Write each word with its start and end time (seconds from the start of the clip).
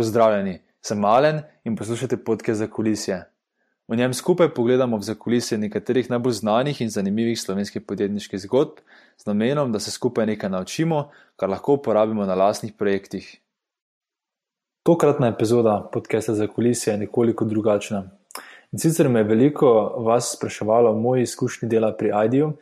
Pozdravljeni, 0.00 0.54
sem 0.80 1.04
Alen 1.04 1.42
in 1.64 1.74
poslušate 1.76 2.16
podke 2.24 2.54
za 2.54 2.66
kulisje. 2.72 3.18
V 3.88 3.96
njem 3.96 4.14
skupaj 4.14 4.48
pogledamo 4.54 4.96
v 4.96 5.04
zakulisje 5.04 5.58
nekaterih 5.58 6.08
najbolj 6.10 6.32
znanih 6.38 6.80
in 6.80 6.88
zanimivih 6.88 7.40
slovenskih 7.40 7.82
podjetniških 7.84 8.40
zgodb, 8.40 8.80
z 9.20 9.26
namenom, 9.28 9.72
da 9.72 9.78
se 9.78 9.92
skupaj 9.92 10.26
nekaj 10.26 10.50
naučimo, 10.50 11.10
kar 11.36 11.52
lahko 11.52 11.76
uporabimo 11.76 12.24
na 12.24 12.34
lastnih 12.34 12.72
projektih. 12.78 13.28
Tokratna 14.88 15.34
epizoda 15.34 15.90
podcasta 15.92 16.34
za 16.34 16.48
kulisje 16.48 16.94
je 16.94 16.98
nekoliko 17.04 17.44
drugačna. 17.44 18.06
In 18.72 18.78
sicer 18.78 19.08
me 19.08 19.20
je 19.20 19.28
veliko 19.34 19.74
vas 20.06 20.32
spraševalo 20.38 20.94
o 20.94 21.00
moji 21.00 21.28
izkušnji 21.28 21.68
dela 21.68 21.92
pri 21.96 22.14
IDEO, 22.24 22.54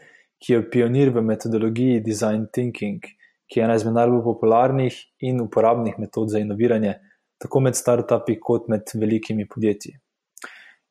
ki 0.43 0.52
je 0.52 0.70
pionir 0.70 1.14
v 1.14 1.23
metodologiji 1.23 2.00
design 2.00 2.48
thinking, 2.52 2.98
ki 3.46 3.61
je 3.61 3.64
ena 3.64 3.79
izmed 3.79 3.95
najbolj 3.95 4.25
popularnih 4.25 5.05
in 5.20 5.41
uporabnih 5.41 6.02
metod 6.02 6.34
za 6.34 6.43
inoviranje 6.43 6.98
tako 7.39 7.61
med 7.61 7.77
startupi 7.77 8.39
kot 8.41 8.68
med 8.68 8.91
velikimi 8.95 9.48
podjetji. 9.48 9.96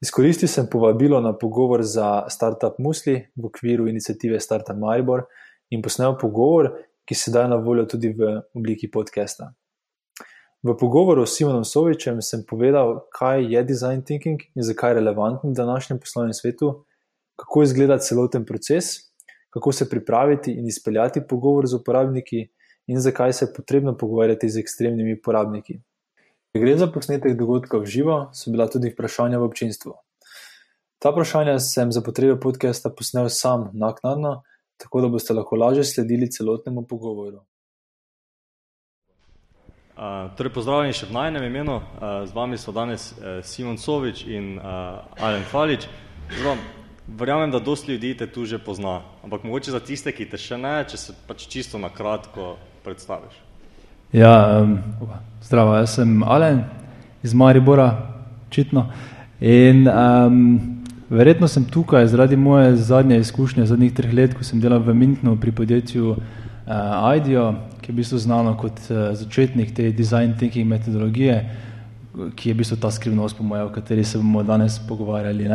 Izkoristil 0.01 0.49
sem 0.49 0.67
povabilo 0.71 1.19
na 1.21 1.33
pogovor 1.37 1.81
za 1.83 2.27
Startup 2.29 2.75
Musli 2.79 3.15
v 3.35 3.45
okviru 3.45 3.87
inicijative 3.87 4.39
Startup 4.39 4.77
Maribor 4.77 5.25
in 5.69 5.81
posnel 5.81 6.17
pogovor, 6.21 6.69
ki 7.07 7.15
se 7.15 7.31
daje 7.31 7.49
na 7.49 7.55
voljo 7.55 7.85
tudi 7.85 8.11
v 8.13 8.41
obliki 8.53 8.91
podcasta. 8.91 9.53
V 10.63 10.75
pogovoru 10.77 11.25
s 11.25 11.37
Simonom 11.37 11.63
Sovičem 11.65 12.21
sem 12.21 12.43
povedal, 12.45 13.07
kaj 13.13 13.45
je 13.53 13.63
design 13.63 14.01
thinking 14.05 14.41
in 14.55 14.63
zakaj 14.63 14.91
je 14.91 14.99
relevanten 14.99 15.51
v 15.51 15.57
današnjem 15.57 15.99
poslovnem 15.99 16.33
svetu, 16.33 16.71
kako 17.37 17.63
izgleda 17.63 17.97
celoten 17.97 18.45
proces, 18.45 18.85
kako 19.49 19.71
se 19.71 19.89
pripraviti 19.89 20.51
in 20.51 20.67
izpeljati 20.67 21.21
pogovor 21.29 21.67
z 21.67 21.79
uporabniki 21.81 22.47
in 22.87 22.99
zakaj 22.99 23.33
se 23.33 23.45
je 23.45 23.53
potrebno 23.53 23.97
pogovarjati 23.97 24.49
z 24.49 24.59
ekstremnimi 24.59 25.17
uporabniki. 25.19 25.79
Ker 26.57 26.65
gre 26.65 26.77
za 26.77 26.87
posnetek 26.89 27.35
dogodka 27.37 27.77
v 27.77 27.85
živo, 27.85 28.15
so 28.33 28.49
bila 28.49 28.65
tudi 28.65 28.89
vprašanja 28.89 29.37
v 29.37 29.45
občinstvu. 29.45 29.91
Ta 30.97 31.11
vprašanja 31.13 31.59
sem 31.61 31.91
za 31.93 32.01
potrebe 32.01 32.33
podcasta 32.41 32.89
posnel 32.89 33.29
sam 33.29 33.69
naknadno, 33.77 34.41
tako 34.81 35.05
da 35.05 35.11
boste 35.13 35.37
lahko 35.37 35.53
lažje 35.53 35.83
sledili 35.83 36.31
celotnemu 36.31 36.81
pogovoru. 36.89 37.45
Uh, 39.93 40.33
torej, 40.33 40.55
pozdravljeni 40.57 40.97
še 40.97 41.05
v 41.05 41.13
najnem 41.13 41.45
imenu. 41.45 41.77
Uh, 41.77 42.25
z 42.25 42.33
vami 42.33 42.57
so 42.57 42.73
danes 42.73 43.11
uh, 43.13 43.45
Simon 43.45 43.77
Sovič 43.77 44.25
in 44.25 44.57
uh, 44.57 45.05
Alen 45.21 45.45
Falič. 45.45 45.85
Zdaj, 46.41 46.57
verjamem, 47.05 47.53
da 47.53 47.61
dosti 47.61 47.93
ljudi 47.93 48.17
te 48.17 48.25
tu 48.25 48.49
že 48.49 48.57
pozna, 48.57 49.03
ampak 49.21 49.45
mogoče 49.45 49.77
za 49.77 49.79
tiste, 49.85 50.09
ki 50.09 50.25
te 50.25 50.41
še 50.41 50.57
ne, 50.57 50.79
če 50.89 50.97
se 50.97 51.13
pač 51.29 51.45
čisto 51.45 51.77
na 51.77 51.93
kratko 51.93 52.55
predstaviš. 52.81 53.45
Ja, 54.13 54.61
um, 54.61 54.77
zdravo, 55.43 55.73
jaz 55.75 55.97
sem 55.97 56.23
Alen 56.23 56.61
iz 57.23 57.33
Maribora, 57.33 58.07
očitno. 58.47 58.85
In 59.41 59.87
um, 59.87 60.59
verjetno 61.09 61.47
sem 61.47 61.65
tukaj 61.67 62.07
zaradi 62.07 62.37
moje 62.39 62.75
zadnje 62.75 63.19
izkušnje, 63.19 63.65
zadnjih 63.65 63.91
treh 63.93 64.13
let, 64.13 64.37
ko 64.37 64.47
sem 64.47 64.61
delal 64.63 64.79
v 64.79 64.95
Mintnu 64.95 65.35
pri 65.41 65.51
podjetju 65.51 66.13
uh, 66.15 67.17
IDEO, 67.17 67.51
ki 67.81 67.91
je 67.91 67.93
v 67.93 67.97
bistvu 67.99 68.23
znano 68.23 68.55
kot 68.55 68.79
uh, 68.87 69.11
začetnik 69.11 69.75
te 69.75 69.91
design 69.91 70.37
thinking 70.39 70.71
metodologije, 70.71 71.41
ki 72.35 72.49
je 72.49 72.55
v 72.55 72.63
bistvu 72.63 72.79
ta 72.79 72.91
skrivnost, 72.91 73.35
po 73.35 73.43
mojem, 73.43 73.67
o 73.67 73.75
kateri 73.75 74.07
se 74.07 74.17
bomo 74.17 74.43
danes 74.43 74.79
pogovarjali. 74.87 75.51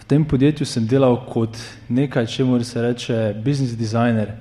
V 0.00 0.04
tem 0.10 0.24
podjetju 0.26 0.66
sem 0.66 0.90
delal 0.90 1.20
kot 1.30 1.54
nekaj, 1.88 2.26
čemu 2.26 2.64
se 2.64 2.82
reče 2.82 3.34
business 3.44 3.78
designer. 3.78 4.34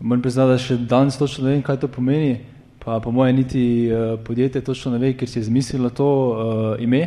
Moram 0.00 0.22
priznati, 0.22 0.48
da 0.48 0.56
še 0.56 0.74
danes 0.88 1.18
točno 1.20 1.44
ne 1.44 1.50
vem, 1.52 1.62
kaj 1.64 1.76
to 1.82 1.88
pomeni, 1.92 2.38
pa 2.80 2.94
po 3.04 3.10
mojem 3.12 3.36
niti 3.36 3.62
uh, 3.92 4.14
podjetje 4.24 4.62
točno 4.64 4.94
ne 4.94 4.98
ve, 5.02 5.10
ker 5.12 5.28
si 5.28 5.36
je 5.36 5.42
zmislilo 5.50 5.90
to 5.92 6.06
uh, 6.08 6.80
ime. 6.80 7.02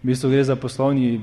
V 0.00 0.08
bistvu 0.08 0.30
gre 0.32 0.46
za 0.48 0.56
poslovni, 0.56 1.18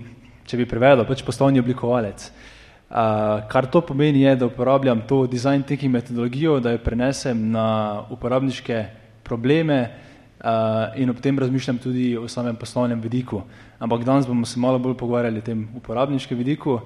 če 0.45 0.59
bi 0.59 0.67
prevedel, 0.69 1.01
pač 1.09 1.23
poslovni 1.25 1.63
oblikovalec. 1.63 2.27
Uh, 2.29 3.41
kar 3.49 3.65
to 3.73 3.81
pomeni 3.81 4.21
je, 4.21 4.35
da 4.37 4.52
uporabljam 4.52 5.02
to 5.09 5.23
design 5.25 5.65
thinking 5.65 5.97
metodologijo, 5.97 6.59
da 6.61 6.75
jo 6.75 6.83
prenesem 6.85 7.41
na 7.58 7.65
uporabniške 8.14 8.85
probleme 9.25 9.81
uh, 9.81 10.93
in 10.93 11.09
ob 11.09 11.25
tem 11.25 11.41
razmišljam 11.41 11.81
tudi 11.81 12.11
o 12.21 12.30
samem 12.30 12.53
poslovnem 12.53 13.02
vidiku. 13.02 13.41
Ampak 13.81 14.05
danes 14.05 14.30
bomo 14.30 14.45
se 14.45 14.61
malo 14.61 14.77
bolj 14.77 14.93
pogovarjali 15.02 15.41
o 15.41 15.49
tem 15.49 15.67
uporabniškem 15.81 16.37
vidiku. 16.37 16.83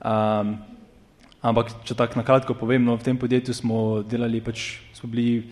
Um, 0.00 0.56
Ampak, 1.42 1.72
če 1.82 1.96
tako 1.98 2.20
na 2.20 2.22
kratko 2.22 2.54
povem, 2.54 2.84
no, 2.86 2.94
v 2.94 3.02
tem 3.02 3.16
podjetju 3.18 3.54
smo 3.54 3.76
delali, 4.06 4.38
pač 4.40 4.78
smo 4.94 5.10
bili 5.10 5.42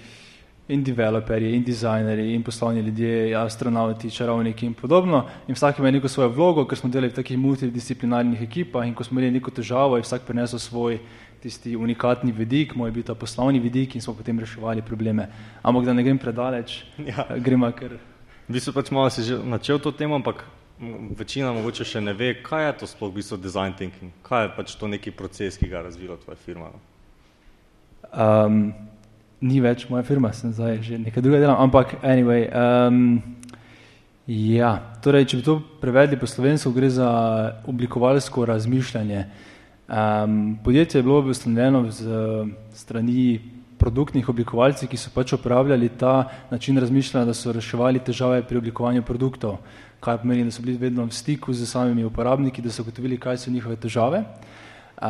in 0.71 0.85
developerji, 0.87 1.57
in 1.57 1.65
dizajnerji, 1.67 2.35
in 2.35 2.45
poslovni 2.47 2.81
ljudje, 2.87 3.35
astronauti, 3.35 4.11
čarovniki 4.11 4.67
in 4.67 4.75
podobno. 4.75 5.25
In 5.49 5.59
vsak 5.59 5.81
ima 5.83 5.91
neko 5.91 6.09
svojo 6.09 6.31
vlogo, 6.31 6.65
ker 6.65 6.79
smo 6.79 6.91
delali 6.91 7.11
v 7.11 7.17
takih 7.17 7.39
multidisciplinarnih 7.39 8.45
ekipah 8.47 8.87
in 8.87 8.95
ko 8.95 9.05
smo 9.05 9.19
imeli 9.19 9.41
neko 9.41 9.51
težavo, 9.51 9.99
je 9.99 10.07
vsak 10.07 10.29
prinesel 10.29 10.63
svoj 10.63 11.01
tisti 11.43 11.75
unikatni 11.77 12.31
vidik, 12.33 12.77
moj 12.77 12.93
je 12.93 12.95
bil 12.95 13.07
ta 13.11 13.19
poslovni 13.19 13.59
vidik 13.59 13.97
in 13.97 14.05
smo 14.05 14.15
potem 14.15 14.39
reševali 14.39 14.87
probleme. 14.87 15.27
Ampak 15.63 15.91
da 15.91 15.97
ne 15.97 16.07
grem 16.07 16.19
predaleč, 16.23 16.85
ja. 17.11 17.27
gremo 17.35 17.73
kar. 17.75 17.99
V 18.47 18.55
bistvu 18.55 18.77
pač 18.79 18.95
malo 18.95 19.11
si 19.11 19.27
že 19.27 19.43
načel 19.43 19.83
to 19.83 19.91
temo, 19.91 20.15
ampak 20.23 20.45
večina 21.19 21.53
mogoče 21.53 21.85
še 21.85 22.01
ne 22.01 22.15
ve, 22.17 22.33
kaj 22.43 22.67
je 22.67 22.77
to 22.81 22.87
sploh 22.89 23.11
v 23.11 23.21
bistvu 23.21 23.37
design 23.41 23.75
thinking, 23.77 24.13
kaj 24.25 24.47
je 24.47 24.53
pač 24.57 24.77
to 24.81 24.89
neki 24.89 25.13
proces, 25.13 25.59
ki 25.61 25.69
ga 25.69 25.81
je 25.81 25.89
razvila 25.91 26.17
tvoja 26.23 26.39
firma. 26.41 26.71
Um, 28.11 28.73
ni 29.41 29.61
več 29.61 29.87
moja 29.91 30.03
firma, 30.07 30.33
sem 30.37 30.55
zdaj 30.57 30.81
že 30.87 30.99
nekaj 30.99 31.23
druga 31.23 31.43
delam, 31.43 31.61
ampak 31.61 31.99
anyway. 32.01 32.49
Um, 32.49 33.21
ja, 34.27 34.73
torej, 35.05 35.29
če 35.31 35.41
bi 35.41 35.47
to 35.47 35.61
prevedli 35.83 36.19
po 36.19 36.29
slovensko, 36.31 36.73
gre 36.73 36.91
za 36.91 37.11
oblikovalsko 37.69 38.49
razmišljanje. 38.49 39.25
Um, 39.91 40.59
podjetje 40.65 41.01
je 41.01 41.03
bilo 41.03 41.21
ustanovljeno 41.21 41.91
z 41.91 42.05
strani 42.79 43.60
produktnih 43.81 44.29
oblikovalcev, 44.29 44.89
ki 44.89 45.01
so 45.01 45.11
pač 45.15 45.33
uporabljali 45.33 45.89
ta 45.99 46.29
način 46.51 46.79
razmišljanja, 46.79 47.27
da 47.27 47.35
so 47.35 47.53
reševali 47.53 48.05
težave 48.05 48.43
pri 48.47 48.61
oblikovanju 48.61 49.03
produktov 49.03 49.57
kar 50.01 50.19
pomeni, 50.19 50.45
da 50.45 50.51
so 50.51 50.63
bili 50.63 50.79
vedno 50.79 51.05
v 51.05 51.13
stiku 51.13 51.53
z 51.53 51.67
samimi 51.69 52.05
uporabniki, 52.05 52.63
da 52.63 52.73
so 52.73 52.83
ugotovili, 52.83 53.19
kaj 53.21 53.39
so 53.39 53.51
njihove 53.51 53.77
težave. 53.77 54.25
Uh, 55.01 55.07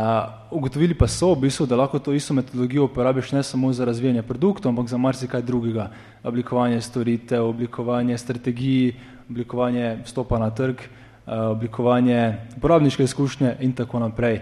ugotovili 0.50 0.94
pa 0.94 1.08
so, 1.08 1.32
v 1.34 1.46
bistvu, 1.46 1.66
da 1.66 1.76
lahko 1.76 1.98
to 1.98 2.12
isto 2.14 2.34
metodologijo 2.34 2.84
uporabiš 2.84 3.32
ne 3.32 3.42
samo 3.42 3.72
za 3.72 3.84
razvijanje 3.84 4.22
produktov, 4.22 4.70
ampak 4.70 4.88
za 4.88 4.98
marsikaj 4.98 5.42
drugega. 5.42 5.90
Oblikovanje 6.24 6.80
storitev, 6.80 7.46
oblikovanje 7.46 8.18
strategij, 8.18 8.94
oblikovanje 9.30 9.98
vstopa 10.04 10.38
na 10.38 10.50
trg, 10.50 10.78
uh, 10.78 11.50
oblikovanje 11.50 12.36
uporabniške 12.56 13.04
izkušnje 13.04 13.56
in 13.60 13.72
tako 13.72 13.98
naprej. 13.98 14.40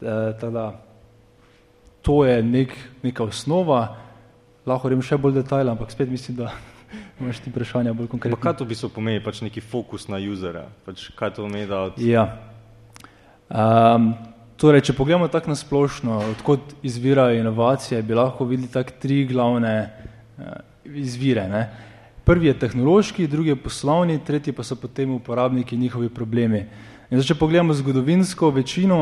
Uh, 0.00 0.38
tada, 0.40 0.72
to 2.02 2.24
je 2.24 2.42
nek, 2.42 2.74
neka 3.02 3.24
osnova, 3.24 3.96
lahko 4.66 4.90
grem 4.90 5.02
še 5.04 5.18
bolj 5.20 5.40
detajl, 5.40 5.70
ampak 5.72 5.92
spet 5.92 6.10
mislim, 6.10 6.38
da 6.42 6.52
imaš 7.20 7.42
ti 7.44 7.52
vprašanja 7.52 7.94
bolj 7.96 8.10
konkretno. 8.14 8.38
Pa 8.38 8.50
kaj 8.50 8.58
to 8.60 8.68
v 8.68 8.74
bistvu 8.74 8.92
pomeni, 8.94 9.22
pač 9.24 9.42
neki 9.44 9.62
fokus 9.64 10.08
na 10.08 10.20
usera? 10.22 10.68
Pač 10.86 11.10
kaj 11.18 11.36
to 11.36 11.46
pomeni, 11.46 11.68
da... 11.70 11.88
Od... 11.90 12.00
Ja. 12.02 12.26
Um, 13.48 14.12
torej, 14.60 14.84
če 14.88 14.96
pogledamo 14.96 15.28
tako 15.32 15.54
nasplošno, 15.54 16.20
odkot 16.36 16.78
izvirajo 16.86 17.40
inovacije, 17.40 18.02
bi 18.02 18.16
lahko 18.18 18.48
videli 18.48 18.70
tako 18.72 18.98
tri 19.02 19.22
glavne 19.28 19.74
uh, 19.84 20.58
izvire. 20.84 21.48
Ne? 21.48 21.62
Prvi 22.28 22.50
je 22.50 22.58
tehnološki, 22.60 23.26
drugi 23.26 23.54
je 23.54 23.62
poslovni, 23.62 24.18
tretji 24.24 24.52
pa 24.52 24.64
so 24.66 24.76
potem 24.76 25.14
uporabniki 25.16 25.76
in 25.76 25.86
njihovi 25.86 26.10
problemi. 26.12 26.66
In 27.08 27.16
zdaj, 27.16 27.30
če 27.30 27.38
pogledamo 27.40 27.72
zgodovinsko, 27.72 28.50
večino 28.52 28.98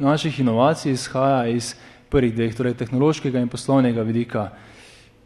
naših 0.00 0.38
inovacij 0.40 0.94
izhaja 0.96 1.42
iz 1.52 1.74
prvih 2.10 2.34
dveh, 2.34 2.54
torej 2.56 2.74
tehnološkega 2.74 3.40
in 3.40 3.48
poslovnega 3.48 4.02
vidika. 4.02 4.50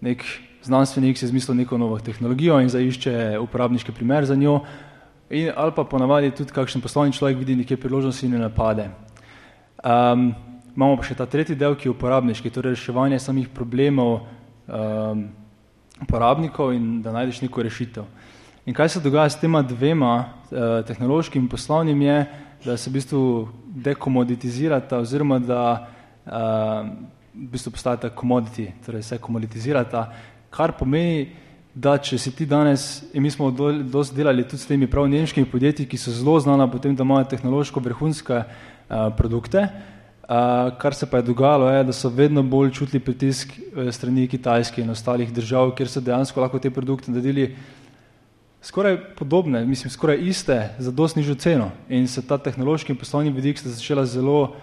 Nek 0.05 0.25
znanstvenik 0.65 1.19
si 1.19 1.25
izmislil 1.25 1.57
neko 1.57 1.79
novo 1.79 1.99
tehnologijo 1.99 2.61
in 2.61 2.69
zaišče 2.69 3.39
uporabniški 3.41 3.93
primer 3.93 4.25
za 4.25 4.37
njo, 4.37 4.61
in, 5.31 5.51
ali 5.57 5.73
pa 5.77 5.85
ponavadi 5.85 6.31
tudi 6.31 6.53
kakšen 6.53 6.83
poslovni 6.83 7.13
človek 7.13 7.39
vidi 7.39 7.57
nekje 7.57 7.77
priložnosti 7.77 8.27
in 8.27 8.33
ne 8.33 8.39
napade. 8.39 8.91
Um, 9.85 10.33
imamo 10.77 10.97
pa 10.97 11.09
še 11.09 11.17
ta 11.17 11.27
tretji 11.27 11.57
del, 11.57 11.77
ki 11.77 11.89
je 11.89 11.95
uporabniški, 11.95 12.53
torej 12.53 12.77
reševanje 12.77 13.21
samih 13.21 13.49
problemov 13.49 14.25
um, 14.67 15.29
uporabnikov 16.05 16.73
in 16.75 17.03
da 17.03 17.13
najdeš 17.13 17.43
neko 17.45 17.65
rešitev. 17.65 18.07
In 18.65 18.75
kaj 18.75 18.89
se 18.89 19.01
dogaja 19.05 19.29
s 19.29 19.41
tema 19.41 19.63
dvema 19.63 20.15
uh, 20.17 20.81
tehnološkim 20.89 21.45
in 21.45 21.49
poslovnim 21.49 22.03
je, 22.03 22.25
da 22.65 22.77
se 22.77 22.91
v 22.91 22.95
bistvu 22.95 23.49
dekomoditizirata 23.85 25.03
oziroma 25.05 25.39
da 25.39 25.94
v 26.27 27.49
bistvu 27.51 27.73
postajata 27.75 28.11
commodity, 28.17 28.71
torej 28.87 29.03
se 29.03 29.19
komoditizirata 29.19 30.07
kar 30.55 30.73
pomeni, 30.79 31.27
da 31.75 31.97
če 31.99 32.19
si 32.23 32.31
ti 32.31 32.47
danes, 32.47 33.03
in 33.13 33.25
mi 33.25 33.31
smo 33.35 33.51
dosti 33.51 34.15
delali 34.15 34.45
tudi 34.47 34.63
s 34.63 34.69
temi 34.71 34.87
prav 34.87 35.09
nemškimi 35.11 35.49
podjetji, 35.51 35.89
ki 35.91 35.99
so 35.99 36.15
zelo 36.15 36.37
znana 36.41 36.69
potem, 36.71 36.95
da 36.95 37.03
imajo 37.03 37.27
tehnološko 37.33 37.83
vrhunske 37.83 38.45
uh, 38.45 39.11
produkte, 39.19 39.69
Uh, 40.25 40.71
kar 40.81 40.95
se 40.97 41.05
pa 41.05 41.19
je 41.21 41.27
dogajalo, 41.27 41.67
je, 41.69 41.83
da 41.85 41.93
so 41.93 42.09
vedno 42.09 42.41
bolj 42.43 42.71
čutili 42.73 42.97
pritisk 43.05 43.51
uh, 43.53 43.91
strani 43.93 44.23
Kitajske 44.25 44.81
in 44.81 44.89
ostalih 44.89 45.29
držav, 45.29 45.75
kjer 45.77 45.91
so 45.93 46.01
dejansko 46.01 46.41
lahko 46.41 46.57
te 46.59 46.71
produkte 46.73 47.13
naredili 47.13 47.51
skoraj 48.65 48.97
podobne, 49.19 49.67
mislim, 49.69 49.93
skoraj 49.93 50.23
iste, 50.25 50.57
za 50.79 50.91
dosti 50.91 51.21
nižjo 51.21 51.35
ceno. 51.35 51.69
In 51.93 52.09
se 52.09 52.25
ta 52.25 52.39
tehnološki 52.41 52.95
in 52.95 52.99
poslovni 52.99 53.35
vidik 53.37 53.61
sta 53.61 53.69
začela 53.69 54.07
zelo, 54.09 54.55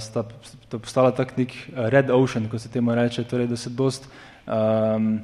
sta, 0.00 0.24
sta 0.42 0.78
postala 0.78 1.12
tak 1.16 1.36
nek 1.36 1.52
red 1.92 2.10
ocean, 2.10 2.48
kot 2.48 2.60
se 2.60 2.70
temu 2.72 2.94
reče, 2.94 3.24
torej 3.24 3.48
da 3.50 3.56
se 3.56 3.70
dost 3.70 4.08
um, 4.46 5.20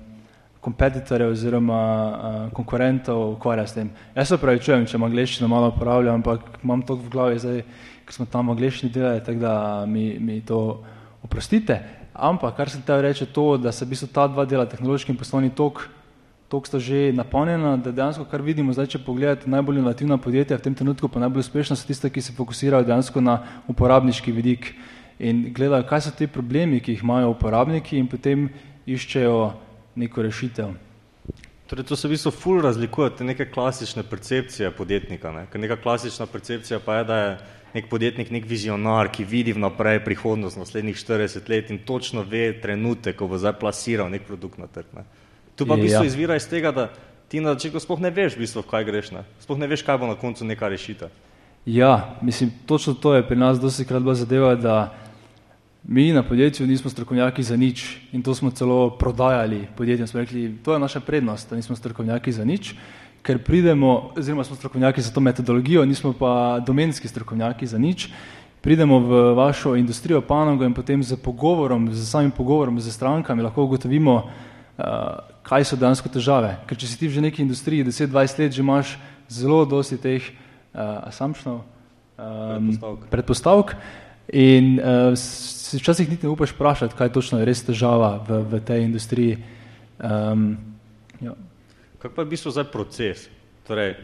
kompetitorjev 0.61 1.33
oziroma 1.33 1.83
uh, 1.83 2.39
konkurentov 2.53 3.33
ukvarja 3.33 3.67
s 3.67 3.77
tem. 3.77 3.91
Jaz 4.15 4.29
se 4.29 4.39
pravi 4.41 4.61
čujem, 4.61 4.87
če 4.87 4.99
angliščino 4.99 5.49
malo 5.49 5.71
uporabljam, 5.75 6.21
ampak 6.21 6.59
imam 6.63 6.83
to 6.83 6.97
v 6.99 7.13
glavi 7.13 7.39
zdaj, 7.39 7.63
ker 8.09 8.17
smo 8.17 8.27
tam 8.27 8.51
angliščini 8.55 8.93
delali, 8.93 9.23
tako 9.25 9.45
da 9.45 9.55
mi, 9.87 10.11
mi 10.21 10.41
to 10.41 10.83
oprostite. 11.23 11.79
Ampak, 12.15 12.57
kar 12.57 12.71
se 12.71 12.81
tebi 12.83 13.07
reče, 13.07 13.29
to, 13.33 13.57
da 13.63 13.73
se 13.73 13.85
v 13.85 13.93
bistvu 13.93 14.09
ta 14.13 14.27
dva 14.27 14.45
dela, 14.49 14.67
tehnološki 14.67 15.13
in 15.15 15.21
poslovni 15.21 15.53
tok, 15.55 15.85
tok 16.49 16.67
sta 16.67 16.81
že 16.81 17.13
napolnjena, 17.13 17.77
da 17.77 17.93
dejansko, 17.93 18.25
kar 18.25 18.43
vidimo 18.43 18.73
zdaj, 18.73 18.95
če 18.95 19.05
pogledate 19.05 19.51
najbolj 19.53 19.83
inovativna 19.83 20.17
podjetja, 20.17 20.57
v 20.57 20.65
tem 20.65 20.75
trenutku 20.75 21.11
pa 21.13 21.21
najbolj 21.21 21.45
uspešna 21.45 21.77
so 21.77 21.87
tiste, 21.87 22.09
ki 22.09 22.25
se 22.25 22.33
fokusirajo 22.33 22.89
dejansko 22.89 23.21
na 23.21 23.43
uporabniški 23.69 24.33
vidik 24.33 24.73
in 25.19 25.51
gledajo, 25.53 25.85
kaj 25.89 26.09
so 26.09 26.15
ti 26.17 26.31
problemi, 26.31 26.81
ki 26.81 26.97
jih 26.97 27.05
imajo 27.05 27.35
uporabniki 27.35 27.99
in 28.01 28.09
potem 28.09 28.49
iščejo 28.89 29.39
neko 30.01 30.25
rešitev. 30.25 30.73
Torej, 31.69 31.85
to 31.85 31.97
se 32.01 32.09
v 32.09 32.17
bistvu 32.17 32.33
ful 32.33 32.63
razlikuje 32.65 33.11
od 33.11 33.21
neke 33.29 33.45
klasične 33.53 34.03
percepcije 34.09 34.71
podjetnika. 34.73 35.33
Ne? 35.35 35.45
Ker 35.53 35.61
neka 35.61 35.77
klasična 35.77 36.25
percepcija 36.27 36.81
pa 36.81 37.03
je, 37.03 37.05
da 37.05 37.17
je 37.19 37.35
nek 37.75 37.91
podjetnik 37.91 38.31
nek 38.33 38.47
vizionar, 38.49 39.11
ki 39.13 39.27
vidi 39.29 39.53
vnaprej 39.53 40.01
prihodnost 40.07 40.57
naslednjih 40.57 40.97
40 40.97 41.51
let 41.53 41.69
in 41.71 41.83
točno 41.85 42.25
ve 42.25 42.55
trenutek, 42.63 43.19
ko 43.21 43.29
bo 43.29 43.37
zdaj 43.37 43.59
plasiral 43.61 44.09
nek 44.09 44.25
produkt 44.25 44.57
na 44.57 44.71
trg. 44.73 44.89
Ne? 44.97 45.05
Tu 45.59 45.67
pa 45.67 45.75
v 45.75 45.89
bistvu 45.89 46.07
ja. 46.07 46.09
izvira 46.09 46.37
iz 46.39 46.47
tega, 46.47 46.71
da 46.71 46.89
ti 47.29 47.43
na 47.43 47.57
začetku 47.57 47.83
sploh 47.83 48.01
ne 48.01 48.13
veš, 48.15 48.39
v 48.39 48.47
bistvu, 48.47 48.63
kaj 48.63 48.87
greš, 48.87 49.11
ne? 49.11 49.25
sploh 49.43 49.59
ne 49.59 49.67
veš, 49.67 49.83
kaj 49.83 49.99
bo 49.99 50.07
na 50.07 50.15
koncu 50.15 50.47
neka 50.47 50.71
rešitev. 50.71 51.11
Ja, 51.67 52.15
mislim, 52.23 52.55
točno 52.67 52.95
to 52.95 53.19
je 53.19 53.27
pri 53.27 53.37
nas 53.37 53.59
dosti 53.61 53.85
krat 53.85 54.03
bila 54.03 54.15
zadeva, 54.15 54.55
da 54.55 54.95
Mi 55.89 56.13
na 56.13 56.23
podjetju 56.23 56.67
nismo 56.67 56.91
strokovnjaki 56.91 57.43
za 57.43 57.57
nič 57.57 57.97
in 58.13 58.23
to 58.23 58.35
smo 58.35 58.51
celo 58.51 58.91
prodajali 58.91 59.67
podjetjem. 59.77 60.07
Smo 60.07 60.21
rekli, 60.21 60.57
to 60.65 60.73
je 60.73 60.79
naša 60.79 61.01
prednost, 61.01 61.51
da 61.51 61.57
nismo 61.57 61.77
strokovnjaki 61.77 62.33
za 62.33 62.45
nič, 62.45 62.75
ker 63.23 63.39
pridemo, 63.39 64.11
oziroma 64.17 64.45
smo 64.45 64.57
strokovnjaki 64.57 65.03
za 65.03 65.13
to 65.13 65.21
metodologijo, 65.21 65.85
nismo 65.85 66.13
pa 66.13 66.61
domenski 66.67 67.09
strokovnjaki 67.09 67.67
za 67.67 67.79
nič. 67.79 68.09
Pridemo 68.61 68.99
v 68.99 69.35
vašo 69.35 69.77
industrijo, 69.77 70.21
panogo 70.21 70.65
in 70.65 70.75
potem 70.75 71.03
z 71.03 71.17
pogovorom, 71.17 71.89
z 71.93 72.11
samim 72.11 72.31
pogovorom 72.31 72.81
z 72.81 72.93
strankami 72.93 73.43
lahko 73.43 73.65
ugotovimo, 73.65 74.15
uh, 74.15 74.85
kaj 75.49 75.65
so 75.65 75.79
dejansko 75.81 76.13
težave. 76.13 76.53
Ker 76.69 76.77
če 76.77 76.91
si 76.91 76.99
ti 77.01 77.09
v 77.09 77.25
neki 77.25 77.41
industriji 77.43 77.87
10-20 77.89 78.43
let, 78.43 78.53
že 78.53 78.61
imaš 78.61 78.99
zelo 79.33 79.65
dosti 79.65 79.97
teh 79.97 80.21
uh, 80.21 81.09
assumptionov, 81.09 81.65
um, 81.65 82.69
predpostavk. 82.69 83.09
predpostavk 83.09 83.75
in 84.29 84.77
uh, 84.77 85.17
se 85.17 85.81
včasih 85.81 86.11
niti 86.11 86.29
ne 86.29 86.33
upaš 86.33 86.53
vprašati, 86.53 86.97
kaj 86.97 87.13
točno 87.17 87.41
je 87.41 87.49
res 87.49 87.65
težava 87.65 88.21
v, 88.29 88.43
v 88.45 88.61
tej 88.61 88.85
industriji. 88.85 89.41
Um, 89.97 90.59
ja. 91.25 91.33
Kaj 91.99 92.13
pa 92.13 92.23
je 92.23 92.29
v 92.29 92.33
bistvu 92.37 92.53
zdaj 92.53 92.69
proces? 92.69 93.29
Torej, 93.65 93.97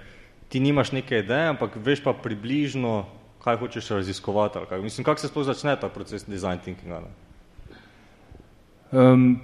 ti 0.49 0.61
nimaš 0.61 0.93
neke 0.97 1.21
ideje, 1.21 1.53
ampak 1.53 1.77
veš 1.77 2.01
pa 2.05 2.17
približno, 2.17 3.05
kaj 3.45 3.61
hočeš 3.61 4.01
raziskovati. 4.01 4.65
Kaj. 4.69 4.81
Mislim, 4.81 5.05
kako 5.05 5.21
se 5.21 5.29
sploh 5.29 5.45
začne 5.45 5.77
ta 5.77 5.93
proces 5.93 6.25
design 6.25 6.59
thinkinga? 6.65 7.05
Um, 8.93 9.41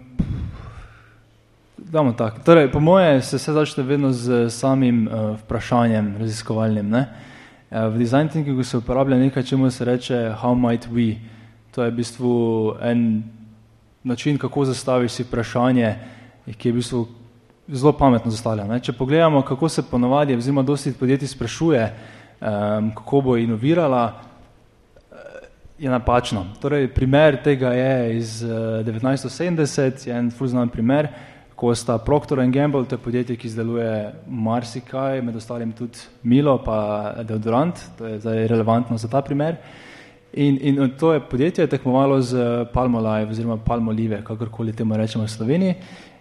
damo 1.89 2.13
tako. 2.13 2.39
Torej, 2.45 2.71
po 2.73 2.81
moje 2.81 3.23
se 3.23 3.37
vse 3.37 3.53
začne 3.53 3.85
vedno 3.85 4.13
z 4.13 4.51
samim 4.51 5.09
uh, 5.09 5.37
vprašanjem 5.41 6.17
raziskovalnim. 6.19 6.91
Ne? 6.91 7.07
Uh, 7.71 7.95
v 7.95 7.99
design 7.99 8.29
thinkingu 8.29 8.65
se 8.65 8.77
uporablja 8.77 9.17
nekaj, 9.17 9.43
čemu 9.43 9.71
se 9.71 9.85
reče 9.85 10.35
how 10.43 10.55
might 10.55 10.89
we. 10.89 11.17
To 11.71 11.83
je 11.83 11.91
v 11.91 11.95
bistvu 11.95 12.75
en 12.81 13.23
način, 14.03 14.39
kako 14.39 14.65
zastaviš 14.65 15.13
si 15.13 15.23
vprašanje, 15.23 15.95
ki 16.59 16.69
je 16.69 16.73
v 16.73 16.77
bistvu 16.77 17.07
zelo 17.69 17.93
pametno 17.93 18.31
zastavljeno. 18.31 18.79
Če 18.79 18.93
pogledamo, 18.93 19.43
kako 19.43 19.69
se 19.69 19.83
ponovadi, 19.83 20.37
oziroma 20.37 20.63
dosti 20.63 20.93
podjetij 20.93 21.29
sprašuje, 21.29 21.93
um, 22.41 22.91
kako 22.95 23.21
bo 23.21 23.37
inovirala, 23.37 24.13
eh, 24.13 25.17
je 25.79 25.91
napačno. 25.91 26.47
Torej, 26.61 26.89
primer 26.95 27.43
tega 27.43 27.73
je 27.73 28.17
iz 28.17 28.43
uh, 28.43 28.51
eh, 28.81 28.85
1970, 28.85 30.09
je 30.09 30.17
en 30.19 30.31
fulznan 30.31 30.69
primer, 30.69 31.09
ko 31.61 31.75
sta 31.75 31.99
Procter 31.99 32.41
Gamble, 32.49 32.87
to 32.89 32.95
je 32.95 32.99
podjetje, 33.05 33.37
ki 33.37 33.47
izdeluje 33.47 34.13
marsikaj, 34.27 35.21
med 35.23 35.37
ostalim 35.37 35.73
tudi 35.77 35.99
Milo 36.23 36.55
pa 36.65 37.13
deodorant, 37.29 37.77
to 37.99 38.07
je 38.07 38.21
zdaj 38.21 38.47
relevantno 38.49 38.97
za 38.99 39.09
ta 39.09 39.21
primer. 39.21 39.59
In, 40.33 40.57
in 40.63 40.95
to 40.99 41.13
je 41.13 41.21
podjetje 41.21 41.67
tekmovalo 41.67 42.21
z 42.23 42.65
Palmolive 42.73 43.31
oziroma 43.31 43.59
Palmolive, 43.61 44.23
kakorkoli 44.25 44.73
temu 44.73 44.97
rečemo 44.97 45.27
v 45.27 45.29
Sloveniji. 45.29 45.75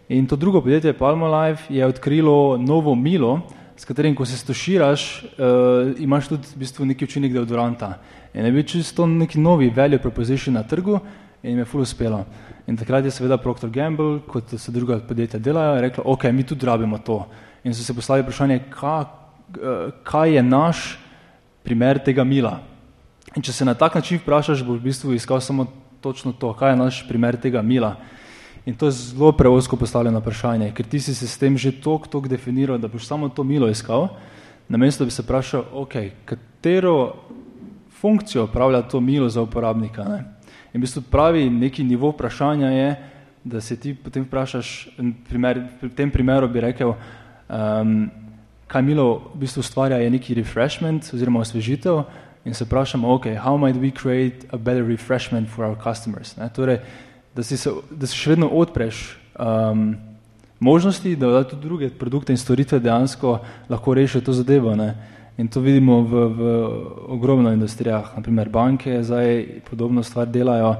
In 0.09 0.27
to 0.27 0.35
drugo 0.35 0.61
podjetje 0.61 0.93
Palmolive 0.93 1.57
je 1.69 1.85
odkrilo 1.85 2.57
novo 2.57 2.95
milo, 2.95 3.39
s 3.77 3.85
katerim, 3.87 4.15
ko 4.15 4.25
se 4.25 4.37
stoširaš, 4.37 5.23
uh, 5.23 6.01
imaš 6.03 6.27
tudi 6.27 6.51
v 6.51 6.59
bistvu 6.59 6.85
neki 6.85 7.07
učinek 7.07 7.31
deodoranta. 7.31 7.93
In 8.33 8.45
je 8.45 8.51
bil 8.51 8.67
čisto 8.67 9.07
neki 9.07 9.39
novi 9.39 9.71
value 9.71 10.01
proposition 10.03 10.59
na 10.59 10.67
trgu 10.67 10.99
in 11.43 11.49
jim 11.49 11.59
je 11.59 11.65
ful 11.65 11.81
uspelo. 11.81 12.25
In 12.67 12.77
takrat 12.77 13.05
je 13.05 13.11
seveda 13.11 13.37
Procter 13.37 13.69
Gamble, 13.69 14.19
kot 14.27 14.53
se 14.57 14.71
druga 14.71 14.99
podjetja 14.99 15.39
delajo, 15.39 15.81
rekla, 15.81 16.03
ok, 16.05 16.23
mi 16.33 16.43
tudi 16.43 16.65
rabimo 16.65 16.97
to. 16.97 17.25
In 17.63 17.73
so 17.73 17.83
se 17.83 17.93
poslali 17.93 18.21
vprašanje, 18.21 18.61
uh, 18.69 19.05
kaj 20.03 20.35
je 20.35 20.43
naš 20.43 20.99
primer 21.63 21.99
tega 21.99 22.23
mila. 22.23 22.59
In 23.35 23.41
če 23.41 23.53
se 23.53 23.65
na 23.65 23.73
tak 23.73 23.95
način 23.95 24.19
vprašaš, 24.21 24.63
boš 24.65 24.79
v 24.79 24.83
bistvu 24.83 25.13
iskal 25.13 25.41
samo 25.41 25.67
točno 26.01 26.33
to, 26.33 26.53
kaj 26.53 26.71
je 26.71 26.77
naš 26.77 27.01
primer 27.07 27.37
tega 27.37 27.61
mila. 27.61 27.95
In 28.65 28.75
to 28.75 28.85
je 28.85 28.91
zelo 28.91 29.31
preosko 29.31 29.77
postavljeno 29.77 30.19
vprašanje, 30.19 30.71
ker 30.75 30.85
ti 30.85 30.99
si 30.99 31.15
se 31.15 31.27
s 31.27 31.37
tem 31.37 31.57
že 31.57 31.71
tok, 31.81 32.07
tok 32.07 32.27
definiral, 32.27 32.77
da 32.77 32.87
boš 32.87 33.07
samo 33.07 33.29
to 33.29 33.43
milo 33.43 33.69
iskal, 33.69 34.09
namesto 34.69 35.03
da 35.03 35.09
bi 35.09 35.15
se 35.15 35.23
vprašal, 35.25 35.63
ok, 35.73 35.95
katero 36.25 37.15
funkcijo 37.99 38.43
upravlja 38.43 38.81
to 38.81 38.99
milo 38.99 39.29
za 39.29 39.41
uporabnika. 39.41 40.03
Ne? 40.03 40.23
In 40.73 40.79
v 40.79 40.85
bistvu 40.85 41.01
pravi 41.11 41.49
neki 41.49 41.83
nivo 41.83 42.11
vprašanja 42.11 42.69
je, 42.69 42.89
da 43.43 43.61
se 43.61 43.75
ti 43.79 43.93
potem 43.93 44.23
vprašaš, 44.23 44.89
primer, 45.29 45.63
v 45.81 45.89
tem 45.95 46.11
primeru 46.11 46.47
bi 46.47 46.61
rekel, 46.61 46.93
um, 47.49 48.09
kaj 48.67 48.81
milo 48.85 49.31
v 49.33 49.45
bistvu 49.45 49.63
ustvarja 49.65 49.97
je 49.97 50.09
neki 50.09 50.35
refreshment 50.37 51.09
oziroma 51.13 51.41
osvežitev, 51.41 52.03
in 52.45 52.53
se 52.53 52.65
vprašamo, 52.65 53.13
ok, 53.13 53.25
how 53.25 53.57
might 53.57 53.81
we 53.81 53.91
create 53.91 54.47
a 54.51 54.57
better 54.57 54.85
refreshment 54.85 55.49
for 55.49 55.65
our 55.65 55.77
customers? 55.83 56.37
Ne? 56.37 56.49
Torej, 56.49 56.79
da 57.35 57.43
si, 57.43 57.57
se, 57.57 57.71
da 57.91 58.07
si 58.07 58.17
še 58.17 58.33
vedno 58.33 58.47
odpreš 58.47 59.17
um, 59.39 59.95
možnosti, 60.59 61.15
da, 61.15 61.43
tudi 61.43 61.61
druge 61.61 61.89
produkte 61.89 62.33
in 62.33 62.37
storitve 62.37 62.79
dejansko 62.79 63.39
lahko 63.69 63.93
rešijo 63.93 64.21
to 64.21 64.33
zadevo. 64.33 64.75
Ne? 64.75 64.93
In 65.39 65.47
to 65.47 65.61
vidimo 65.63 66.01
v, 66.03 66.27
v 66.27 66.39
ogromno 67.15 67.51
industrijah, 67.55 68.11
naprimer 68.15 68.49
banke 68.49 69.03
zdaj 69.03 69.45
podobno 69.69 70.03
stvar 70.03 70.27
delajo, 70.27 70.73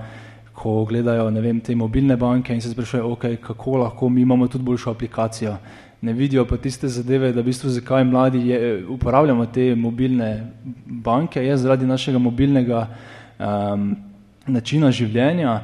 ko 0.53 0.83
gledajo 0.85 1.29
vem, 1.29 1.61
te 1.63 1.75
mobilne 1.75 2.17
banke 2.17 2.53
in 2.53 2.59
se 2.61 2.69
sprašujejo, 2.69 3.11
ok, 3.11 3.23
kako 3.39 3.77
lahko 3.77 4.09
mi 4.09 4.21
imamo 4.21 4.47
tudi 4.47 4.63
boljšo 4.63 4.91
aplikacijo? 4.91 5.55
Ne 6.01 6.13
vidijo 6.13 6.45
pa 6.45 6.57
tiste 6.57 6.87
zadeve, 6.87 7.31
da 7.31 7.41
v 7.41 7.45
bistvu 7.45 7.69
zakaj 7.69 8.03
mladi 8.03 8.49
je, 8.49 8.85
uporabljamo 8.87 9.45
te 9.45 9.75
mobilne 9.75 10.51
banke, 10.85 11.39
je 11.39 11.57
zaradi 11.57 11.87
našega 11.87 12.19
mobilnega 12.19 12.87
um, 13.39 13.95
načina 14.47 14.91
življenja, 14.91 15.61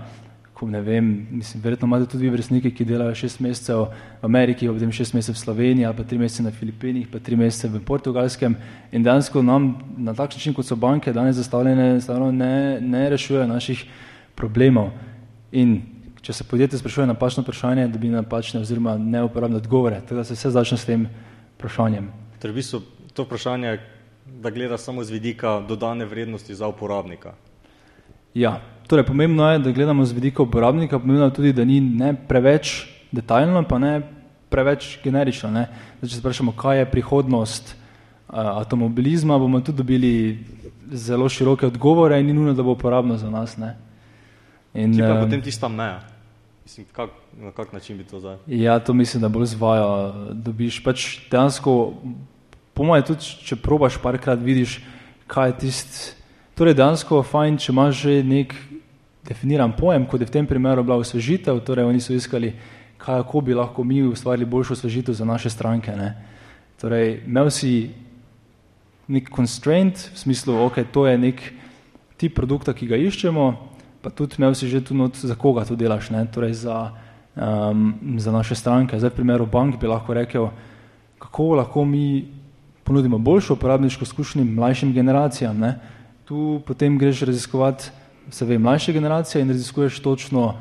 ko 0.55 0.67
ne 0.71 0.79
vem, 0.81 1.27
mislim, 1.31 1.63
verjetno 1.63 1.87
imate 1.87 2.05
tudi 2.11 2.29
vrstniki, 2.31 2.71
ki 2.71 2.85
delajo 2.87 3.15
šest 3.15 3.41
mesecev 3.43 3.81
v 4.21 4.27
Ameriki, 4.27 4.69
potem 4.71 4.91
šest 4.95 5.13
mesecev 5.13 5.35
v 5.35 5.41
Sloveniji, 5.41 5.89
pa 5.97 6.03
tri 6.07 6.17
mesece 6.17 6.43
na 6.45 6.51
Filipinih, 6.55 7.09
pa 7.11 7.19
tri 7.19 7.35
mesece 7.35 7.67
v 7.67 7.81
Portugalskem 7.83 8.55
in 8.91 9.03
dejansko 9.03 9.43
nam 9.43 9.73
na 9.97 10.13
tak 10.15 10.31
način, 10.31 10.53
kot 10.55 10.65
so 10.65 10.77
banke 10.79 11.11
danes 11.13 11.35
zastavljene, 11.35 11.99
ne, 12.31 12.79
ne 12.81 13.09
rešujejo 13.11 13.47
naših 13.47 13.83
problemov. 14.35 14.93
In 15.51 15.81
če 16.23 16.33
se 16.33 16.47
podjetje 16.47 16.79
sprašuje 16.79 17.07
napačno 17.07 17.43
vprašanje, 17.43 17.89
dobi 17.91 18.13
napačne 18.13 18.61
oziroma 18.63 18.95
neuporabne 18.97 19.59
odgovore. 19.59 19.99
Tako 20.01 20.21
da 20.21 20.23
se 20.23 20.39
vse 20.39 20.53
začne 20.55 20.77
s 20.77 20.87
tem 20.87 21.03
vprašanjem. 21.57 22.07
Torej, 22.39 22.55
v 22.55 22.61
bistvu 22.61 22.81
to 23.13 23.27
vprašanje, 23.27 23.75
da 24.41 24.49
gleda 24.55 24.77
samo 24.77 25.03
z 25.03 25.11
vidika 25.19 25.59
dodane 25.67 26.07
vrednosti 26.07 26.55
za 26.55 26.67
uporabnika. 26.71 27.35
Ja, 28.33 28.61
torej 28.87 29.05
pomembno 29.05 29.49
je, 29.51 29.59
da 29.59 29.71
gledamo 29.71 30.05
z 30.05 30.13
vidika 30.13 30.43
uporabnika, 30.43 30.99
pomembno 30.99 31.25
je 31.25 31.33
tudi, 31.33 31.53
da 31.53 31.65
ni 31.65 31.79
ne 31.81 32.13
preveč 32.27 32.87
detaljno, 33.11 33.63
pa 33.63 33.79
ne 33.79 34.01
preveč 34.49 34.99
generično. 35.03 35.51
Ne? 35.51 35.67
Zdaj, 35.99 36.09
če 36.09 36.15
se 36.15 36.21
vprašamo, 36.21 36.53
kaj 36.57 36.79
je 36.79 36.91
prihodnost 36.91 37.75
avtomobilizma, 38.27 39.37
bomo 39.39 39.61
tudi 39.61 39.77
dobili 39.77 40.13
zelo 40.91 41.29
široke 41.29 41.67
odgovore 41.67 42.19
in 42.19 42.27
ni 42.27 42.33
nujno, 42.33 42.53
da 42.53 42.63
bo 42.63 42.75
uporabno 42.75 43.17
za 43.17 43.29
nas. 43.29 43.57
Ne. 43.57 43.75
In, 44.73 44.97
pa 44.99 45.21
potem 45.21 45.41
tista 45.41 45.67
meja? 45.67 46.01
Mislim, 46.65 46.85
kak, 46.91 47.09
na 47.37 47.51
kak 47.51 47.73
način 47.73 47.97
bi 47.97 48.03
to 48.03 48.19
zdaj? 48.19 48.37
Ja, 48.47 48.79
to 48.79 48.93
mislim, 48.93 49.21
da 49.21 49.29
bolj 49.29 49.45
zvajo. 49.53 50.13
Dobiš 50.33 50.81
pač 50.83 51.05
dejansko, 51.31 51.93
po 52.73 52.83
mojem, 52.83 53.05
tudi 53.05 53.33
če 53.45 53.55
probaš 53.55 53.99
parkrat, 54.01 54.41
vidiš, 54.41 54.79
kaj 55.27 55.49
je 55.49 55.57
tisti. 55.65 56.13
Torej, 56.57 56.73
dejansko 56.73 57.19
je 57.21 57.27
fajn, 57.29 57.59
če 57.61 57.71
imaš 57.71 58.01
že 58.01 58.23
nek 58.23 58.55
definiran 59.27 59.73
pojem, 59.73 60.05
kot 60.05 60.21
je 60.21 60.27
v 60.27 60.31
tem 60.31 60.47
primeru 60.47 60.83
bila 60.83 60.99
osvežitev, 61.01 61.59
torej 61.65 61.85
oni 61.85 62.01
so 62.01 62.13
iskali, 62.13 62.53
kako 62.97 63.41
bi 63.41 63.53
lahko 63.53 63.83
mi 63.83 64.03
ustvarili 64.03 64.45
boljšo 64.45 64.73
osvežitev 64.73 65.13
za 65.13 65.25
naše 65.25 65.49
stranke. 65.49 65.91
Ne. 65.91 66.15
Torej, 66.81 67.23
imel 67.25 67.49
si 67.49 67.91
nek 69.07 69.29
constraint, 69.35 69.97
v 70.13 70.17
smislu, 70.17 70.57
ok, 70.65 70.81
to 70.91 71.07
je 71.07 71.17
nek 71.17 71.41
tip 72.17 72.35
produkta, 72.35 72.73
ki 72.73 72.87
ga 72.87 72.97
iščemo, 72.97 73.45
pa 74.01 74.09
tudi 74.09 74.37
imel 74.39 74.55
si 74.55 74.69
že 74.69 74.81
tu 74.85 74.95
not, 74.95 75.17
za 75.17 75.35
koga 75.35 75.65
to 75.65 75.75
delaš, 75.75 76.09
ne, 76.13 76.25
torej 76.29 76.53
za, 76.65 76.93
um, 77.35 78.17
za 78.17 78.31
naše 78.31 78.55
stranke. 78.55 78.97
Zdaj 78.97 79.13
v 79.13 79.19
primeru 79.21 79.45
bank 79.45 79.81
bi 79.81 79.89
lahko 79.89 80.13
rekel, 80.13 80.49
kako 81.19 81.61
lahko 81.61 81.85
mi 81.85 82.25
ponudimo 82.85 83.17
boljšo 83.17 83.57
uporabniško 83.57 84.05
izkušnjo 84.05 84.45
mlajšim 84.45 84.93
generacijam. 84.93 85.57
Ne. 85.57 85.79
Tu 86.25 86.61
potem 86.65 86.97
greš 86.97 87.25
raziskovati 87.25 87.89
se 88.29 88.45
ve, 88.45 88.57
mlajše 88.57 88.93
generacije 88.93 89.41
in 89.41 89.49
raziskuješ 89.49 89.99
točno, 89.99 90.55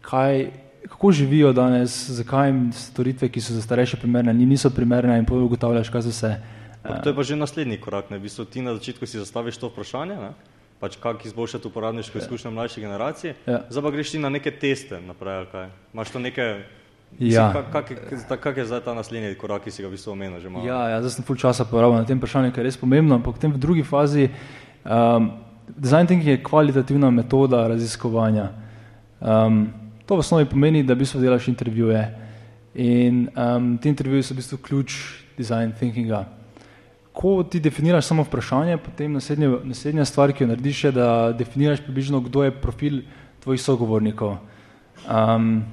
kaj, 0.00 0.50
kako 0.88 1.12
živijo 1.12 1.52
danes, 1.52 2.10
zakaj 2.10 2.48
jim 2.48 2.72
storitve, 2.72 3.28
ki 3.28 3.40
so 3.40 3.54
za 3.54 3.62
starejše 3.62 3.96
primerne, 3.96 4.34
niso 4.34 4.70
primerne 4.70 5.18
in 5.18 5.24
potem 5.24 5.44
ugotavljaš, 5.44 5.88
kaj 5.88 6.02
so 6.02 6.12
se. 6.12 6.36
Uh, 6.84 7.02
to 7.02 7.10
je 7.10 7.14
pa 7.14 7.22
že 7.22 7.36
naslednji 7.36 7.80
korak, 7.80 8.10
ne? 8.10 8.18
v 8.18 8.28
bistvu 8.28 8.44
ti 8.44 8.62
na 8.62 8.74
začetku 8.74 9.06
si 9.06 9.18
zastaviš 9.18 9.58
to 9.58 9.68
vprašanje, 9.68 10.16
ne? 10.16 10.32
pač 10.80 10.96
kako 10.96 11.26
izboljšati 11.26 11.68
uporabniško 11.68 12.18
ja. 12.18 12.22
izkušnjo 12.22 12.50
mlajše 12.50 12.80
generacije, 12.80 13.34
ja. 13.46 13.62
zdaj 13.70 13.82
pa 13.82 13.90
greš 13.90 14.10
ti 14.10 14.18
na 14.18 14.28
neke 14.28 14.50
teste 14.50 15.00
naprej, 15.00 15.36
ali 15.36 15.46
kaj? 15.52 15.70
Imaš 15.92 16.10
to 16.10 16.18
neke 16.18 16.62
Ja. 17.18 17.52
Kak, 17.52 17.72
kak, 17.72 18.40
kak 18.40 18.56
je 18.56 18.64
zdaj 18.68 18.84
ta 18.84 18.94
naslednji 18.94 19.34
korak, 19.34 19.64
ki 19.64 19.72
si 19.72 19.82
ga 19.82 19.88
v 19.88 19.96
bistvu 19.96 20.12
omenil? 20.12 20.44
Ja, 20.62 20.92
ja, 20.92 20.98
zdaj 21.00 21.18
sem 21.18 21.24
full 21.24 21.40
časa 21.40 21.64
porabil 21.64 21.96
na 21.96 22.04
tem 22.04 22.20
vprašanju, 22.20 22.52
ker 22.52 22.62
je 22.62 22.68
res 22.68 22.76
pomembno, 22.76 23.16
ampak 23.16 23.40
potem 23.40 23.50
v 23.50 23.58
drugi 23.58 23.82
fazi 23.82 24.28
um, 24.84 25.32
design 25.76 26.06
thinking 26.06 26.28
je 26.28 26.42
kvalitativna 26.42 27.10
metoda 27.10 27.66
raziskovanja. 27.68 28.48
Um, 29.20 29.68
to 30.06 30.16
v 30.16 30.18
osnovi 30.18 30.48
pomeni, 30.48 30.82
da 30.82 30.94
v 30.94 31.04
bistvu 31.04 31.20
delaš 31.20 31.48
intervjuje 31.48 32.02
in 32.74 33.28
um, 33.36 33.78
ti 33.78 33.88
intervjuji 33.88 34.22
so 34.22 34.34
v 34.34 34.40
bistvu 34.40 34.58
ključ 34.58 34.94
design 35.36 35.72
thinkinga. 35.78 36.24
Ko 37.12 37.42
ti 37.42 37.60
definiraš 37.60 38.06
samo 38.06 38.22
vprašanje, 38.22 38.76
potem 38.78 39.12
naslednja, 39.12 39.50
naslednja 39.64 40.04
stvar, 40.04 40.32
ki 40.32 40.44
jo 40.44 40.48
narediš, 40.52 40.84
je, 40.84 40.92
da 40.92 41.08
definiraš 41.38 41.82
približno, 41.82 42.20
kdo 42.20 42.44
je 42.46 42.54
profil 42.54 43.00
tvojih 43.42 43.62
sogovornikov. 43.62 44.36
Um, 45.10 45.64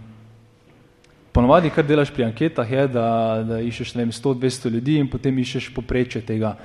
ponovadi, 1.32 1.70
kar 1.70 1.86
delaš 1.86 2.10
pri 2.16 2.26
anketah, 2.32 2.72
je, 2.72 2.88
da, 2.88 3.08
da 3.46 3.60
iščeš 3.62 3.94
100-200 3.94 4.72
ljudi 4.74 4.98
in 5.04 5.10
potem 5.12 5.38
iščeš 5.38 5.70
poprečje 5.76 6.26
tega. 6.26 6.56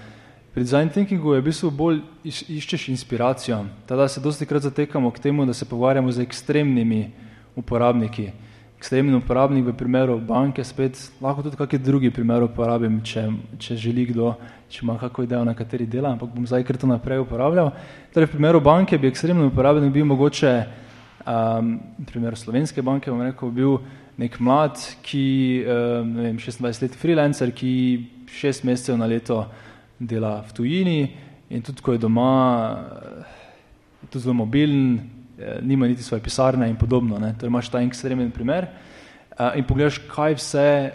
Pri 0.54 0.64
design 0.64 0.88
thinkingu 0.90 1.34
je 1.34 1.40
v 1.40 1.44
bistvu 1.46 1.68
bolj 1.70 2.00
iš, 2.26 2.42
iščeš 2.50 2.88
inspiracijo. 2.90 3.60
Tada 3.86 4.08
se 4.10 4.20
dosti 4.20 4.46
krat 4.46 4.62
zatekamo 4.66 5.10
k 5.10 5.22
temu, 5.22 5.46
da 5.46 5.54
se 5.54 5.64
pogovarjamo 5.64 6.10
z 6.12 6.24
ekstremnimi 6.26 7.10
uporabniki. 7.54 8.32
Ekstremni 8.78 9.14
uporabnik 9.14 9.68
v 9.68 9.76
primeru 9.78 10.18
banke 10.18 10.64
spet 10.64 10.98
lahko 11.22 11.44
tudi 11.46 11.56
kakšen 11.56 11.84
drugi 11.84 12.10
primer 12.10 12.42
uporabim, 12.42 12.98
če, 13.06 13.28
če 13.62 13.76
želi 13.78 14.08
kdo, 14.10 14.32
če 14.66 14.82
ima 14.82 14.98
kakšno 14.98 15.28
idejo, 15.28 15.44
na 15.46 15.54
kateri 15.54 15.86
dela, 15.86 16.16
ampak 16.16 16.34
bom 16.34 16.50
zdaj 16.50 16.66
kar 16.66 16.80
to 16.82 16.90
naprej 16.90 17.22
uporabljal. 17.22 17.70
Torej 18.10 18.32
v 18.32 18.34
primeru 18.34 18.58
banke 18.58 18.98
bi 18.98 19.06
ekstremni 19.06 19.46
uporabnik 19.52 19.94
bil 19.94 20.10
mogoče, 20.10 20.54
um, 21.30 21.76
v 21.94 22.10
primeru 22.10 22.34
slovenske 22.34 22.82
banke 22.82 23.12
bom 23.12 23.22
rekel, 23.22 23.54
bil 23.54 23.78
nek 24.18 24.42
mlad, 24.42 24.82
ki, 25.06 25.26
um, 25.62 26.14
ne 26.18 26.30
vem, 26.32 26.42
26 26.42 26.82
let 26.88 26.98
freelancer, 26.98 27.54
ki 27.54 27.74
šest 28.34 28.66
mesecev 28.66 28.98
na 28.98 29.06
leto 29.06 29.44
dela 30.00 30.40
v 30.48 30.52
tujini 30.52 31.00
in 31.50 31.62
tudi 31.62 31.82
ko 31.82 31.92
je 31.92 31.98
doma, 31.98 32.78
je 34.02 34.08
tudi 34.08 34.22
zelo 34.22 34.34
mobilen, 34.34 35.00
eh, 35.38 35.58
nima 35.62 35.86
niti 35.86 36.02
svoje 36.02 36.22
pisarne 36.22 36.68
in 36.70 36.76
podobno. 36.76 37.18
Ne. 37.18 37.34
Torej 37.38 37.50
imaš 37.50 37.68
ta 37.68 37.82
ekstremen 37.82 38.30
primer 38.30 38.66
eh, 39.38 39.58
in 39.58 39.64
pogledaš, 39.64 39.98
kaj 40.08 40.34
vse 40.34 40.92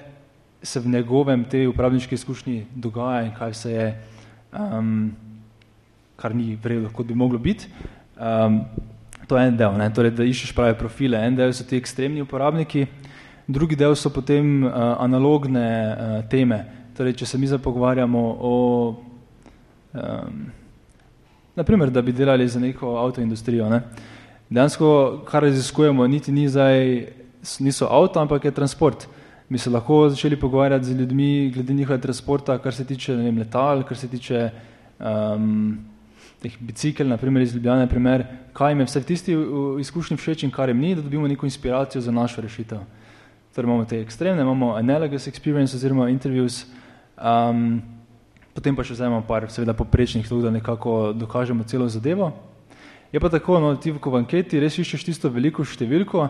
se 0.66 0.80
v 0.80 0.90
njegovem 0.90 1.44
tej 1.44 1.68
upravniški 1.68 2.16
izkušnji 2.16 2.66
dogaja 2.76 3.26
in 3.26 3.34
kaj 3.38 3.52
vse 3.52 3.72
je, 3.72 3.88
um, 4.52 5.12
kar 6.16 6.36
ni 6.36 6.56
vredno, 6.64 6.90
kot 6.90 7.06
bi 7.06 7.16
moglo 7.16 7.40
biti. 7.40 7.68
Um, 8.18 8.62
to 9.28 9.38
je 9.38 9.48
en 9.48 9.58
del, 9.58 9.78
ne. 9.78 9.90
torej 9.94 10.12
da 10.12 10.24
iščeš 10.24 10.56
prave 10.56 10.78
profile. 10.78 11.22
En 11.22 11.36
del 11.36 11.54
so 11.54 11.64
ti 11.64 11.78
ekstremni 11.78 12.22
uporabniki, 12.22 12.86
drugi 13.48 13.76
del 13.76 13.96
so 13.96 14.10
potem 14.10 14.64
uh, 14.64 14.72
analogne 15.00 15.68
uh, 15.68 16.18
teme, 16.30 16.64
Torej, 16.96 17.14
če 17.20 17.26
se 17.26 17.38
mi 17.38 17.48
zdaj 17.48 17.60
pogovarjamo 17.60 18.20
o, 18.40 18.54
um, 19.94 20.46
naprimer, 21.56 21.92
da 21.92 22.02
bi 22.02 22.14
delali 22.16 22.48
za 22.48 22.60
neko 22.60 22.96
avtoindustrijo, 23.02 23.70
ne? 23.70 23.82
dejansko, 24.50 24.90
kar 25.28 25.44
raziskujemo, 25.44 26.08
niti 26.08 26.32
ni 26.32 26.46
zdaj, 26.50 27.08
niso 27.60 27.90
avto, 27.92 28.22
ampak 28.22 28.46
je 28.46 28.52
transport. 28.52 29.08
Mi 29.50 29.58
se 29.58 29.70
lahko 29.70 30.10
začeli 30.10 30.40
pogovarjati 30.40 30.86
z 30.86 31.00
ljudmi 31.00 31.52
glede 31.54 31.74
njihove 31.74 32.00
transporta, 32.02 32.58
kar 32.58 32.74
se 32.74 32.86
tiče 32.86 33.16
vem, 33.16 33.38
letal, 33.38 33.84
kar 33.84 33.98
se 33.98 34.08
tiče 34.08 34.50
um, 35.00 35.78
teh 36.42 36.56
bicikl, 36.60 37.04
naprimer 37.08 37.42
iz 37.42 37.56
Ljubljane, 37.56 37.90
primer, 37.90 38.26
kaj 38.54 38.72
jim 38.72 38.80
je 38.80 38.86
vse 38.86 39.00
v 39.00 39.10
tisti 39.12 39.36
izkušnji 39.80 40.18
všeč 40.18 40.44
in 40.48 40.52
kar 40.52 40.70
jim 40.70 40.80
ni, 40.80 40.96
da 40.96 41.02
dobimo 41.02 41.28
neko 41.28 41.46
inspiracijo 41.46 42.02
za 42.02 42.12
našo 42.12 42.42
rešitev. 42.42 42.80
Torej 43.56 43.70
imamo 43.70 43.86
te 43.86 44.02
ekstremne, 44.02 44.42
imamo 44.42 44.74
analogous 44.76 45.28
experience 45.28 45.76
oziroma 45.76 46.10
interviews, 46.10 46.66
Um, 47.16 47.82
potem 48.56 48.76
pa 48.76 48.84
še 48.84 48.96
vzamemo 48.96 49.24
par 49.28 49.48
seveda 49.52 49.74
poprečnih, 49.74 50.28
da 50.28 50.52
nekako 50.52 51.14
dokažemo 51.16 51.64
celo 51.64 51.88
zadevo. 51.90 52.34
Je 53.12 53.20
pa 53.20 53.30
tako, 53.30 53.60
no, 53.60 53.76
ti 53.76 53.92
v 53.92 54.00
anketi 54.18 54.60
res 54.60 54.76
iščeš 54.76 55.06
tisto 55.08 55.30
veliko 55.32 55.64
številko, 55.64 56.28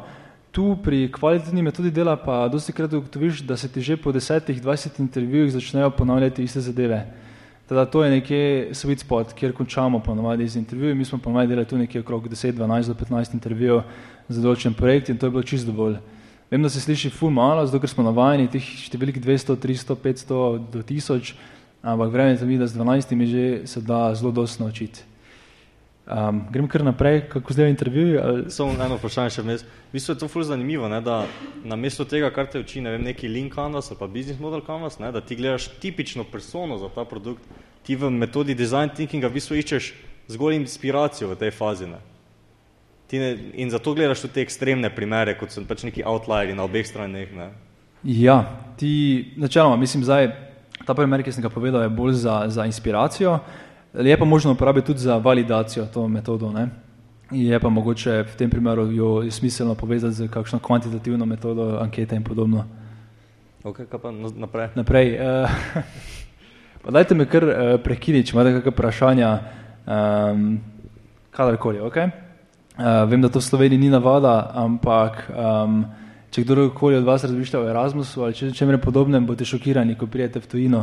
tu 0.55 0.77
pri 0.79 1.09
kvalitetni 1.11 1.63
metodi 1.65 1.91
dela 1.91 2.15
pa 2.15 2.45
dosti 2.47 2.71
krat 2.71 2.93
ugotoviš, 2.93 3.41
da 3.43 3.57
se 3.57 3.67
ti 3.67 3.81
že 3.81 3.97
po 3.97 4.11
desetih, 4.11 4.61
dvajsetih 4.61 5.01
intervjujih 5.03 5.51
začnejo 5.51 5.89
ponavljati 5.91 6.43
iste 6.43 6.61
zadeve. 6.61 7.01
Teda 7.67 7.85
to 7.85 8.03
je 8.03 8.11
nekje 8.11 8.69
sweet 8.71 9.01
spot, 9.01 9.33
kjer 9.33 9.51
končamo 9.53 9.99
ponovadi 9.99 10.47
z 10.47 10.61
intervjuji, 10.61 10.95
mi 10.95 11.05
smo 11.05 11.17
ponovadi 11.17 11.49
delali 11.49 11.67
tu 11.67 11.77
nekje 11.77 12.01
okrog 12.01 12.29
10, 12.29 12.53
12 12.53 12.87
do 12.87 12.93
15 12.93 13.33
intervjujev 13.33 13.81
za 14.29 14.41
določen 14.41 14.77
projekt 14.77 15.09
in 15.09 15.17
to 15.17 15.25
je 15.25 15.33
bilo 15.33 15.43
čisto 15.43 15.73
dovolj. 15.73 15.97
Vem, 16.51 16.61
da 16.61 16.69
se 16.69 16.81
sliši 16.81 17.09
ful 17.09 17.29
malo, 17.33 17.65
zato 17.65 17.81
ker 17.81 17.89
smo 17.89 18.05
navajeni 18.05 18.47
teh 18.51 18.61
številk 18.61 19.17
200, 19.17 19.57
300, 19.57 19.97
500 19.97 20.37
do 20.71 20.83
1000, 20.85 21.33
ampak 21.81 22.13
verjamete 22.13 22.45
mi, 22.45 22.59
da 22.61 22.67
z 22.69 22.77
12 22.77 23.25
že 23.25 23.45
se 23.67 23.81
da 23.81 24.13
zelo 24.15 24.31
dosti 24.31 24.61
naučiti. 24.63 25.01
Um, 26.05 26.43
grem 26.53 26.67
kar 26.69 26.83
naprej, 26.85 27.23
kako 27.29 27.53
zdaj 27.53 27.69
intervjuji? 27.69 28.17
Ali... 28.21 28.51
Samo 28.53 28.77
eno 28.77 28.99
vprašanje 28.99 29.31
še 29.33 29.41
vmes. 29.41 29.63
V 29.65 29.97
bistvu 29.97 30.13
je 30.13 30.19
to 30.21 30.27
ful 30.29 30.45
zanimivo, 30.45 30.85
ne, 30.85 30.99
da 31.01 31.23
na 31.65 31.73
mesto 31.75 32.05
tega, 32.05 32.29
kar 32.29 32.45
te 32.45 32.61
uči, 32.61 32.83
ne 32.85 32.93
vem, 32.93 33.01
neki 33.09 33.25
link 33.25 33.57
canvas 33.57 33.89
ali 33.89 33.97
pa 33.97 34.05
business 34.05 34.37
model 34.37 34.61
canvas, 34.61 34.99
ne, 35.01 35.09
da 35.09 35.23
ti 35.25 35.33
gledaš 35.39 35.71
tipično 35.81 36.27
persono 36.29 36.77
za 36.77 36.91
ta 36.93 37.07
produkt, 37.09 37.41
ti 37.81 37.97
v 37.97 38.13
metodi 38.13 38.53
design 38.53 38.93
thinkinga 38.93 39.33
v 39.33 39.39
bistvu 39.39 39.57
iščeš 39.57 39.93
zgolj 40.29 40.59
inspiracijo 40.61 41.33
v 41.33 41.39
tej 41.41 41.55
fazi. 41.57 41.89
Ne. 41.89 41.97
Ne, 43.11 43.37
in 43.53 43.69
zato 43.69 43.93
gledaš 43.93 44.21
tudi 44.21 44.33
te 44.33 44.41
ekstremne 44.41 44.89
primere, 44.89 45.35
kot 45.37 45.53
so 45.53 45.61
pač 45.67 45.83
neki 45.85 46.03
outlieri 46.03 46.55
na 46.57 46.65
obeh 46.65 46.87
straneh. 46.87 47.29
Ne? 47.37 47.51
Ja, 48.03 48.39
ti 48.77 49.33
načeloma, 49.37 49.77
mislim, 49.77 50.03
zdaj, 50.03 50.31
ta 50.85 50.93
primer, 50.97 51.21
ki 51.23 51.31
sem 51.31 51.45
ga 51.45 51.53
povedal, 51.53 51.85
je 51.85 51.93
bolj 51.93 52.17
za, 52.25 52.43
za 52.49 52.65
inspiracijo, 52.65 53.39
je 53.93 54.17
pa 54.17 54.25
možno 54.25 54.51
uporabiti 54.51 54.87
tudi 54.87 55.05
za 55.05 55.17
validacijo 55.17 55.85
to 55.85 56.07
metodo. 56.07 56.51
Ne? 56.51 56.67
Je 57.31 57.59
pa 57.59 57.69
mogoče 57.69 58.23
v 58.23 58.35
tem 58.37 58.49
primeru 58.49 58.89
jo 58.91 59.31
smiselno 59.31 59.75
povezati 59.75 60.13
z 60.13 60.27
kakšno 60.27 60.59
kvantitativno 60.59 61.25
metodo 61.25 61.77
ankete 61.81 62.15
in 62.15 62.23
podobno. 62.23 62.65
Ok, 63.63 63.85
kaj 63.89 63.99
pa 64.01 64.11
naprej? 64.11 64.69
Naprej. 64.75 65.17
Uh, 65.17 65.49
pa 66.83 66.91
dajte 66.91 67.15
me 67.15 67.25
kar 67.25 67.43
uh, 67.43 67.55
prekiniti, 67.81 68.29
če 68.29 68.37
imate 68.37 68.53
kakšne 68.57 68.73
vprašanja, 68.75 69.31
um, 69.85 70.45
kadarkoli, 71.33 71.81
okej? 71.81 72.24
Uh, 72.75 73.09
vem, 73.09 73.21
da 73.21 73.29
to 73.29 73.39
v 73.39 73.43
Sloveniji 73.43 73.79
ni 73.79 73.89
navada, 73.89 74.51
ampak 74.51 75.29
um, 75.31 75.85
če 76.27 76.43
kdorkoli 76.43 76.97
od 76.97 77.05
vas 77.07 77.23
razmišlja 77.23 77.61
o 77.61 77.69
Erasmusu 77.71 78.25
ali 78.25 78.35
če 78.35 78.49
čem 78.51 78.73
podobnem, 78.83 79.23
boste 79.23 79.47
šokirani, 79.47 79.95
ko 79.95 80.09
prijete 80.11 80.41
v 80.43 80.49
tujino. 80.51 80.81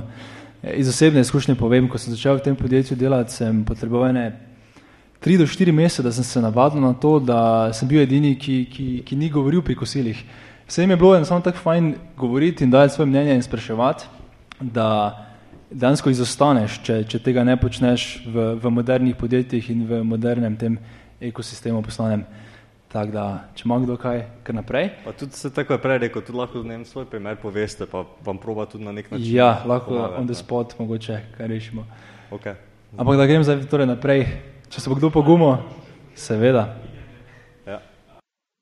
E, 0.62 0.78
iz 0.80 0.88
osebne 0.88 1.20
izkušnje 1.20 1.58
povem, 1.61 1.90
ko 1.92 2.00
sem 2.00 2.14
začel 2.14 2.38
v 2.38 2.46
tem 2.46 2.56
podjetju 2.56 2.96
delati, 2.96 3.37
sem 3.37 3.61
potreboval 3.68 4.14
ne 4.16 4.30
tri 5.20 5.37
do 5.37 5.44
štiri 5.46 5.72
mesece, 5.72 6.02
da 6.02 6.12
sem 6.12 6.25
se 6.25 6.40
navadil 6.40 6.80
na 6.80 6.94
to, 6.94 7.18
da 7.20 7.68
sem 7.76 7.88
bil 7.88 8.00
edini, 8.00 8.32
ki, 8.40 8.56
ki, 8.72 8.87
ki 9.04 9.16
ni 9.16 9.28
govoril 9.30 9.61
pri 9.62 9.76
kosilih. 9.76 10.25
Vse 10.66 10.82
jim 10.82 10.90
je 10.90 10.96
bilo 10.96 11.12
enostavno 11.16 11.44
tako 11.44 11.61
fajn 11.61 11.92
govoriti 12.16 12.64
in 12.64 12.72
dajati 12.72 12.94
svoje 12.94 13.11
mnenje 13.12 13.37
in 13.37 13.44
spraševati, 13.44 14.08
da 14.61 14.88
dejansko 15.70 16.11
izostaneš, 16.11 16.80
če, 16.88 17.02
če 17.04 17.20
tega 17.20 17.44
ne 17.44 17.61
počneš 17.61 18.25
v, 18.26 18.49
v 18.56 18.72
modernih 18.72 19.16
podjetjih 19.16 19.70
in 19.70 19.87
v 19.87 20.02
modernem 20.04 20.56
tem 20.56 20.80
ekosistemu 21.29 21.83
poslanem. 21.83 22.25
Tako 22.93 23.12
da, 23.12 23.26
če 23.57 23.64
ima 23.64 23.79
kdo 23.81 23.95
kaj, 23.97 24.19
kar 24.45 24.57
naprej. 24.59 24.91
Pa 25.05 25.14
tudi 25.17 25.38
se 25.38 25.49
tako 25.55 25.79
je 25.79 25.81
prej 25.81 25.99
rekel, 26.02 26.23
tudi 26.26 26.38
lahko 26.38 26.61
vem, 26.61 26.85
svoj 26.85 27.07
primer 27.09 27.38
poveste, 27.41 27.87
pa 27.88 28.05
vam 28.25 28.38
proba 28.38 28.67
tudi 28.69 28.85
na 28.85 28.93
nek 28.93 29.09
način. 29.11 29.31
Ja, 29.33 29.62
lahko 29.64 29.95
pomagati, 29.95 30.21
on 30.21 30.29
the 30.29 30.37
spot, 30.37 30.75
ne. 30.76 30.85
mogoče, 30.85 31.21
kaj 31.38 31.49
rešimo. 31.49 31.87
Okay. 32.37 32.61
Ampak 32.97 33.17
da 33.17 33.26
grem 33.26 33.45
zdaj 33.45 33.64
torej 33.73 33.88
naprej, 33.88 34.26
če 34.69 34.85
se 34.85 34.93
bo 34.93 34.99
kdo 35.00 35.09
pogumo, 35.14 35.55
seveda. 36.14 36.67
Ja. 37.64 37.81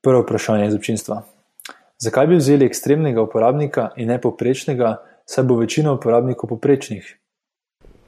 Prvo 0.07 0.23
vprašanje 0.23 0.71
iz 0.71 0.79
občinstva. 0.79 1.25
Zakaj 2.01 2.31
bi 2.31 2.39
vzeli 2.39 2.71
ekstremnega 2.71 3.23
uporabnika 3.27 3.91
in 3.99 4.15
ne 4.15 4.21
poprečnega, 4.23 5.01
saj 5.27 5.45
bo 5.45 5.59
večina 5.59 5.93
uporabnikov 5.99 6.55
poprečnih? 6.55 7.17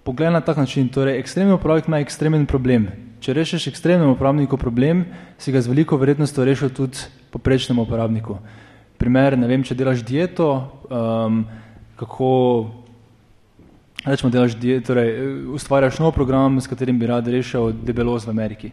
Poglej 0.07 0.31
na 0.31 0.41
tak 0.41 0.57
način, 0.57 0.87
torej 0.89 1.19
ekstremni 1.19 1.55
uporabnik 1.55 1.91
ima 1.91 1.99
ekstremen 1.99 2.47
problem, 2.47 2.87
Če 3.23 3.37
rešiš 3.39 3.69
ekstremnemu 3.71 4.17
uporabniku 4.17 4.59
problem, 4.59 5.05
si 5.39 5.53
ga 5.55 5.61
z 5.63 5.71
veliko 5.71 5.95
verjetnostjo 5.95 6.43
rešil 6.43 6.73
tudi 6.75 7.05
poprečnemu 7.31 7.85
uporabniku. 7.87 8.41
Primer, 8.99 9.37
ne 9.39 9.47
vem, 9.47 9.63
če 9.63 9.77
delaš 9.79 10.03
dieto, 10.03 10.49
um, 10.91 11.45
kako 12.01 12.31
rečemo, 14.03 14.33
delaš 14.35 14.57
dieto, 14.59 14.89
torej 14.91 15.15
ustvarjaš 15.55 16.01
nov 16.03 16.11
program, 16.17 16.59
s 16.59 16.67
katerim 16.67 16.99
bi 16.99 17.07
rad 17.07 17.31
rešil 17.31 17.71
debelost 17.87 18.27
v 18.27 18.35
Ameriki. 18.35 18.73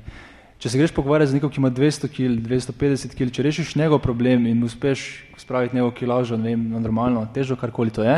Če 0.58 0.74
se 0.74 0.82
greš 0.82 0.96
pogovarjati 0.98 1.36
z 1.36 1.38
nekom, 1.38 1.54
ki 1.54 1.62
ima 1.62 1.70
200 1.70 2.10
kg, 2.10 2.42
250 2.50 3.14
kg, 3.14 3.30
če 3.30 3.46
rešiš 3.46 3.76
njegov 3.78 4.02
problem 4.02 4.50
in 4.50 4.66
uspeš 4.66 5.30
spraviti 5.38 5.78
njegovo 5.78 5.94
kilažo, 5.94 6.42
ne 6.42 6.56
vem, 6.56 6.66
na 6.74 6.82
normalno 6.82 7.22
težo, 7.38 7.54
karkoli 7.54 7.94
to 7.94 8.02
je, 8.02 8.18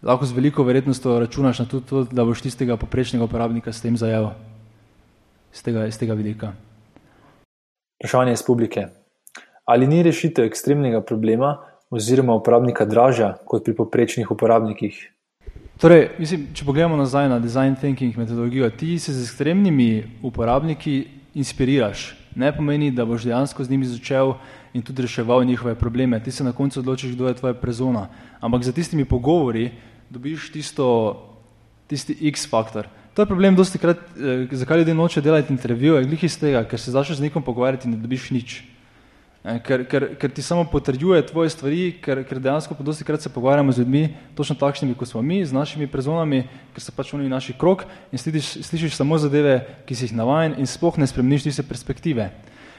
lahko 0.00 0.24
z 0.24 0.40
veliko 0.40 0.64
verjetnostjo 0.64 1.20
računaš 1.20 1.66
na 1.66 1.68
to, 1.68 2.06
da 2.08 2.24
boš 2.24 2.40
tistega 2.48 2.80
poprečnega 2.80 3.28
uporabnika 3.28 3.76
s 3.76 3.84
tem 3.84 4.00
zajel 4.00 4.32
z 5.54 5.62
tega, 5.62 5.86
z 5.90 5.98
tega 5.98 6.14
vidika. 6.14 6.52
Vprašanje 8.00 8.32
iz 8.32 8.42
publike. 8.42 8.88
Ali 9.64 9.86
ni 9.86 10.02
rešitev 10.02 10.44
ekstremnega 10.44 11.00
problema 11.00 11.56
oziroma 11.90 12.34
uporabnika 12.34 12.84
dražja 12.84 13.36
kot 13.46 13.64
pri 13.64 13.74
poprečnih 13.74 14.30
uporabnikih? 14.30 14.98
Torej, 15.80 16.08
mislim, 16.18 16.48
če 16.54 16.66
pogledamo 16.66 16.98
nazaj 16.98 17.28
na 17.28 17.38
design 17.42 17.74
thinking 17.80 18.16
metodologijo, 18.18 18.68
ti 18.70 18.98
se 18.98 19.12
z 19.12 19.24
ekstremnimi 19.24 20.20
uporabniki 20.22 21.06
inspiriraš. 21.34 22.12
Ne 22.34 22.50
pomeni, 22.54 22.90
da 22.90 23.06
boš 23.06 23.24
dejansko 23.26 23.64
z 23.64 23.70
njimi 23.70 23.86
začel 23.86 24.34
in 24.74 24.82
tudi 24.82 25.02
reševal 25.02 25.44
njihove 25.46 25.74
probleme. 25.78 26.22
Ti 26.22 26.32
se 26.32 26.44
na 26.44 26.52
koncu 26.52 26.80
odločiš, 26.80 27.14
kdo 27.14 27.28
je 27.28 27.38
tvoja 27.38 27.54
prezona. 27.54 28.08
Ampak 28.40 28.62
za 28.62 28.72
tistimi 28.72 29.04
pogovori 29.04 29.70
dobiš 30.10 30.52
tisto, 30.52 30.86
tisti 31.86 32.16
X 32.28 32.48
faktor. 32.50 32.88
To 33.14 33.22
je 33.22 33.26
problem, 33.26 33.54
dosti 33.54 33.78
krat, 33.78 33.98
eh, 34.18 34.46
zakaj 34.50 34.78
ljudje 34.78 34.94
noče 34.94 35.20
delati 35.20 35.52
intervjuje, 35.52 36.04
glih 36.04 36.24
iz 36.24 36.38
tega, 36.38 36.64
ker 36.64 36.80
se 36.80 36.90
začneš 36.90 37.18
z 37.18 37.28
nekom 37.28 37.42
pogovarjati 37.42 37.88
in 37.88 37.94
ne 37.94 38.00
dobiš 38.02 38.30
nič. 38.30 38.62
Ker, 39.44 39.82
ker, 39.84 40.06
ker 40.16 40.30
ti 40.32 40.42
samo 40.42 40.64
potrjuje 40.64 41.20
tvoje 41.28 41.50
stvari, 41.52 41.92
ker, 42.00 42.22
ker 42.24 42.38
dejansko 42.40 42.74
dosti 42.80 43.04
krat 43.04 43.20
se 43.20 43.28
pogovarjamo 43.28 43.72
z 43.72 43.82
ljudmi, 43.82 44.14
točno 44.34 44.56
takšnimi, 44.56 44.94
kot 44.96 45.08
smo 45.08 45.20
mi, 45.22 45.44
z 45.44 45.52
našimi 45.52 45.86
prezonami, 45.86 46.46
ker 46.72 46.80
so 46.80 46.94
pač 46.96 47.12
oni 47.12 47.28
naši 47.28 47.52
krok 47.52 47.84
in 48.08 48.18
slišiš, 48.18 48.64
slišiš 48.64 48.96
samo 48.96 49.18
zadeve, 49.20 49.58
ki 49.84 49.94
si 49.94 50.08
jih 50.08 50.16
navajen 50.16 50.56
in 50.56 50.66
sploh 50.66 50.96
ne 50.96 51.06
spremeniš 51.06 51.44
tiste 51.44 51.62
perspektive. 51.62 52.30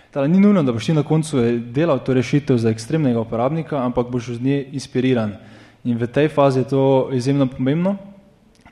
Tale, 0.10 0.26
ni 0.28 0.42
nujno, 0.42 0.64
da 0.66 0.74
boš 0.74 0.90
ti 0.90 0.98
na 0.98 1.06
koncu 1.06 1.38
eh, 1.38 1.62
delal 1.62 2.02
to 2.02 2.18
rešitev 2.18 2.58
za 2.58 2.74
ekstremnega 2.74 3.22
uporabnika, 3.22 3.86
ampak 3.86 4.10
boš 4.10 4.34
z 4.40 4.42
nje 4.42 4.60
inspiriran. 4.74 5.38
In 5.86 6.02
v 6.02 6.10
tej 6.10 6.34
fazi 6.34 6.66
je 6.66 6.72
to 6.74 6.84
izjemno 7.14 7.46
pomembno, 7.46 8.00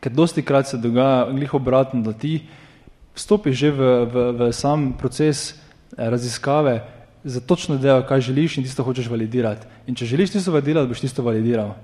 ker 0.03 0.11
dosti 0.11 0.43
krat 0.43 0.67
se 0.67 0.77
dogaja 0.77 1.31
glih 1.31 1.53
obratno, 1.55 2.01
da 2.03 2.11
ti 2.13 2.41
vstopiš 3.15 3.55
že 3.55 3.71
v, 3.71 3.81
v, 4.05 4.15
v 4.39 4.51
sam 4.51 4.91
proces 4.99 5.53
eh, 5.53 6.09
raziskave 6.09 6.81
za 7.23 7.39
točno 7.39 7.77
delo, 7.77 8.03
kaj 8.03 8.21
želiš 8.21 8.57
in 8.57 8.63
tisto 8.67 8.83
hočeš 8.83 9.07
validirati. 9.07 9.67
In 9.87 9.95
če 9.95 10.05
želiš 10.05 10.35
tisto 10.35 10.51
validirati, 10.51 10.91
boš 10.91 11.05
tisto 11.05 11.23
validiral. 11.23 11.75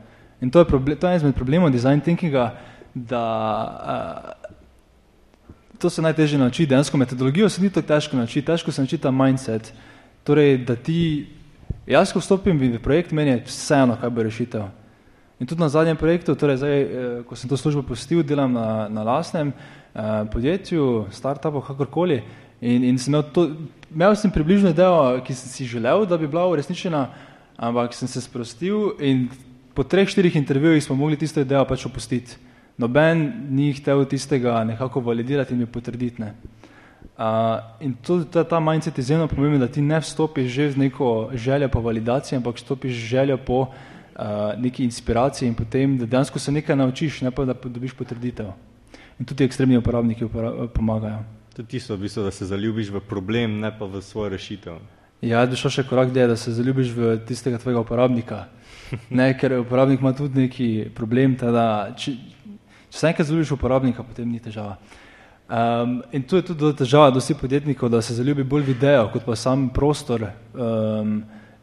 In 0.41 0.51
to 0.51 0.59
je, 0.59 0.65
problem, 0.65 0.97
to 0.97 1.07
je 1.07 1.15
en 1.15 1.21
izmed 1.21 1.35
problemov 1.35 1.71
design 1.71 2.01
thinkinga, 2.03 2.51
da 2.93 3.23
uh, 4.43 4.49
to 5.79 5.89
se 5.89 6.01
najtežje 6.01 6.39
nauči, 6.39 6.65
dejansko 6.65 6.97
metodologijo 6.97 7.49
se 7.49 7.61
ni 7.61 7.69
tako 7.69 7.87
težko 7.87 8.17
naučiti, 8.17 8.45
težko 8.45 8.71
se 8.71 8.81
nauči 8.81 8.97
ta 8.97 9.11
mindset. 9.11 9.73
Torej, 10.23 10.57
da 10.67 10.75
ti, 10.75 11.27
jaz 11.87 12.11
ko 12.11 12.19
vstopim 12.19 12.59
v 12.59 12.79
projekt, 12.83 13.11
meni 13.11 13.31
je 13.31 13.43
vseeno, 13.47 13.95
kaj 14.01 14.11
bo 14.11 14.23
rešitev. 14.23 14.67
In 15.39 15.47
tudi 15.47 15.61
na 15.61 15.69
zadnjem 15.71 15.95
projektu, 15.95 16.35
torej 16.35 16.59
zdaj, 16.59 16.81
eh, 16.83 16.87
ko 17.23 17.35
sem 17.35 17.47
to 17.47 17.55
službo 17.55 17.79
postil, 17.87 18.19
delam 18.27 18.51
na, 18.51 18.91
na 18.91 19.07
lastnem 19.07 19.53
eh, 19.55 20.27
podjetju, 20.27 21.07
startupu, 21.15 21.63
kakorkoli. 21.63 22.19
In, 22.59 22.83
in 22.83 22.97
sem 22.99 23.13
imel, 23.13 23.23
to, 23.31 23.45
imel 23.87 24.15
sem 24.19 24.31
približno 24.31 24.73
idejo, 24.75 25.21
ki 25.23 25.31
sem 25.31 25.47
si 25.47 25.63
želel, 25.63 26.03
da 26.03 26.17
bi 26.19 26.27
bila 26.27 26.43
uresničena, 26.51 27.07
ampak 27.55 27.95
sem 27.95 28.07
se 28.11 28.19
sprostil 28.19 28.99
in 28.99 29.29
po 29.71 29.85
treh, 29.87 30.09
štirih 30.11 30.35
intervjujih 30.35 30.83
smo 30.83 30.97
mogli 30.99 31.15
tisto 31.15 31.39
idejo 31.39 31.63
pač 31.63 31.85
opustiti. 31.87 32.35
Noben 32.75 33.47
ni 33.55 33.71
hotel 33.71 34.03
tistega 34.11 34.59
nekako 34.67 34.99
validirati 35.07 35.55
in 35.55 35.63
mi 35.63 35.67
potrditi. 35.71 36.19
Ne. 36.19 36.33
Uh, 37.19 37.59
in 37.83 37.95
to, 38.03 38.25
ta, 38.27 38.43
ta 38.43 38.59
mindset 38.59 38.97
je 38.97 39.07
izjemno 39.07 39.27
pomemben, 39.27 39.59
da 39.59 39.67
ti 39.71 39.81
ne 39.81 39.99
vstopiš 40.03 40.51
že 40.51 40.71
z 40.71 40.83
neko 40.83 41.29
željo 41.33 41.67
po 41.71 41.79
validaciji, 41.79 42.37
ampak 42.37 42.59
vstopiš 42.59 42.91
z 42.95 43.07
željo 43.15 43.37
po 43.37 43.59
uh, 43.61 43.88
neki 44.57 44.83
inspiraciji 44.83 45.47
in 45.47 45.55
potem, 45.55 45.97
da 45.97 46.05
dejansko 46.05 46.39
se 46.39 46.51
nekaj 46.51 46.75
naučiš, 46.75 47.21
ne 47.21 47.31
pa 47.31 47.45
da 47.45 47.53
dobiš 47.53 47.93
potrditev. 47.93 48.51
In 49.19 49.25
tudi 49.25 49.43
ekstremni 49.43 49.77
uporabniki 49.77 50.27
pomagajo. 50.73 51.23
To 51.55 51.61
je 51.61 51.65
tisto, 51.65 51.95
v 51.95 52.07
bistvu, 52.07 52.23
da 52.23 52.31
se 52.31 52.45
zaljubiš 52.45 52.89
v 52.89 53.01
problem, 53.03 53.59
ne 53.59 53.71
pa 53.79 53.85
v 53.85 54.01
svojo 54.01 54.29
rešitev. 54.35 54.79
Ja, 55.21 55.43
da 55.45 55.57
šel 55.59 55.71
še 55.71 55.83
korak 55.83 56.13
dlje, 56.15 56.27
da 56.31 56.37
se 56.39 56.53
zaljubiš 56.55 56.93
v 56.95 57.17
tistega 57.27 57.59
tvojega 57.59 57.83
uporabnika. 57.83 58.45
Ne, 59.13 59.35
ker 59.37 59.53
uporabnik 59.59 59.99
ima 60.01 60.15
tudi 60.17 60.47
neki 60.47 60.67
problem, 60.97 61.35
tada, 61.37 61.91
če, 61.93 62.15
če 62.89 62.97
se 62.97 63.09
enkrat 63.11 63.27
zaljubiš 63.27 63.51
v 63.51 63.57
uporabnika, 63.59 64.05
potem 64.07 64.31
ni 64.31 64.39
težava. 64.41 64.79
Um, 65.49 65.99
in 66.13 66.23
tu 66.25 66.39
je 66.39 66.47
tudi 66.47 66.71
težava 66.77 67.11
dosti 67.13 67.35
podjetnikov, 67.37 67.91
da 67.93 68.01
se 68.01 68.15
zaljubi 68.17 68.47
bolj 68.47 68.65
video, 68.71 69.07
kot 69.13 69.27
pa 69.27 69.35
sam 69.37 69.67
prostor. 69.73 70.25
Um, 70.53 71.19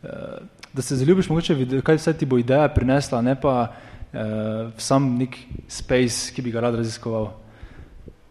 uh, 0.06 0.38
da 0.76 0.82
se 0.82 0.96
zaljubiš, 0.96 1.28
mogoče, 1.28 1.56
kaj 1.82 1.96
vse 1.96 2.12
ti 2.18 2.26
bo 2.26 2.38
ideja 2.38 2.68
prinesla, 2.68 3.22
ne 3.22 3.34
pa 3.40 3.54
uh, 3.66 4.72
sam 4.76 5.14
nek 5.16 5.38
space, 5.68 6.34
ki 6.36 6.44
bi 6.44 6.52
ga 6.52 6.60
rad 6.66 6.76
raziskoval. 6.76 7.30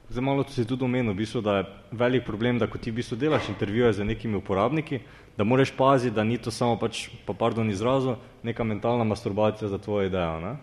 Zdaj 0.10 0.24
malo 0.24 0.44
to 0.46 0.54
si 0.54 0.66
tudi 0.70 0.86
omenil, 0.86 1.16
v 1.16 1.24
bistvu, 1.24 1.42
da 1.42 1.58
je 1.58 1.66
velik 1.92 2.26
problem, 2.26 2.60
da 2.62 2.68
ko 2.70 2.78
ti 2.78 2.94
v 2.94 3.02
bistvu 3.02 3.18
delaš 3.18 3.50
intervjuje 3.50 3.94
z 3.98 4.06
nekimi 4.06 4.38
uporabniki, 4.38 5.00
da 5.38 5.44
moraš 5.44 5.74
paziti, 5.76 6.16
da 6.16 6.24
ni 6.24 6.38
to 6.38 6.54
samo 6.54 6.78
pač, 6.80 7.08
pa 7.26 7.34
pardon 7.34 7.70
izrazu, 7.70 8.16
neka 8.44 8.64
mentalna 8.64 9.04
masturbacija 9.04 9.70
za 9.70 9.82
tvojo 9.82 10.06
idejo. 10.06 10.38
Ne? 10.40 10.54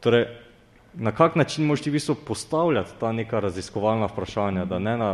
Torej, 0.00 0.28
na 0.94 1.12
kak 1.12 1.34
način 1.36 1.66
moraš 1.66 1.82
ti 1.82 1.90
v 1.90 1.98
bistvu 1.98 2.14
postavljati 2.14 2.94
ta 3.00 3.10
neka 3.12 3.40
raziskovalna 3.40 4.06
vprašanja, 4.06 4.64
da 4.64 4.78
ne 4.78 4.96
na, 4.96 5.10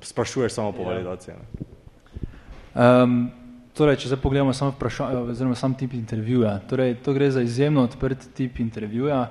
sprašuješ 0.00 0.56
samo 0.56 0.72
po 0.72 0.82
ja. 0.82 0.88
validaciji? 0.88 1.34
Um, 2.74 3.30
Torej, 3.72 3.96
če 4.02 4.08
se 4.10 4.16
pogledamo 4.20 4.52
samo 4.52 4.74
vprašanje, 4.74 5.16
oziroma 5.32 5.56
sam 5.56 5.74
tip 5.74 5.94
intervjuja, 5.96 6.58
torej, 6.68 6.98
to 7.04 7.14
gre 7.16 7.30
za 7.32 7.40
izjemno 7.40 7.86
odprt 7.88 8.26
tip 8.36 8.60
intervjuja, 8.60 9.22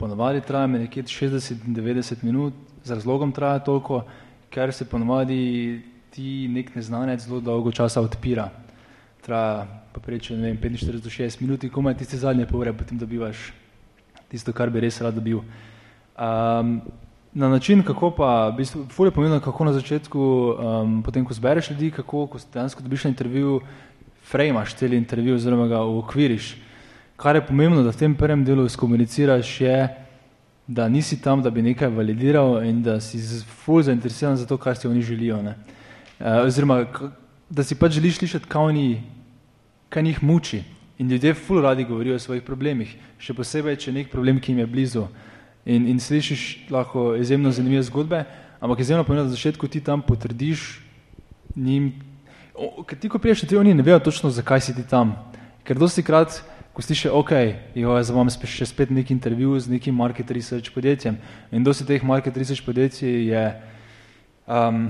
ponovadi 0.00 0.40
traja 0.40 0.66
med 0.66 0.86
nekje 0.86 1.02
60 1.02 1.66
in 1.68 1.76
90 1.76 2.24
minut, 2.24 2.54
z 2.84 2.96
razlogom 2.96 3.32
traja 3.36 3.58
toliko, 3.58 4.00
ker 4.50 4.72
se 4.72 4.88
ponovadi 4.88 5.82
ti 6.10 6.48
nek 6.48 6.74
neznanec 6.74 7.20
zelo 7.20 7.40
dolgo 7.40 7.72
časa 7.72 8.00
odpira. 8.00 8.48
Traja 9.22 9.66
pa 9.92 10.00
preče, 10.00 10.36
ne 10.36 10.50
vem, 10.50 10.56
45 10.56 11.04
do 11.04 11.12
60 11.12 11.44
minut 11.44 11.64
in 11.64 11.70
komaj 11.70 11.98
tiste 12.00 12.16
zadnje 12.16 12.48
pol 12.48 12.64
ure 12.64 12.72
potem 12.72 12.98
dobivaš 12.98 13.52
tisto, 14.32 14.52
kar 14.56 14.72
bi 14.72 14.80
res 14.80 15.00
rad 15.04 15.14
dobil. 15.14 15.44
Um, 16.16 16.80
Na 17.34 17.48
način, 17.48 17.82
kako 17.82 18.10
pa, 18.10 18.48
v 18.48 18.56
bistvu, 18.56 18.86
fulje 18.92 19.10
pomembno, 19.10 19.40
kako 19.40 19.64
na 19.64 19.72
začetku, 19.72 20.20
um, 20.20 21.02
potem 21.02 21.24
ko 21.24 21.34
zbereš 21.34 21.70
ljudi, 21.70 21.90
kako, 21.90 22.26
ko 22.26 22.38
dejansko 22.54 22.82
dobiš 22.82 23.04
na 23.04 23.10
intervju, 23.10 23.60
frejmaš 24.28 24.74
cel 24.74 24.92
intervju 24.92 25.34
oziroma 25.34 25.66
ga 25.66 25.80
uokviriš. 25.82 26.56
Kar 27.16 27.36
je 27.36 27.46
pomembno, 27.46 27.82
da 27.82 27.90
v 27.90 27.96
tem 27.96 28.14
prvem 28.14 28.44
delu 28.44 28.68
skomuniciraš, 28.68 29.60
je, 29.60 29.88
da 30.66 30.88
nisi 30.88 31.22
tam, 31.22 31.42
da 31.42 31.50
bi 31.50 31.62
nekaj 31.62 31.88
validiral 31.88 32.60
in 32.68 32.82
da 32.82 33.00
si 33.00 33.18
fulj 33.64 33.88
zainteresiran 33.88 34.36
za 34.36 34.46
to, 34.46 34.56
kar 34.56 34.76
si 34.76 34.88
oni 34.88 35.02
želijo. 35.02 35.40
Ne. 35.42 35.56
Uh, 36.20 36.44
oziroma, 36.44 36.84
da 37.50 37.64
si 37.64 37.74
pač 37.74 37.96
želiš 37.96 38.18
slišati, 38.18 38.46
kaj, 38.46 38.62
oni, 38.62 39.02
kaj 39.88 40.02
njih 40.02 40.22
muči. 40.22 40.62
In 40.98 41.08
ljudje 41.08 41.34
fulj 41.34 41.62
radi 41.62 41.84
govorijo 41.84 42.16
o 42.16 42.18
svojih 42.20 42.42
problemih, 42.44 42.92
še 43.18 43.32
posebej, 43.34 43.76
če 43.76 43.90
je 43.90 43.94
nek 44.02 44.12
problem, 44.12 44.40
ki 44.40 44.52
jim 44.52 44.58
je 44.60 44.66
blizu 44.66 45.08
in, 45.64 45.86
in 45.88 46.00
slišiš 46.00 46.70
lahko 46.70 47.14
izjemno 47.16 47.50
zanimive 47.50 47.82
zgodbe, 47.82 48.24
ampak 48.60 48.80
izjemno 48.80 49.04
pomeni, 49.04 49.24
da 49.24 49.30
na 49.30 49.34
začetku 49.36 49.68
ti 49.68 49.80
tam 49.80 50.02
potrdiš 50.02 50.80
njim, 51.56 51.92
ker 52.86 52.98
ti 52.98 53.08
ko 53.08 53.18
priješ, 53.18 53.46
ti 53.48 53.56
oni 53.56 53.74
ne 53.74 53.82
vejo 53.82 53.98
točno, 53.98 54.30
zakaj 54.30 54.60
si 54.60 54.74
ti 54.74 54.82
tam. 54.88 55.14
Ker 55.64 55.78
dosti 55.78 56.02
krat 56.02 56.42
ko 56.72 56.82
slišiš, 56.82 57.10
ok, 57.12 57.32
jo, 57.76 57.92
jaz 57.98 58.10
vam 58.10 58.30
še 58.30 58.66
spet 58.66 58.90
neki 58.90 59.12
intervju 59.12 59.58
z 59.60 59.74
nekim 59.74 59.94
market 59.94 60.30
research 60.32 60.72
podjetjem. 60.72 61.18
In 61.52 61.64
dosti 61.64 61.84
teh 61.84 62.04
market 62.04 62.36
research 62.36 62.64
podjetij 62.64 63.28
je 63.28 63.42
um, 64.48 64.86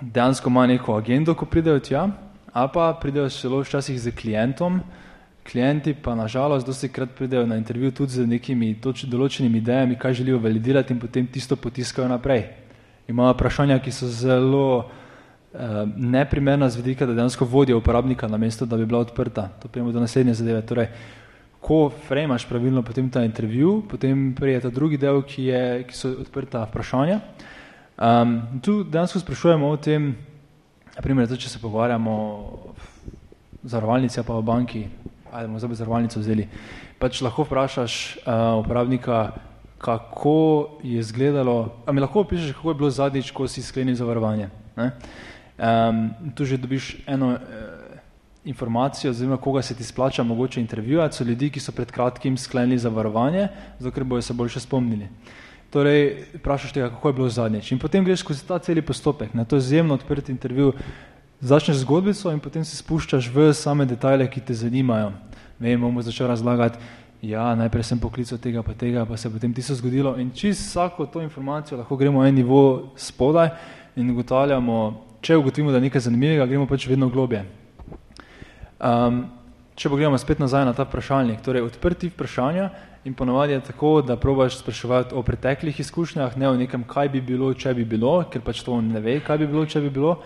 dejansko 0.00 0.50
ima 0.50 0.66
neko 0.70 0.94
agendo, 0.94 1.34
ko 1.34 1.46
pridejo 1.46 1.82
tja, 1.82 2.06
ali 2.52 2.70
pa 2.74 2.92
pridejo 3.02 3.26
celo 3.34 3.64
včasih 3.64 3.98
z 3.98 4.14
klientom, 4.14 4.80
klienti 5.50 5.94
pa 5.94 6.14
nažalost 6.14 6.66
dosti 6.66 6.88
krat 6.88 7.10
pridejo 7.16 7.46
na 7.46 7.56
intervju 7.56 7.90
tudi 7.90 8.12
z 8.12 8.26
nekimi 8.26 8.74
toč, 8.80 9.06
določenimi 9.08 9.62
idejami, 9.62 9.96
kaj 9.98 10.20
želijo 10.20 10.40
validirati 10.44 10.92
in 10.92 11.00
potem 11.00 11.26
tisto 11.26 11.56
potiskajo 11.56 12.08
naprej. 12.08 12.44
Imajo 13.08 13.32
vprašanja, 13.32 13.78
ki 13.80 13.92
so 13.92 14.08
zelo 14.12 14.66
uh, 14.78 14.90
neprimerna 15.96 16.68
z 16.68 16.82
vidika, 16.82 17.06
da 17.08 17.16
dejansko 17.16 17.48
vodijo 17.48 17.78
uporabnika 17.80 18.28
na 18.28 18.36
mesto, 18.36 18.66
da 18.66 18.76
bi 18.76 18.86
bila 18.86 19.00
odprta. 19.06 19.48
To 19.62 19.68
prijemo 19.68 19.92
do 19.92 20.00
naslednje 20.04 20.34
zadeve. 20.34 20.62
Torej, 20.68 20.90
ko 21.60 21.88
fremaš 22.08 22.44
pravilno 22.48 22.82
potem 22.82 23.08
ta 23.10 23.24
intervju, 23.24 23.82
potem 23.88 24.34
prije 24.36 24.60
ta 24.60 24.70
drugi 24.70 25.00
del, 25.00 25.22
ki, 25.24 25.48
je, 25.48 25.62
ki 25.88 25.96
so 25.96 26.12
odprta 26.20 26.66
vprašanja. 26.68 27.20
Um, 27.98 28.40
tu 28.62 28.82
dejansko 28.84 29.24
sprašujemo 29.24 29.72
o 29.72 29.76
tem, 29.76 30.12
naprimer, 30.94 31.26
to, 31.28 31.40
če 31.40 31.56
se 31.56 31.58
pogovarjamo 31.64 32.12
o 32.12 32.74
zarovalnici 33.64 34.22
pa 34.22 34.36
o 34.36 34.42
banki, 34.42 34.84
ali 35.32 35.46
bomo 35.46 35.58
zdaj 35.58 35.74
zarovalnico 35.74 36.20
vzeli, 36.20 36.48
pač 36.98 37.22
lahko 37.22 37.44
vprašaš 37.46 38.16
uh, 38.16 38.58
uporabnika, 38.64 39.32
kako 39.78 40.78
je 40.82 40.98
izgledalo, 40.98 41.82
a 41.86 41.92
mi 41.92 42.00
lahko 42.00 42.20
opišeš, 42.20 42.52
kako 42.52 42.70
je 42.70 42.74
bilo 42.74 42.90
zadnjič, 42.90 43.30
ko 43.30 43.48
si 43.48 43.62
sklenil 43.62 43.94
zavarovanje. 43.94 44.48
Um, 44.78 46.10
tu 46.34 46.44
že 46.44 46.56
dobiš 46.56 46.96
eno 47.06 47.34
uh, 47.34 47.38
informacijo, 48.44 49.10
oziroma 49.10 49.36
koga 49.36 49.62
se 49.62 49.74
ti 49.74 49.84
splača 49.84 50.22
mogoče 50.22 50.60
intervjuvati, 50.60 51.16
so 51.16 51.24
ljudi, 51.24 51.50
ki 51.50 51.60
so 51.60 51.72
pred 51.72 51.90
kratkim 51.90 52.36
sklenili 52.36 52.78
zavarovanje, 52.78 53.48
zato 53.78 53.94
ker 53.94 54.04
bojo 54.04 54.22
se 54.22 54.32
boljše 54.32 54.60
spomnili. 54.60 55.08
Torej, 55.70 56.24
vprašaš 56.38 56.72
tega, 56.72 56.88
kako 56.90 57.08
je 57.08 57.14
bilo 57.14 57.28
zadnjič. 57.28 57.72
In 57.72 57.78
potem 57.78 58.04
greš 58.04 58.22
skozi 58.24 58.46
ta 58.48 58.58
celi 58.58 58.82
postopek. 58.82 59.34
Ne? 59.34 59.44
To 59.44 59.56
je 59.56 59.66
izjemno 59.66 59.94
odprt 59.94 60.28
intervju. 60.28 60.72
Začneš 61.40 61.76
zgodbico 61.86 62.32
in 62.34 62.40
potem 62.42 62.64
se 62.66 62.74
spuščaš 62.74 63.28
v 63.30 63.52
same 63.54 63.84
detajle, 63.86 64.26
ki 64.26 64.40
te 64.42 64.54
zanimajo. 64.58 65.12
Vem, 65.62 65.78
bomo 65.78 66.02
začel 66.02 66.26
razlagati, 66.26 66.80
ja, 67.22 67.52
najprej 67.54 67.84
sem 67.86 68.00
poklical 68.02 68.40
tega, 68.42 68.64
pa 68.66 68.74
tega, 68.74 69.04
pa 69.06 69.14
se 69.14 69.30
potem 69.30 69.54
tisto 69.54 69.76
zgodilo. 69.78 70.16
In 70.18 70.32
čist 70.34 70.66
vsako 70.66 71.06
to 71.06 71.22
informacijo 71.22 71.78
lahko 71.78 71.96
gremo 71.96 72.26
en 72.26 72.34
nivo 72.34 72.90
spodaj 72.98 73.52
in 73.94 74.10
ugotavljamo, 74.10 74.80
če 75.22 75.38
ugotovimo, 75.38 75.70
da 75.70 75.78
je 75.78 75.86
nekaj 75.86 76.08
zanimivega, 76.10 76.46
gremo 76.50 76.66
pač 76.66 76.88
vedno 76.90 77.06
globje. 77.06 77.44
Um, 78.82 79.28
če 79.78 79.94
pogledamo 79.94 80.18
spet 80.18 80.42
nazaj 80.42 80.66
na 80.66 80.74
ta 80.74 80.90
vprašalnik, 80.90 81.38
torej 81.46 81.62
odprti 81.70 82.10
vprašanja, 82.10 82.70
In 83.04 83.14
ponovadi 83.14 83.52
je 83.52 83.60
tako, 83.60 84.02
da 84.02 84.16
probaš 84.16 84.58
spraševati 84.58 85.14
o 85.14 85.22
preteklih 85.22 85.80
izkušnjah, 85.80 86.36
ne 86.36 86.48
o 86.48 86.56
nekem, 86.56 86.82
kaj 86.84 87.08
bi 87.08 87.20
bilo, 87.20 87.54
če 87.54 87.72
bi 87.74 87.84
bilo, 87.84 88.24
ker 88.30 88.42
pač 88.44 88.60
to 88.66 88.80
ne 88.82 89.00
ve, 89.00 89.20
kaj 89.24 89.38
bi 89.38 89.46
bilo, 89.46 89.62
če 89.66 89.80
bi 89.80 89.90
bilo. 89.90 90.18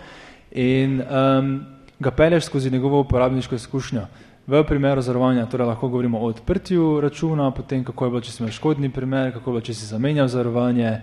In 0.53 1.01
um, 1.01 1.65
ga 1.99 2.11
pelješ 2.11 2.45
skozi 2.45 2.71
njegovo 2.71 2.99
uporabniško 2.99 3.55
izkušnjo. 3.55 4.05
V 4.47 4.63
primeru 4.67 5.01
zarovanja 5.01 5.45
torej 5.45 5.67
lahko 5.67 5.87
govorimo 5.87 6.19
o 6.19 6.27
odprtju 6.27 7.01
računa, 7.01 7.51
potem 7.51 7.83
kako 7.83 8.05
je 8.05 8.09
bilo, 8.11 8.21
če 8.21 8.31
si 8.31 8.43
imel 8.43 8.51
škodni 8.51 8.89
primer, 8.91 9.31
kako 9.31 9.49
je 9.49 9.53
bilo, 9.53 9.61
če 9.63 9.73
si 9.73 9.87
zamenjal 9.87 10.27
zarovanje, 10.27 10.97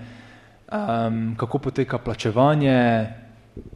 um, 0.68 1.34
kako 1.40 1.58
poteka 1.58 1.98
plačevanje. 1.98 3.08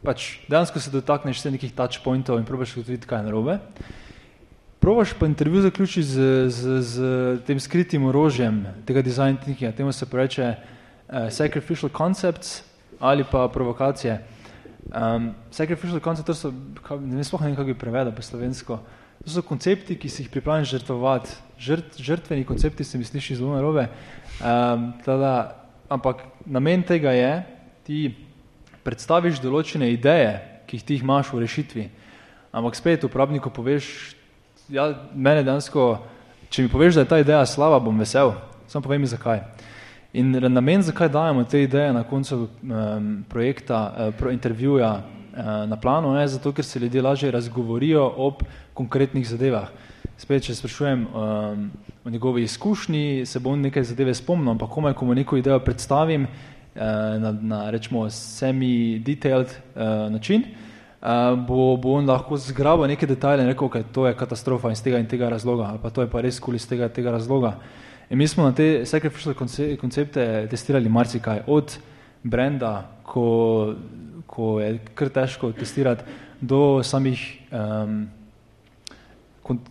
Pač 0.05 0.27
dejansko 0.47 0.79
se 0.79 0.93
dotakneš 0.93 1.41
vse 1.41 1.51
nekih 1.57 1.73
touch 1.75 1.99
pointov 2.03 2.39
in 2.39 2.45
probaš 2.45 2.77
ugotoviti, 2.77 3.09
kaj 3.09 3.19
je 3.19 3.25
narobe. 3.25 3.57
Probaš 4.79 5.15
pa 5.19 5.25
intervju 5.25 5.65
zaključiti 5.65 6.07
z, 6.07 6.29
z, 6.53 6.77
z 6.81 7.09
tem 7.47 7.59
skritim 7.59 8.05
orožjem 8.05 8.63
tega 8.85 9.01
design 9.01 9.35
thinkinga, 9.41 9.73
temu 9.75 9.91
se 9.91 10.05
preče 10.05 10.53
uh, 10.53 11.27
sacrificial 11.33 11.89
concepts 11.89 12.61
ali 12.99 13.25
pa 13.31 13.49
provokacije. 13.49 14.34
Um, 14.93 15.33
sacrificial 15.49 15.99
concepts, 15.99 16.41
to 16.41 16.51
so, 16.51 16.51
ne 17.01 17.17
vem 17.17 17.25
sploh 17.25 17.41
ne 17.41 17.55
kako 17.55 17.71
bi 17.71 17.73
prevedel 17.73 18.13
po 18.13 18.21
slovensko, 18.21 18.77
to 19.23 19.31
so 19.33 19.41
koncepti, 19.41 19.97
ki 19.97 20.09
si 20.09 20.21
jih 20.23 20.29
pripravljen 20.29 20.67
žrtvovati. 20.69 21.33
Žrt, 21.57 21.97
žrtveni 21.97 22.45
koncepti 22.45 22.83
se 22.83 22.97
mi 22.97 23.07
sliši 23.07 23.39
zelo 23.39 23.55
narobe, 23.55 23.87
um, 24.37 24.91
tada, 25.05 25.63
ampak 25.89 26.21
namen 26.45 26.83
tega 26.85 27.15
je, 27.15 27.31
ti 27.87 27.99
predstaviš 28.85 29.41
določene 29.41 29.89
ideje, 29.89 30.37
ki 30.69 30.77
jih 30.77 30.85
ti 30.85 30.99
imaš 31.01 31.33
v 31.33 31.41
rešitvi, 31.41 31.85
ampak 32.53 32.77
spet 32.77 33.07
uporabniku 33.07 33.49
poveš 33.49 34.13
ja, 34.69 34.91
mene 35.13 35.43
dansko, 35.45 35.95
če 36.49 36.65
mi 36.65 36.69
poveš, 36.69 36.99
da 36.99 37.05
je 37.05 37.09
ta 37.09 37.19
ideja 37.21 37.45
slaba, 37.49 37.81
bom 37.81 37.97
vesel, 37.97 38.35
samo 38.69 38.85
povej 38.85 39.01
mi 39.01 39.09
zakaj. 39.09 39.41
In 40.15 40.31
namen, 40.31 40.79
zakaj 40.81 41.09
dajemo 41.11 41.43
te 41.43 41.59
ideje 41.65 41.93
na 41.93 42.03
koncu 42.07 42.47
um, 42.47 43.25
projekta, 43.29 43.79
uh, 43.91 44.13
pro 44.15 44.31
intervjuja 44.31 44.91
uh, 44.95 45.43
na 45.67 45.75
planu, 45.75 46.13
je 46.15 46.27
zato, 46.27 46.53
ker 46.55 46.65
se 46.65 46.79
ljudje 46.79 47.01
lažje 47.01 47.31
razgovorijo 47.31 48.05
ob 48.17 48.43
konkretnih 48.73 49.27
zadevah. 49.27 49.67
Spet, 50.17 50.45
če 50.47 50.55
sprašujem 50.55 51.01
um, 51.03 51.65
o 52.05 52.09
njegovi 52.09 52.45
izkušnji, 52.47 53.25
se 53.25 53.39
bom 53.43 53.59
nekaj 53.59 53.83
zadeve 53.91 54.13
spomnil, 54.15 54.53
ampak 54.53 54.71
komaj, 54.71 54.93
ko 54.95 55.05
mu 55.05 55.15
neko 55.19 55.35
idejo 55.37 55.59
predstavim 55.59 56.29
uh, 56.29 56.81
na, 57.19 57.35
na 57.35 57.59
rečemo 57.75 58.07
semi-detailed 58.09 59.51
uh, 59.51 59.81
način, 60.15 60.45
uh, 60.47 61.35
bo, 61.47 61.73
bo 61.75 61.97
on 61.99 62.07
lahko 62.07 62.39
zgrabil 62.39 62.87
neke 62.87 63.07
detajle 63.07 63.43
in 63.43 63.51
rekel, 63.51 63.67
da 63.67 63.81
okay, 63.81 63.91
to 63.91 64.07
je 64.07 64.15
katastrofa 64.15 64.71
iz 64.71 64.83
tega 64.83 65.03
in 65.03 65.11
tega 65.11 65.27
razloga, 65.29 65.73
ali 65.73 65.83
pa 65.83 65.91
to 65.91 66.07
je 66.07 66.11
pa 66.13 66.23
res 66.23 66.39
kul 66.39 66.55
iz 66.55 66.69
tega 66.71 66.87
in 66.87 66.95
tega 66.95 67.11
razloga. 67.11 67.57
In 68.09 68.17
mi 68.17 68.27
smo 68.27 68.43
na 68.43 68.53
te 68.53 68.85
sacrificial 68.85 69.33
koncepte 69.79 70.47
testirali 70.49 70.89
marsikaj, 70.89 71.41
od 71.47 71.77
brenda, 72.23 72.91
ko, 73.03 73.73
ko 74.27 74.59
je 74.59 74.77
kar 74.93 75.09
težko 75.09 75.51
testirati, 75.57 76.03
do 76.41 76.83
samih 76.83 77.21
um, 77.49 78.05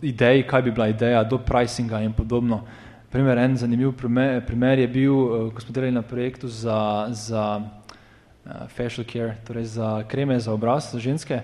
idej, 0.01 0.43
kaj 0.47 0.61
bi 0.61 0.71
bila 0.71 0.87
ideja, 0.91 1.23
do 1.23 1.37
pricinga 1.37 2.01
in 2.03 2.13
podobno. 2.13 2.63
Primer, 3.11 3.37
en 3.37 3.55
zanimiv 3.57 3.93
primer, 3.95 4.41
primer 4.45 4.79
je 4.79 4.87
bil, 4.87 5.15
uh, 5.15 5.53
ko 5.53 5.61
smo 5.61 5.73
delali 5.73 5.95
na 5.95 6.01
projektu 6.01 6.47
za, 6.47 7.07
za 7.11 7.45
uh, 7.61 8.67
facial 8.67 9.07
care, 9.07 9.37
torej 9.47 9.63
za 9.79 10.03
kreme 10.07 10.39
za 10.39 10.53
obraz, 10.53 10.91
za 10.91 10.99
ženske. 10.99 11.39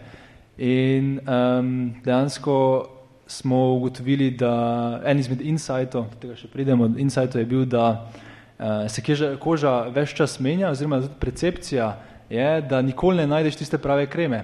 In 0.58 1.20
um, 1.24 1.94
dejansko 2.04 2.58
smo 3.32 3.74
ugotovili, 3.74 4.32
da 4.32 5.02
en 5.06 5.20
izmed 5.20 5.42
insightov, 5.42 6.10
tega 6.20 6.36
še 6.36 6.50
pridemo, 6.52 6.90
insightov 7.00 7.40
je 7.42 7.48
bil, 7.48 7.64
da 7.70 7.86
uh, 7.96 8.86
se 8.92 9.04
keža, 9.06 9.36
koža 9.40 9.86
več 9.94 10.16
čas 10.18 10.36
menja, 10.44 10.72
oziroma 10.74 11.00
percepcija 11.22 11.94
je, 12.32 12.50
da 12.68 12.82
nikoli 12.84 13.24
ne 13.24 13.30
najdeš 13.32 13.62
tiste 13.62 13.80
prave 13.80 14.10
kreme. 14.12 14.44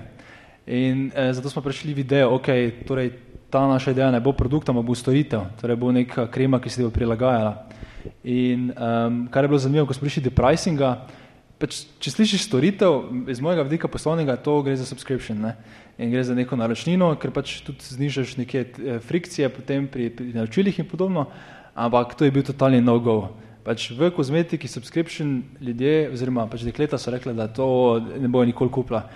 In 0.67 1.10
uh, 1.12 1.34
zato 1.36 1.52
smo 1.52 1.63
prišli 1.65 1.95
v 1.97 2.06
idejo, 2.06 2.32
ok, 2.39 2.50
torej 2.88 3.12
ta 3.52 3.65
naša 3.67 3.91
ideja 3.91 4.12
ne 4.12 4.23
bo 4.23 4.32
produkt, 4.36 4.71
ampak 4.71 4.88
bo 4.88 4.95
storitev, 4.95 5.45
torej 5.60 5.80
bo 5.80 5.91
neka 5.91 6.30
krema, 6.32 6.60
ki 6.63 6.71
se 6.71 6.84
bo 6.84 6.91
prilagajala. 6.91 7.54
In 8.23 8.71
um, 8.71 9.26
kar 9.32 9.43
je 9.43 9.52
bilo 9.52 9.60
zanimivo, 9.60 9.88
ko 9.88 9.95
smo 9.95 10.08
prišli 10.08 10.30
do 10.30 10.36
pricinga, 10.36 10.95
Pač, 11.58 11.88
če 11.98 12.12
slišiš 12.13 12.43
storitev, 12.46 13.00
iz 13.34 13.39
mojega 13.41 13.63
vidika 13.65 13.89
poslovnega, 13.89 14.36
to 14.38 14.60
gre 14.62 14.76
za 14.78 14.86
subscription 14.86 15.39
ne? 15.41 15.56
in 15.98 16.12
gre 16.13 16.22
za 16.22 16.36
neko 16.38 16.54
naročnino, 16.54 17.10
ker 17.17 17.32
pač 17.34 17.56
tudi 17.65 17.82
znižaš 17.82 18.36
neke 18.38 18.62
eh, 18.62 19.00
frikcije 19.02 19.50
potem 19.50 19.88
pri, 19.89 20.12
pri 20.13 20.36
naročilih 20.36 20.78
in 20.78 20.86
podobno, 20.86 21.26
ampak 21.74 22.13
to 22.13 22.28
je 22.28 22.34
bil 22.36 22.46
totalni 22.46 22.78
no-go. 22.82 23.34
Pač 23.65 23.89
v 23.98 24.12
kozmetiki 24.13 24.70
subscription 24.70 25.41
ljudje 25.58 26.12
oziroma 26.13 26.46
pač 26.48 26.62
dekleta 26.63 27.02
so 27.02 27.10
rekli, 27.12 27.34
da 27.34 27.50
to 27.50 27.65
ne 28.06 28.30
bojo 28.30 28.46
nikoli 28.46 28.72
kupla. 28.72 29.08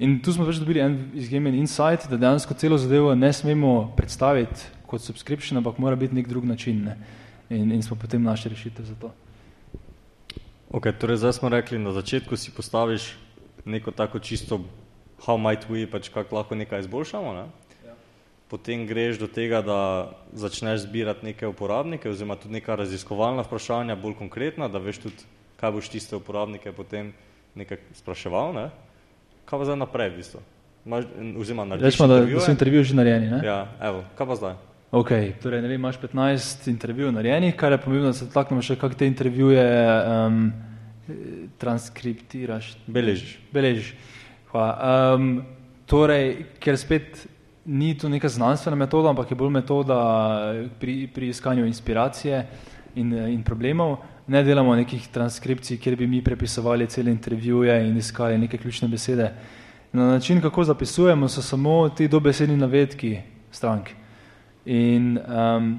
In 0.00 0.16
tu 0.24 0.32
smo 0.32 0.48
pač 0.48 0.56
dobili 0.58 0.80
en 0.82 0.96
izjemen 1.20 1.54
insight, 1.54 2.08
da 2.08 2.16
dejansko 2.16 2.56
celo 2.58 2.80
zadevo 2.80 3.12
ne 3.14 3.28
smemo 3.32 3.92
predstaviti 3.94 4.72
kot 4.88 5.04
subscription, 5.04 5.60
ampak 5.60 5.76
mora 5.78 6.00
biti 6.00 6.16
nek 6.16 6.32
drug 6.32 6.48
način. 6.48 6.80
Ne? 6.88 6.96
In, 7.52 7.70
in 7.76 7.84
smo 7.84 8.00
potem 8.00 8.24
našli 8.24 8.56
rešitev 8.56 8.88
za 8.88 8.96
to. 8.98 9.12
Okay, 10.74 10.90
torej 10.90 11.22
zdaj 11.22 11.38
smo 11.38 11.46
rekli, 11.46 11.78
na 11.78 11.94
začetku 11.94 12.34
si 12.34 12.50
postaviš 12.50 13.14
neko 13.62 13.94
tako 13.94 14.18
čisto 14.18 14.58
how 15.22 15.38
might 15.38 15.70
we, 15.70 15.86
pač 15.86 16.10
kako 16.10 16.34
lahko 16.34 16.58
nekaj 16.58 16.82
izboljšamo. 16.82 17.30
Ne? 17.30 17.46
Ja. 17.86 17.94
Potem 18.50 18.82
greš 18.82 19.22
do 19.22 19.30
tega, 19.30 19.62
da 19.62 20.10
začneš 20.34 20.90
zbirati 20.90 21.30
neke 21.30 21.46
uporabnike 21.46 22.10
oziroma 22.10 22.34
tudi 22.34 22.58
neka 22.58 22.74
raziskovalna 22.74 23.46
vprašanja, 23.46 23.94
bolj 23.94 24.18
konkretna, 24.18 24.66
da 24.66 24.82
veš 24.82 24.98
tudi, 25.06 25.22
kaj 25.62 25.78
boš 25.78 25.94
tiste 25.94 26.18
uporabnike 26.18 26.74
potem 26.74 27.14
nekaj 27.54 27.78
spraševal. 27.94 28.50
Ne? 28.58 28.66
Kaj 29.46 29.62
pa 29.62 29.70
zdaj 29.70 29.78
naprej 29.78 30.10
v 30.10 30.18
bistvu? 30.18 30.42
Oziroma 31.38 31.70
narediš 31.70 31.94
Rečemo, 31.94 32.10
da, 32.10 32.18
da 32.26 32.42
so 32.42 32.50
intervjuji 32.50 32.90
že 32.90 32.98
narejeni. 32.98 33.30
Ne? 33.30 33.46
Ja, 33.46 33.70
evo, 33.78 34.02
kaj 34.18 34.26
pa 34.26 34.42
zdaj? 34.42 34.58
Ok, 34.94 35.10
torej 35.42 35.58
vem, 35.60 35.72
imaš 35.74 35.96
15 35.98 36.68
intervjujev 36.70 37.12
narejenih, 37.12 37.56
kar 37.58 37.72
je 37.72 37.80
pomembno, 37.82 38.12
da 38.12 38.14
se 38.14 38.28
taknemo 38.30 38.62
še, 38.62 38.76
kako 38.78 38.94
te 38.94 39.08
intervjuje 39.10 39.64
um, 40.06 40.36
transkriptiraš. 41.58 42.68
Beležiš. 42.86 43.32
Beležiš. 43.50 43.88
Hvala. 44.52 45.16
Um, 45.16 45.24
torej, 45.90 46.28
ker 46.62 46.78
spet 46.78 47.24
ni 47.66 47.96
to 47.98 48.06
neka 48.12 48.30
znanstvena 48.30 48.78
metoda, 48.84 49.10
ampak 49.10 49.32
je 49.34 49.38
bolj 49.40 49.50
metoda 49.56 49.98
pri, 50.78 50.94
pri 51.10 51.32
iskanju 51.34 51.66
inspiracije 51.66 52.44
in, 52.94 53.10
in 53.34 53.42
problemov. 53.42 53.96
Ne 54.30 54.44
delamo 54.46 54.78
nekih 54.78 55.10
transkripcij, 55.10 55.80
kjer 55.82 55.98
bi 55.98 56.06
mi 56.06 56.22
prepisovali 56.22 56.86
cele 56.86 57.10
intervjuje 57.10 57.80
in 57.88 57.98
iskali 57.98 58.38
neke 58.38 58.62
ključne 58.62 58.92
besede. 58.94 59.32
Na 59.90 60.06
način, 60.14 60.38
kako 60.38 60.70
zapisujemo, 60.70 61.26
so 61.28 61.42
samo 61.42 61.88
ti 61.88 62.06
dobesedni 62.08 62.62
navedki 62.62 63.16
strank. 63.50 63.90
In 64.64 65.18
um, 65.18 65.74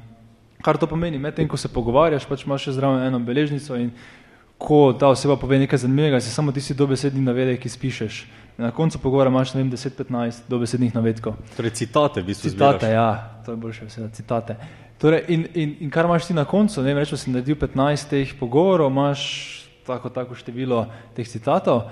kar 0.62 0.78
to 0.78 0.88
pomeni, 0.88 1.20
medtem 1.22 1.48
ko 1.48 1.58
se 1.58 1.72
pogovarjaš, 1.74 2.28
pač 2.30 2.46
imaš 2.46 2.70
še 2.70 2.78
zraven 2.78 3.08
eno 3.08 3.20
beležnico 3.20 3.78
in 3.80 3.92
ko 4.58 4.94
ta 4.98 5.10
oseba 5.12 5.36
pove 5.38 5.60
nekaj 5.60 5.84
zanimivega, 5.84 6.22
si 6.24 6.32
samo 6.32 6.54
tisti 6.56 6.74
dobesedni 6.78 7.22
navedek, 7.22 7.60
ki 7.62 7.70
spišeš. 7.70 8.24
Na 8.58 8.72
koncu 8.72 9.02
pogovora 9.04 9.30
imaš, 9.30 9.52
ne 9.54 9.64
vem, 9.64 9.72
10-15 9.74 10.48
dobesednih 10.48 10.94
navedkov. 10.96 11.36
Torej 11.58 11.76
citate, 11.76 12.24
v 12.24 12.32
bistvu. 12.32 12.54
Citate, 12.54 12.88
zbiraš. 12.88 12.94
ja, 12.96 13.42
to 13.46 13.52
je 13.52 13.60
boljše, 13.60 13.88
vse, 13.90 14.08
citate. 14.16 14.56
Torej, 15.02 15.26
in, 15.28 15.44
in, 15.54 15.76
in 15.84 15.92
kar 15.92 16.08
imaš 16.08 16.30
ti 16.30 16.38
na 16.38 16.46
koncu, 16.48 16.80
ne 16.80 16.94
vem, 16.94 17.02
rečeš, 17.04 17.26
si 17.26 17.34
naredil 17.36 17.60
15 17.60 18.10
teh 18.14 18.32
pogovorov, 18.40 18.94
imaš 18.94 19.26
tako, 19.86 20.10
tako 20.10 20.40
število 20.40 20.86
teh 21.18 21.28
citatov 21.28 21.90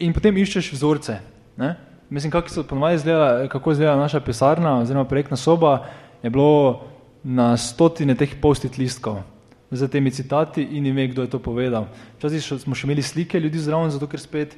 in 0.00 0.12
potem 0.16 0.36
iščeš 0.36 0.72
vzorce. 0.76 1.18
Ne? 1.60 1.74
Mislim, 2.10 2.30
kako 2.30 2.48
so 2.48 2.62
ponovadi 2.62 2.94
izgleda, 2.94 3.48
kako 3.48 3.72
izgleda 3.72 3.96
naša 3.96 4.20
pisarna 4.20 4.78
oziroma 4.78 5.04
projektna 5.04 5.36
soba, 5.36 5.86
je 6.22 6.30
bilo 6.30 6.80
na 7.22 7.56
stotine 7.56 8.14
teh 8.14 8.34
post-it 8.42 8.78
listkov 8.78 9.22
za 9.70 9.88
temi 9.88 10.10
citati 10.10 10.62
in 10.62 10.86
ime, 10.86 11.06
kdo 11.08 11.22
je 11.22 11.30
to 11.30 11.38
povedal. 11.38 11.86
Včasih 12.18 12.58
smo 12.64 12.74
še 12.74 12.88
imeli 12.88 13.02
slike 13.02 13.40
ljudi 13.40 13.58
zraven, 13.58 13.90
zato 13.94 14.08
ker 14.10 14.20
spet 14.20 14.56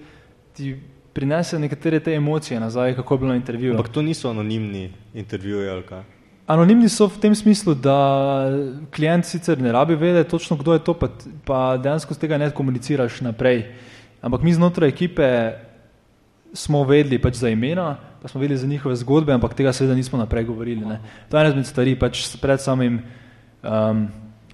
ti 0.57 0.73
prinese 1.13 1.59
nekatere 1.59 2.01
te 2.01 2.15
emocije 2.17 2.61
nazaj, 2.61 2.95
kako 2.97 3.15
je 3.15 3.19
bilo 3.19 3.31
na 3.31 3.37
intervjuju. 3.37 3.77
Ampak 3.77 3.93
to 3.93 4.03
niso 4.03 4.31
anonimni 4.31 4.91
intervjuji 5.15 5.69
ali 5.69 5.83
kaj? 5.83 6.03
Anonimni 6.47 6.89
so 6.89 7.07
v 7.07 7.21
tem 7.21 7.35
smislu, 7.35 7.75
da 7.75 7.97
klient 8.95 9.29
sicer 9.29 9.61
ne 9.61 9.73
rabi 9.73 9.95
vedeti 9.95 10.31
točno, 10.31 10.57
kdo 10.57 10.73
je 10.73 10.85
to, 10.85 10.95
pa, 10.95 11.09
pa 11.45 11.61
dejansko 11.77 12.15
z 12.15 12.25
tega 12.25 12.39
ne 12.39 12.51
komuniciraš 12.51 13.21
naprej. 13.21 13.67
Ampak 14.23 14.43
mi 14.43 14.55
znotraj 14.55 14.89
ekipe 14.89 15.29
smo 16.53 16.85
vedeli 16.85 17.19
pač 17.19 17.41
za 17.41 17.49
imena, 17.49 17.97
pa 18.23 18.29
smo 18.29 18.41
vedeli 18.41 18.61
za 18.61 18.67
njihove 18.67 18.97
zgodbe, 18.97 19.33
ampak 19.33 19.55
tega 19.55 19.73
seveda 19.73 19.95
nismo 19.95 20.19
naprej 20.19 20.45
govorili. 20.45 20.87
Ne. 20.87 21.01
To 21.29 21.37
je 21.37 21.41
ena 21.41 21.51
izmed 21.51 21.67
stvari, 21.67 21.99
pač 21.99 22.27
pred 22.41 22.61
samim 22.61 23.01
um, 23.63 24.09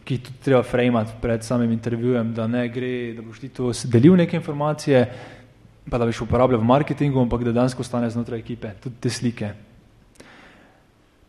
ki 0.08 0.16
jih 0.16 0.22
tudi 0.24 0.40
treba 0.40 0.62
frejmati 0.64 1.18
pred 1.20 1.44
samim 1.44 1.72
intervjujem, 1.72 2.32
da 2.34 2.46
ne 2.48 2.64
gre, 2.72 3.12
da 3.12 3.22
boš 3.22 3.42
ti 3.42 3.48
to 3.52 3.72
delil 3.92 4.16
neke 4.16 4.38
informacije, 4.40 5.02
pa 5.90 5.98
da 6.00 6.06
boš 6.08 6.22
uporabljal 6.24 6.62
v 6.62 6.68
marketingu, 6.68 7.20
ampak 7.20 7.44
da 7.44 7.52
dansko 7.52 7.84
stane 7.84 8.08
znotraj 8.10 8.40
ekipe, 8.40 8.72
tudi 8.80 8.96
te 9.04 9.12
slike. 9.12 9.52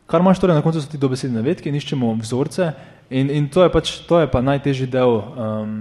Kar 0.08 0.24
imaš 0.24 0.40
torej 0.40 0.56
na 0.56 0.64
koncu 0.64 0.82
so 0.82 0.90
ti 0.90 0.98
dobesedne 0.98 1.42
navedke, 1.42 1.70
iščemo 1.70 2.14
vzorce 2.22 2.72
in, 3.10 3.30
in 3.30 3.50
to, 3.52 3.68
je 3.68 3.74
pač, 3.74 3.92
to 4.08 4.24
je 4.24 4.32
pa 4.32 4.42
najtežji 4.42 4.88
del 4.88 5.20
um, 5.20 5.76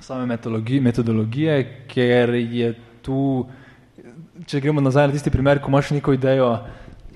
same 0.00 0.24
metodologije, 0.26 1.58
ker 1.92 2.32
je 2.40 2.72
tu, 3.04 3.44
če 4.46 4.60
gremo 4.60 4.80
nazaj 4.80 5.08
na 5.08 5.16
tisti 5.16 5.30
primer, 5.30 5.60
ko 5.62 5.70
imaš 5.70 5.90
neko 5.96 6.16
idejo, 6.16 6.56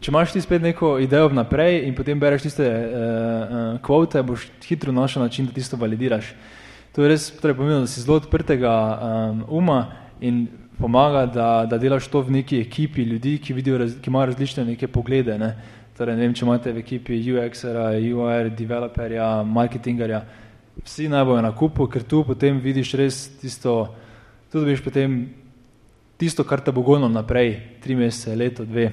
Če 0.01 0.13
imaš 0.13 0.35
ti 0.35 0.41
spet 0.45 0.61
neko 0.63 0.99
idejo 1.01 1.31
vnaprej 1.33 1.81
in 1.89 1.95
potem 1.97 2.21
bereš 2.21 2.45
tiste 2.47 2.67
uh, 2.67 2.91
uh, 2.93 3.63
kvote, 3.83 4.21
boš 4.23 4.45
hitro 4.67 4.93
našel 4.93 5.23
način, 5.25 5.47
da 5.49 5.55
tisto 5.57 5.79
validiraš. 5.81 6.35
To 6.95 7.03
je 7.03 7.09
res 7.11 7.31
torej 7.41 7.57
pomembno, 7.57 7.87
da 7.87 7.91
si 7.91 8.03
zelo 8.05 8.19
odprtega 8.21 8.73
um, 8.73 9.41
uma 9.59 9.79
in 10.21 10.47
pomaga, 10.77 11.25
da, 11.33 11.49
da 11.69 11.79
delaš 11.81 12.11
to 12.13 12.21
v 12.25 12.37
neki 12.39 12.61
ekipi 12.61 13.07
ljudi, 13.09 13.39
ki, 13.41 13.57
vidijo, 13.57 13.79
ki 14.03 14.13
imajo 14.13 14.31
različne 14.33 14.67
neke 14.69 14.89
poglede. 14.89 15.39
Ne? 15.41 15.55
Torej, 15.97 16.17
ne 16.17 16.27
vem, 16.27 16.37
če 16.37 16.45
imate 16.45 16.77
v 16.77 16.85
ekipi 16.85 17.19
UX-era, 17.33 17.89
UR, 18.13 18.51
developerja, 18.53 19.31
marketingerja, 19.49 20.21
vsi 20.85 21.09
naj 21.09 21.25
bojo 21.25 21.41
na 21.45 21.55
kupu, 21.57 21.89
ker 21.89 22.05
tu 22.05 22.21
potem 22.25 22.61
vidiš 22.61 22.93
res 23.01 23.23
tisto, 23.41 23.79
tu 24.53 24.61
dobiš 24.61 24.85
potem 24.85 25.23
tisto, 26.17 26.45
kar 26.45 26.61
te 26.61 26.73
bo 26.73 26.83
gonilo 26.83 27.09
naprej, 27.09 27.61
tri 27.85 27.97
mesece, 27.97 28.37
leto, 28.37 28.65
dve. 28.65 28.91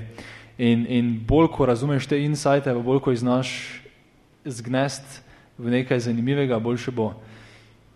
In, 0.58 0.86
in 0.90 1.14
bolj, 1.28 1.50
ko 1.56 1.66
razumeš 1.66 2.08
te 2.08 2.20
insajte, 2.22 2.74
bolj, 2.74 3.02
ko 3.02 3.14
jih 3.14 3.24
znaš 3.24 3.54
zgnest 4.46 5.22
v 5.58 5.72
nekaj 5.80 6.00
zanimivega, 6.00 6.60
boljše 6.60 6.92
bo. 6.92 7.14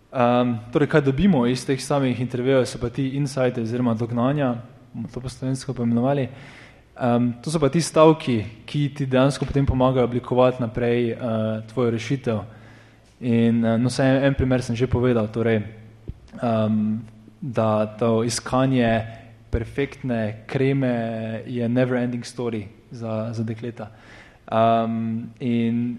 Um, 0.08 0.56
torej, 0.72 0.88
kaj 0.88 1.04
dobimo 1.04 1.46
iz 1.46 1.66
teh 1.66 1.80
samih 1.80 2.20
intervjujev, 2.20 2.64
so 2.66 2.80
pa 2.80 2.88
ti 2.88 3.10
insajte 3.18 3.62
oziroma 3.62 3.94
dognanja, 3.94 4.54
bomo 4.94 5.08
to 5.12 5.20
po 5.20 5.28
slovensko 5.28 5.74
poimenovali. 5.74 6.28
Um, 6.98 7.34
to 7.44 7.50
so 7.50 7.60
pa 7.60 7.68
ti 7.68 7.80
stavki, 7.80 8.44
ki 8.66 8.88
ti 8.94 9.06
dejansko 9.06 9.46
potem 9.46 9.66
pomagajo 9.66 10.08
oblikovati 10.08 10.62
naprej 10.62 11.12
uh, 11.12 11.20
tvojo 11.68 11.90
rešitev. 11.90 12.40
In 13.20 13.64
uh, 13.64 13.76
no, 13.78 13.92
en, 14.00 14.24
en 14.24 14.34
primer 14.34 14.62
sem 14.62 14.76
že 14.76 14.86
povedal, 14.86 15.28
torej, 15.28 15.62
um, 16.42 16.98
da 17.40 17.86
to 17.86 18.24
iskanje 18.24 19.17
perfektne 19.50 20.44
kreme 20.46 21.42
je 21.46 21.68
never 21.68 21.96
ending 21.96 22.24
story 22.24 22.66
za, 22.90 23.32
za 23.32 23.42
dekleta. 23.42 23.90
Um, 24.52 25.30
in 25.40 25.98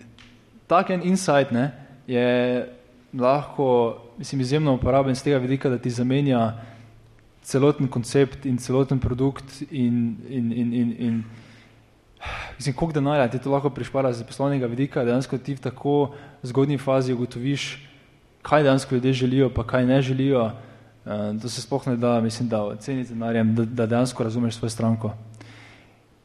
tak 0.67 0.89
en 0.89 1.01
insight 1.03 1.51
ne, 1.51 1.71
je 2.07 2.65
lahko, 3.13 3.97
mislim, 4.17 4.41
izjemno 4.41 4.73
uporaben 4.73 5.15
z 5.15 5.23
tega 5.23 5.37
vidika, 5.37 5.69
da 5.69 5.77
ti 5.77 5.89
zamenja 5.89 6.53
celoten 7.41 7.87
koncept 7.87 8.45
in 8.45 8.57
celoten 8.57 8.99
produkt 8.99 9.61
in, 9.71 10.17
in, 10.29 10.51
in, 10.51 10.73
in, 10.73 10.95
in 10.99 11.23
mislim, 12.57 12.75
koliko 12.75 12.93
denarja 12.93 13.27
ti 13.27 13.39
to 13.39 13.51
lahko 13.51 13.69
prišpara 13.69 14.13
z 14.13 14.23
poslovnega 14.23 14.67
vidika, 14.67 15.05
dejansko 15.05 15.37
ti 15.37 15.55
v 15.55 15.61
tako 15.61 16.13
zgodnji 16.43 16.77
fazi 16.77 17.13
ugotoviš, 17.13 17.87
kaj 18.41 18.63
dejansko 18.63 18.95
ljudje 18.95 19.13
želijo, 19.13 19.49
pa 19.49 19.63
kaj 19.63 19.85
ne 19.85 20.01
želijo, 20.01 20.51
Uh, 21.09 21.41
to 21.41 21.49
se 21.49 21.61
sploh 21.61 21.87
ne 21.87 21.97
da, 21.97 22.21
mislim, 22.21 22.49
da 22.49 22.63
oceni 22.63 23.03
denarjem, 23.03 23.55
da, 23.55 23.65
da 23.65 23.85
dejansko 23.85 24.23
razumeš 24.23 24.55
svojo 24.55 24.69
stranko. 24.69 25.13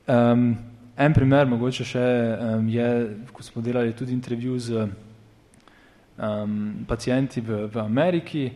Um, 0.07 0.57
en 0.97 1.15
primer, 1.15 1.47
mogoče 1.49 1.85
še 1.89 2.05
um, 2.37 2.69
je, 2.69 2.89
ko 3.33 3.43
smo 3.43 3.63
delali 3.65 3.95
tudi 3.97 4.13
intervju 4.13 4.59
z 4.61 4.83
um, 4.85 6.85
pacijenti 6.89 7.41
v, 7.41 7.63
v 7.73 7.81
Ameriki 7.81 8.51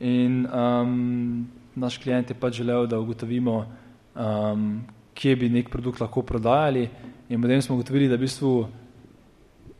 in 0.00 0.42
um, 0.50 1.46
naš 1.78 2.00
klient 2.02 2.30
je 2.30 2.40
pač 2.40 2.58
želel, 2.58 2.88
da 2.90 2.98
ugotovimo, 2.98 3.62
um, 4.18 4.66
kje 5.14 5.36
bi 5.36 5.52
nek 5.54 5.70
produkt 5.70 6.02
lahko 6.02 6.26
prodajali 6.26 6.88
in 7.28 7.38
potem 7.38 7.62
smo 7.62 7.78
ugotovili, 7.78 8.10
da 8.10 8.18
v 8.18 8.26
bistvu 8.26 8.66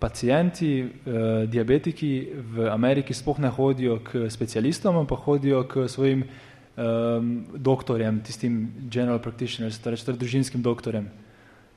pacijenti, 0.00 0.80
eh, 0.80 1.46
diabetiki 1.46 2.28
v 2.56 2.70
Ameriki 2.72 3.14
spoh 3.14 3.38
ne 3.38 3.48
hodijo 3.48 3.98
k 4.04 4.30
specialistom, 4.30 4.96
ampak 4.96 5.18
hodijo 5.18 5.64
k 5.68 5.88
svojim 5.88 6.24
eh, 6.24 6.84
doktorjem, 7.54 8.20
tistim 8.24 8.72
general 8.88 9.18
practitioners, 9.18 9.78
torej, 9.78 10.00
družinskim 10.16 10.62
doktorjem. 10.62 11.10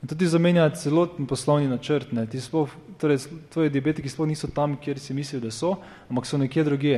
In 0.03 0.07
to 0.07 0.15
ti 0.15 0.27
zamenja 0.27 0.69
celoten 0.75 1.27
poslovni 1.27 1.67
načrt. 1.67 2.11
Ne. 2.11 2.25
Ti 2.27 2.39
spoh, 2.41 2.71
torej, 2.99 3.23
tvoji 3.51 3.71
diabetiki 3.71 4.09
sploh 4.11 4.27
niso 4.27 4.47
tam, 4.51 4.75
kjer 4.75 4.99
si 4.99 5.13
mislijo, 5.13 5.39
da 5.43 5.51
so, 5.51 5.77
ampak 6.09 6.27
so 6.27 6.39
nekje 6.39 6.63
drugje. 6.67 6.97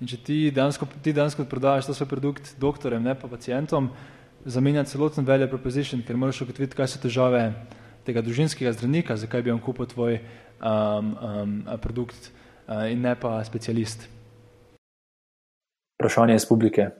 In 0.00 0.08
če 0.08 0.18
ti 0.20 0.36
dejansko, 0.52 0.88
ti 1.04 1.14
dejansko 1.16 1.46
prodajaš 1.48 1.88
ta 1.88 1.94
svoj 1.96 2.10
produkt 2.10 2.54
doktorjem, 2.60 3.04
ne 3.04 3.14
pa 3.16 3.28
pacijentom, 3.28 3.88
zamenja 4.44 4.84
celoten 4.84 5.24
value 5.24 5.48
proposition, 5.48 6.02
ker 6.04 6.18
moraš 6.18 6.42
ugotoviti, 6.44 6.76
kaj 6.76 6.90
so 6.92 7.00
težave 7.00 7.44
tega 8.06 8.22
družinskega 8.22 8.72
zdravnika, 8.72 9.16
zakaj 9.16 9.42
bi 9.42 9.52
on 9.52 9.60
kupil 9.60 9.86
tvoj 9.86 10.18
um, 10.18 11.12
um, 11.16 11.52
produkt 11.82 12.30
uh, 12.66 12.90
in 12.90 13.02
ne 13.02 13.14
pa 13.18 13.38
specialist. 13.44 14.08
Vprašanje 16.00 16.34
iz 16.34 16.46
publike. 16.48 16.90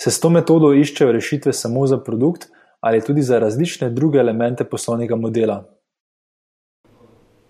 Se 0.00 0.10
s 0.10 0.20
to 0.20 0.30
metodo 0.32 0.72
iščejo 0.72 1.12
rešitve 1.12 1.52
samo 1.52 1.86
za 1.86 2.00
produkt 2.00 2.48
ali 2.80 3.02
tudi 3.04 3.22
za 3.22 3.38
različne 3.38 3.90
druge 3.90 4.18
elemente 4.18 4.64
poslovnega 4.64 5.16
modela? 5.16 5.64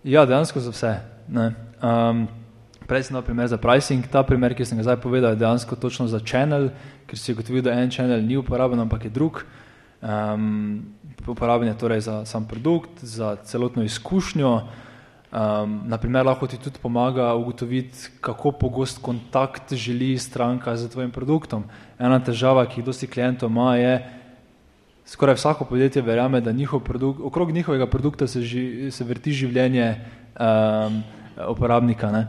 Ja, 0.04 0.26
dejansko 0.26 0.60
za 0.60 0.70
vse. 0.70 0.94
Um, 1.30 2.26
prej 2.88 3.06
sem 3.06 3.14
dal 3.14 3.22
primer 3.22 3.46
za 3.48 3.60
pricing, 3.60 4.06
ta 4.10 4.24
primer, 4.26 4.56
ki 4.58 4.66
sem 4.66 4.80
ga 4.80 4.88
zdaj 4.88 4.98
povedal, 5.04 5.36
je 5.36 5.42
dejansko 5.44 5.76
točno 5.76 6.08
za 6.10 6.18
channel, 6.18 6.70
ker 7.06 7.18
si 7.18 7.32
ugotovil, 7.32 7.62
da 7.62 7.76
en 7.78 7.92
channel 7.92 8.24
ni 8.24 8.40
uporaben, 8.40 8.80
ampak 8.80 9.06
je 9.06 9.10
drug. 9.14 9.44
Um, 10.00 10.82
uporaben 11.26 11.68
je 11.68 11.78
torej 11.78 12.00
za 12.00 12.24
sam 12.24 12.46
produkt, 12.48 13.04
za 13.04 13.36
celotno 13.44 13.82
izkušnjo. 13.82 14.62
Um, 15.30 15.82
naprimer, 15.86 16.26
lahko 16.26 16.46
ti 16.46 16.56
tudi 16.58 16.78
pomaga 16.82 17.34
ugotoviti, 17.34 18.08
kako 18.20 18.52
pogost 18.52 19.02
kontakt 19.02 19.72
želi 19.72 20.18
stranka 20.18 20.76
z 20.76 20.88
tvojim 20.88 21.10
produktom. 21.10 21.64
Ena 21.98 22.18
težava, 22.18 22.64
ki 22.66 22.80
jih 22.80 22.86
dosti 22.86 23.06
klientov 23.06 23.50
ima, 23.50 23.76
je, 23.76 23.92
skoraj 25.06 25.34
vsako 25.34 25.64
podjetje 25.64 26.02
verjame, 26.02 26.40
da 26.40 26.52
njihov 26.52 26.80
produkt, 26.80 27.20
okrog 27.20 27.52
njihovega 27.52 27.86
produkta 27.86 28.26
se, 28.26 28.42
ži, 28.42 28.90
se 28.90 29.04
vrti 29.04 29.32
življenje 29.32 29.94
um, 30.40 31.02
uporabnika. 31.48 32.10
Ne? 32.10 32.26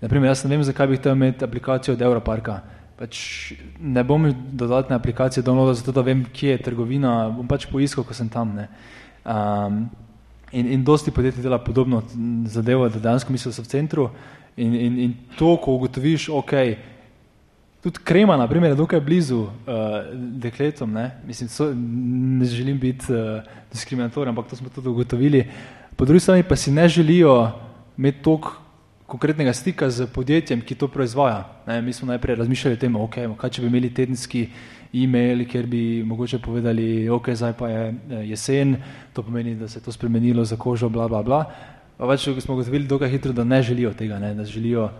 Naprimer, 0.00 0.30
jaz 0.30 0.44
ne 0.44 0.56
vem, 0.56 0.64
zakaj 0.64 0.86
bi 0.86 0.96
hotel 0.96 1.16
imeti 1.16 1.44
aplikacijo 1.44 1.94
od 1.94 2.02
Europarka. 2.02 2.60
Pač 2.98 3.52
ne 3.78 4.02
bom 4.02 4.26
dodatne 4.50 4.96
aplikacije 4.96 5.44
downloadal, 5.46 5.76
zato 5.78 5.92
da 5.94 6.02
vem, 6.02 6.24
kje 6.34 6.56
je 6.56 6.62
trgovina, 6.66 7.28
bom 7.30 7.46
pač 7.46 7.68
poiskal, 7.70 8.02
ko 8.02 8.14
sem 8.14 8.26
tam. 8.26 8.56
Um, 9.22 9.84
in, 10.50 10.66
in 10.74 10.84
dosti 10.84 11.14
podjetij 11.14 11.46
dela 11.46 11.60
podobno 11.62 12.02
zadevo, 12.50 12.88
da 12.90 12.98
dejansko 12.98 13.32
mislijo, 13.32 13.54
da 13.54 13.60
so 13.60 13.62
v 13.62 13.70
centru. 13.70 14.08
In, 14.58 14.74
in, 14.74 14.98
in 14.98 15.14
to, 15.38 15.54
ko 15.62 15.76
ugotoviš, 15.78 16.26
ok, 16.34 16.52
tudi 17.86 18.02
krema, 18.02 18.36
na 18.36 18.48
primer, 18.50 18.74
je 18.74 18.80
dokaj 18.82 19.00
blizu 19.00 19.44
uh, 19.46 19.50
dekletom, 20.42 20.90
ne, 20.98 21.12
Mislim, 21.26 21.48
so, 21.48 21.70
ne 21.74 22.50
želim 22.50 22.82
biti 22.82 23.14
uh, 23.14 23.46
diskriminatoren, 23.72 24.34
ampak 24.34 24.50
to 24.50 24.58
smo 24.58 24.74
tudi 24.74 24.88
ugotovili. 24.88 25.46
Po 25.96 26.04
drugi 26.04 26.20
strani 26.20 26.42
pa 26.42 26.56
si 26.56 26.74
ne 26.74 26.88
želijo 26.88 27.52
imeti 27.98 28.22
toliko 28.22 28.58
konkretnega 29.08 29.52
stika 29.56 29.88
z 29.90 30.06
podjetjem, 30.12 30.60
ki 30.60 30.76
to 30.76 30.88
proizvaja. 30.92 31.48
Ne, 31.66 31.80
mi 31.82 31.92
smo 31.92 32.10
najprej 32.12 32.36
razmišljali 32.36 32.76
o 32.76 32.80
tem, 32.80 32.96
ok, 32.96 33.16
kaj 33.40 33.50
če 33.56 33.62
bi 33.64 33.70
imeli 33.70 33.88
tedenski 33.94 34.42
e-mail, 34.92 35.46
kjer 35.48 35.66
bi 35.66 36.02
mogoče 36.04 36.38
povedali, 36.44 37.08
ok, 37.08 37.32
zdaj 37.32 37.54
pa 37.56 37.70
je 37.72 37.86
eh, 37.88 38.26
jesen, 38.28 38.76
to 39.16 39.24
pomeni, 39.24 39.56
da 39.56 39.68
se 39.68 39.78
je 39.80 39.84
to 39.84 39.92
spremenilo 39.92 40.44
za 40.44 40.60
kožo, 40.60 40.92
bla, 40.92 41.08
bla, 41.08 41.22
bla. 41.24 41.40
Pa 41.96 42.06
več 42.06 42.28
smo 42.28 42.54
ugotovili 42.54 42.86
dokaj 42.86 43.08
hitro, 43.10 43.32
da 43.32 43.48
ne 43.48 43.62
želijo 43.62 43.94
tega, 43.96 44.20
ne, 44.20 44.34
da 44.36 44.44
želijo 44.44 44.90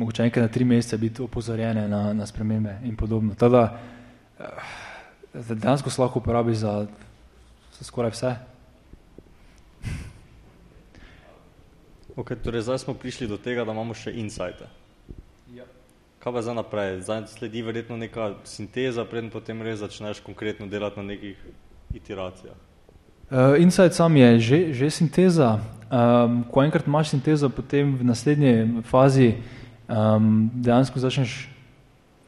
mogoče 0.00 0.24
enkrat 0.24 0.48
na 0.48 0.52
tri 0.52 0.64
mesece 0.64 0.96
biti 0.98 1.22
opozorjene 1.22 1.88
na, 1.88 2.12
na 2.16 2.26
spremembe 2.26 2.78
in 2.88 2.96
podobno. 2.96 3.36
Tada, 3.36 3.66
eh, 4.40 5.44
dejansko 5.54 5.92
lahko 6.00 6.24
uporabi 6.24 6.56
za, 6.56 6.86
za 7.76 7.84
skoraj 7.84 8.16
vse. 8.16 8.34
Okay, 12.16 12.36
torej 12.36 12.66
zdaj 12.66 12.78
smo 12.78 12.94
prišli 12.94 13.28
do 13.28 13.38
tega, 13.38 13.64
da 13.64 13.72
imamo 13.72 13.94
še 13.94 14.12
insighte. 14.18 14.66
Ja. 15.54 15.66
Kaj 16.18 16.32
pa 16.32 16.42
zdaj 16.42 16.56
naprej? 16.58 17.00
Zdaj 17.06 17.26
sledi 17.30 17.62
verjetno 17.62 17.96
neka 17.96 18.34
sinteza, 18.44 19.04
preden 19.04 19.30
potem 19.30 19.62
res 19.62 19.80
začneš 19.80 20.22
konkretno 20.24 20.66
delati 20.66 20.98
na 20.98 21.14
nekih 21.14 21.38
iteracijah. 21.94 22.56
Uh, 23.30 23.54
insight 23.62 23.94
sam 23.94 24.16
je 24.16 24.40
že, 24.40 24.58
že 24.74 24.90
sinteza. 24.90 25.60
Um, 25.90 26.42
ko 26.50 26.62
enkrat 26.62 26.86
imaš 26.86 27.10
sintezo, 27.10 27.50
potem 27.50 27.94
v 27.98 28.06
naslednji 28.06 28.82
fazi 28.86 29.38
um, 29.90 30.50
dejansko 30.54 31.02
začneš 31.02 31.50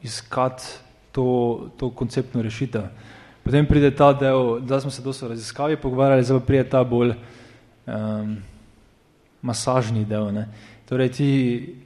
iskati 0.03 0.63
to, 1.11 1.71
to 1.79 1.91
konceptno 1.91 2.43
rešitev. 2.43 2.87
Potem 3.43 3.67
pride 3.67 3.91
ta 3.95 4.11
del, 4.15 4.59
da 4.63 4.79
smo 4.79 4.91
se 4.91 5.03
dosto 5.03 5.27
raziskavi 5.27 5.75
pogovarjali, 5.75 6.23
zdaj 6.23 6.39
pa 6.39 6.45
pride 6.45 6.63
ta 6.71 6.83
bolj 6.83 7.15
um, 7.87 8.35
masažni 9.43 10.05
del. 10.07 10.31
Ne. 10.33 10.47
Torej, 10.89 11.11
ti 11.19 11.29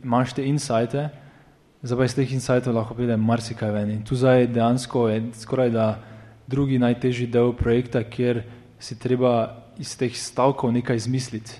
imaš 0.04 0.38
te 0.38 0.46
insajte, 0.46 1.10
zdaj 1.82 1.98
pa 1.98 2.06
iz 2.06 2.16
teh 2.16 2.34
insajtov 2.34 2.76
lahko 2.78 2.96
pride 2.98 3.18
marsikaj 3.18 3.74
ven. 3.74 3.92
In 3.98 4.04
tu 4.06 4.16
zdaj 4.16 4.48
dejansko 4.54 5.08
je 5.10 5.22
skoraj 5.42 5.74
da 5.74 5.88
drugi 6.48 6.80
najtežji 6.80 7.28
del 7.28 7.54
projekta, 7.58 8.04
kjer 8.04 8.44
si 8.80 8.96
treba 9.00 9.64
iz 9.78 9.98
teh 9.98 10.14
stavkov 10.14 10.72
nekaj 10.74 11.02
izmisliti. 11.04 11.60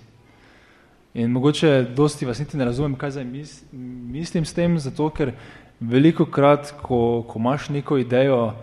In 1.18 1.32
mogoče 1.34 1.88
dosti 1.98 2.26
vas 2.26 2.40
niti 2.40 2.58
ne 2.58 2.66
razumem, 2.66 2.96
kaj 2.96 3.18
zdaj 3.18 3.26
mis, 3.26 3.54
mislim 3.72 4.46
s 4.46 4.54
tem, 4.54 4.78
zato 4.80 5.10
ker 5.10 5.32
veliko 5.80 6.26
krat, 6.26 6.76
ko, 6.82 7.26
ko 7.30 7.40
imaš 7.40 7.70
neko 7.74 7.98
idejo, 7.98 8.54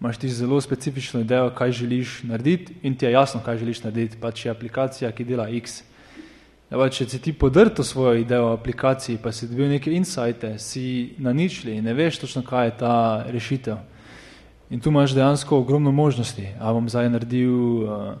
imaš 0.00 0.18
ti 0.18 0.28
zelo 0.28 0.60
specifično 0.60 1.20
idejo, 1.20 1.50
kaj 1.54 1.72
želiš 1.72 2.22
narediti 2.22 2.74
in 2.82 2.96
ti 2.96 3.04
je 3.04 3.12
jasno, 3.12 3.40
kaj 3.44 3.58
želiš 3.58 3.82
narediti, 3.84 4.20
pač 4.20 4.46
je 4.46 4.50
aplikacija, 4.50 5.12
ki 5.12 5.24
dela 5.24 5.48
X. 5.48 5.82
Ja, 6.68 6.84
če 6.92 7.06
si 7.08 7.18
ti 7.24 7.32
podrto 7.32 7.80
svojo 7.80 8.18
idejo 8.20 8.50
o 8.50 8.52
aplikaciji, 8.52 9.16
pa 9.22 9.32
si 9.32 9.46
dobil 9.48 9.70
neke 9.72 9.88
insajte, 9.88 10.58
si 10.60 11.14
na 11.16 11.32
ničli 11.32 11.78
in 11.78 11.86
ne 11.88 11.94
veš 11.96 12.18
točno, 12.20 12.42
kaj 12.44 12.66
je 12.66 12.74
ta 12.82 12.96
rešitev. 13.32 13.78
In 14.68 14.80
tu 14.84 14.92
imaš 14.92 15.14
dejansko 15.16 15.62
ogromno 15.62 15.92
možnosti. 15.96 16.44
A 16.60 16.72
bom 16.76 16.84
zdaj 16.92 17.08
naredil 17.08 17.54
uh, 17.88 18.12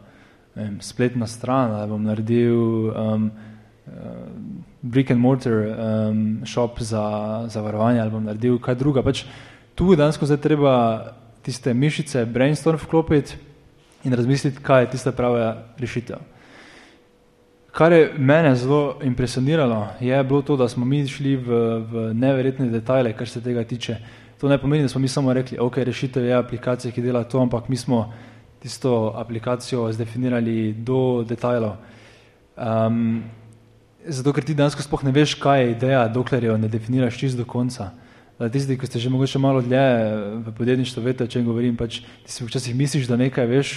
vem, 0.56 0.78
spletna 0.80 1.28
stran, 1.28 1.74
ali 1.76 1.90
bom 1.92 2.08
naredil 2.08 2.88
um, 2.88 3.28
uh, 3.28 3.92
brick 4.80 5.12
and 5.12 5.20
mortar 5.20 5.52
um, 5.52 6.40
shop 6.48 6.80
za, 6.80 7.04
za 7.52 7.60
varovanje 7.60 8.00
ali 8.00 8.10
bom 8.10 8.24
naredil 8.24 8.56
kaj 8.56 8.80
druga. 8.80 9.04
Pač 9.04 9.26
tu 9.76 9.92
danes 9.92 10.16
zdaj 10.16 10.40
treba 10.40 10.72
tiste 11.44 11.74
mišice 11.74 12.24
brainstorm 12.24 12.80
vklopiti 12.80 13.36
in 14.08 14.16
razmisliti, 14.16 14.64
kaj 14.64 14.82
je 14.82 14.90
tista 14.96 15.12
prava 15.12 15.68
rešitev. 15.76 16.37
Kar 17.78 17.92
je 17.92 18.10
mene 18.18 18.56
zelo 18.56 18.98
impresioniralo, 19.02 19.86
je 20.00 20.24
bilo 20.24 20.42
to, 20.42 20.56
da 20.56 20.66
smo 20.68 20.84
mi 20.84 21.06
šli 21.06 21.36
v, 21.36 21.58
v 21.78 22.14
neverjetne 22.14 22.66
detajle, 22.72 23.12
kar 23.14 23.28
se 23.28 23.38
tega 23.40 23.62
tiče. 23.64 23.96
To 24.40 24.48
ne 24.48 24.58
pomeni, 24.58 24.82
da 24.82 24.88
smo 24.88 25.00
mi 25.00 25.08
samo 25.08 25.32
rekli, 25.32 25.58
ok, 25.62 25.76
rešitev 25.86 26.24
je 26.24 26.34
aplikacija, 26.34 26.90
ki 26.92 27.02
dela 27.02 27.22
to, 27.24 27.38
ampak 27.38 27.68
mi 27.68 27.76
smo 27.76 28.12
tisto 28.58 29.12
aplikacijo 29.14 29.92
zdefinirali 29.92 30.72
do 30.72 31.22
detajlov. 31.28 31.76
Um, 32.56 33.22
zato 34.02 34.32
ker 34.34 34.44
ti 34.44 34.58
dejansko 34.58 34.82
sploh 34.82 35.04
ne 35.06 35.14
veš, 35.14 35.36
kaj 35.38 35.62
je 35.62 35.70
ideja, 35.76 36.08
dokler 36.10 36.44
jo 36.50 36.56
ne 36.58 36.68
definiraš 36.68 37.18
čist 37.18 37.38
do 37.38 37.46
konca. 37.46 37.92
Tisti, 38.38 38.74
ki 38.78 38.90
ste 38.90 38.98
že 38.98 39.10
mogoče 39.10 39.38
malo 39.38 39.62
dlje 39.62 39.86
v 40.48 40.56
podjetništvu, 40.58 41.06
veste, 41.06 41.30
o 41.30 41.30
čem 41.30 41.46
govorim, 41.46 41.78
pač 41.78 42.02
ti 42.26 42.34
si 42.34 42.42
včasih 42.42 42.74
misliš, 42.74 43.06
da 43.06 43.14
nekaj 43.16 43.46
veš, 43.46 43.76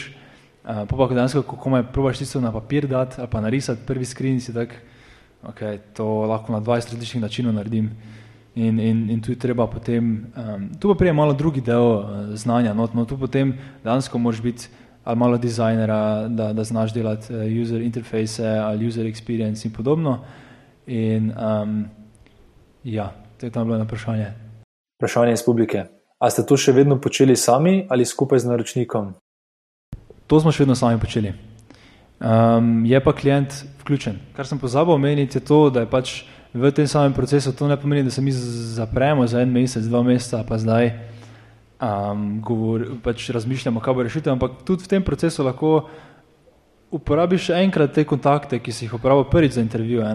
uh, 0.63 0.88
pa 0.88 0.97
pa 0.97 1.08
dejansko, 1.08 1.41
ko 1.41 1.56
komaj 1.56 1.84
probaš 1.93 2.17
tisto 2.17 2.41
na 2.41 2.52
papir 2.52 2.88
dati 2.88 3.21
ali 3.21 3.30
pa 3.32 3.41
narisati 3.41 3.82
prvi 3.88 4.06
screen, 4.06 4.41
si 4.41 4.54
tak, 4.54 4.76
ok, 5.43 5.60
to 5.93 6.06
lahko 6.26 6.54
na 6.54 6.62
20 6.62 6.93
različnih 6.93 7.21
načinov 7.21 7.54
naredim. 7.54 7.91
In, 8.56 8.80
in, 8.80 9.10
in 9.10 9.21
tu 9.21 9.32
je 9.32 9.39
treba 9.39 9.67
potem, 9.67 10.28
um, 10.36 10.69
tu 10.80 10.89
pa 10.91 10.97
prije 10.97 11.13
malo 11.13 11.34
drugi 11.34 11.62
del 11.62 11.82
uh, 11.82 12.06
znanja, 12.36 12.74
no, 12.74 12.89
no 12.93 13.06
tu 13.06 13.17
potem 13.17 13.54
dejansko 13.84 14.17
moraš 14.17 14.41
biti 14.41 14.67
ali 15.04 15.17
malo 15.17 15.38
dizajnera, 15.38 16.28
da, 16.28 16.54
da 16.54 16.63
znaš 16.63 16.93
delati 16.93 17.34
uh, 17.34 17.41
user 17.62 17.82
interface 17.82 18.47
ali 18.47 18.88
user 18.88 19.06
experience 19.06 19.65
in 19.65 19.74
podobno. 19.74 20.19
In 20.88 21.32
um, 21.32 21.86
ja, 22.84 23.13
to 23.38 23.45
je 23.45 23.52
tam 23.52 23.65
bilo 23.65 23.78
na 23.78 23.84
vprašanje. 23.84 24.28
Vprašanje 25.00 25.34
iz 25.34 25.43
publike. 25.45 25.86
A 26.19 26.30
ste 26.30 26.45
to 26.45 26.58
še 26.58 26.74
vedno 26.76 27.00
počeli 27.02 27.36
sami 27.36 27.88
ali 27.89 28.06
skupaj 28.06 28.39
z 28.39 28.50
naročnikom? 28.52 29.13
To 30.32 30.39
smo 30.39 30.52
še 30.56 30.63
vedno 30.63 30.78
sami 30.80 30.96
počeli. 30.96 31.34
Um, 32.24 32.86
je 32.88 33.00
pa 33.04 33.12
klient 33.12 33.52
vključen. 33.82 34.15
Kar 34.32 34.48
sem 34.48 34.60
pozabil 34.62 34.94
omeniti, 34.96 35.41
je 35.41 35.44
to, 35.44 35.65
da 35.67 35.84
je 35.84 35.89
pač 35.91 36.22
v 36.56 36.72
tem 36.72 36.88
samem 36.88 37.12
procesu 37.12 37.52
to 37.52 37.67
ne 37.67 37.76
pomeni, 37.76 38.06
da 38.08 38.13
se 38.15 38.24
mi 38.24 38.32
zapremo 38.32 39.28
za 39.28 39.41
en 39.44 39.52
mesec, 39.52 39.84
dva 39.91 40.00
meseca, 40.08 40.39
pa 40.48 40.56
zdaj 40.56 40.94
um, 41.84 42.39
govor, 42.39 42.86
pač 43.04 43.28
razmišljamo, 43.36 43.84
kaj 43.84 43.98
bo 43.98 44.06
rešitev, 44.08 44.32
ampak 44.38 44.63
tudi 44.63 44.88
v 44.88 44.91
tem 44.94 45.04
procesu 45.04 45.44
lahko 45.44 45.89
uporabiš 46.96 47.50
enkrat 47.58 47.91
te 48.00 48.08
kontakte, 48.08 48.62
ki 48.63 48.72
si 48.72 48.86
jih 48.88 48.96
uporabil 48.96 49.28
prvič 49.28 49.60
za 49.60 49.65
intervjuje. 49.65 50.08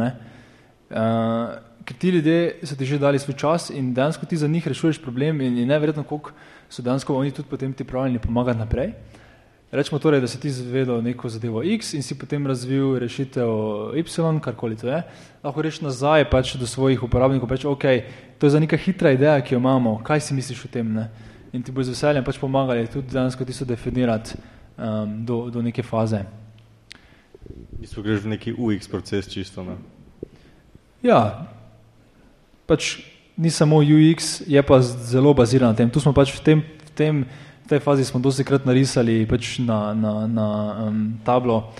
Uh, 0.88 1.60
ker 1.84 2.00
ti 2.00 2.14
ljudje 2.16 2.64
so 2.64 2.72
ti 2.72 2.88
že 2.88 3.02
dali 3.02 3.20
svoj 3.20 3.36
čas 3.36 3.68
in 3.68 3.92
dejansko 3.92 4.24
ti 4.24 4.40
za 4.40 4.48
njih 4.48 4.64
rešuješ 4.64 5.02
problem 5.04 5.44
in, 5.44 5.60
in 5.60 5.68
neverjetno, 5.68 6.08
koliko 6.08 6.32
so 6.72 6.80
dejansko 6.80 7.12
oni 7.12 7.36
tudi 7.36 7.52
potem 7.52 7.76
ti 7.76 7.84
pravilni 7.84 8.18
pomagati 8.18 8.64
naprej. 8.64 8.94
Rečemo 9.72 9.98
torej, 9.98 10.20
da 10.20 10.28
si 10.30 10.38
ti 10.40 10.50
zvedel 10.50 11.02
neko 11.02 11.28
zadevo 11.28 11.62
X 11.62 11.94
in 11.94 12.02
si 12.02 12.14
potem 12.14 12.46
razvil 12.46 12.98
rešitev 13.02 13.48
Y, 13.98 14.40
karkoli 14.40 14.76
to 14.76 14.86
je. 14.88 15.02
Lahko 15.42 15.62
reči 15.62 15.84
nazaj 15.84 16.30
pač 16.30 16.54
do 16.54 16.66
svojih 16.66 17.02
uporabnikov, 17.02 17.48
pač 17.48 17.64
ok, 17.66 17.84
to 18.38 18.46
je 18.46 18.50
za 18.50 18.60
neka 18.62 18.78
hitra 18.78 19.10
ideja, 19.10 19.40
ki 19.42 19.54
jo 19.54 19.58
imamo, 19.58 19.98
kaj 20.06 20.20
si 20.20 20.34
misliš 20.34 20.64
o 20.64 20.68
tem, 20.70 20.94
ne? 20.94 21.10
in 21.56 21.62
ti 21.62 21.72
bo 21.72 21.82
z 21.82 21.94
veseljem 21.94 22.24
pač 22.24 22.38
pomagali 22.38 22.86
tudi 22.90 23.08
dejansko 23.08 23.44
ti 23.44 23.52
so 23.56 23.64
definirati 23.64 24.36
um, 24.76 25.24
do, 25.24 25.48
do 25.50 25.62
neke 25.62 25.82
faze. 25.82 26.20
Isto 27.80 28.02
greš 28.02 28.24
v 28.26 28.36
neki 28.36 28.52
UX 28.52 28.88
proces 28.90 29.28
čisto, 29.30 29.64
ne? 29.64 29.76
Ja, 31.02 31.48
pač 32.68 33.00
ni 33.36 33.50
samo 33.50 33.80
UX, 33.80 34.42
je 34.46 34.62
pa 34.62 34.80
zelo 34.80 35.34
baziran 35.34 35.72
na 35.72 35.76
tem. 35.76 35.90
Tu 35.90 36.00
smo 36.00 36.12
pač 36.12 36.32
v 36.34 36.40
tem, 36.44 36.58
v 36.60 36.92
tem 36.96 37.14
v 37.66 37.74
tej 37.74 37.82
fazi 37.82 38.04
smo 38.06 38.22
dosti 38.22 38.46
krat 38.46 38.62
narisali 38.62 39.26
pač 39.26 39.58
na, 39.58 39.90
na, 39.90 40.12
na 40.30 40.48
um, 40.86 41.18
tablo 41.26 41.74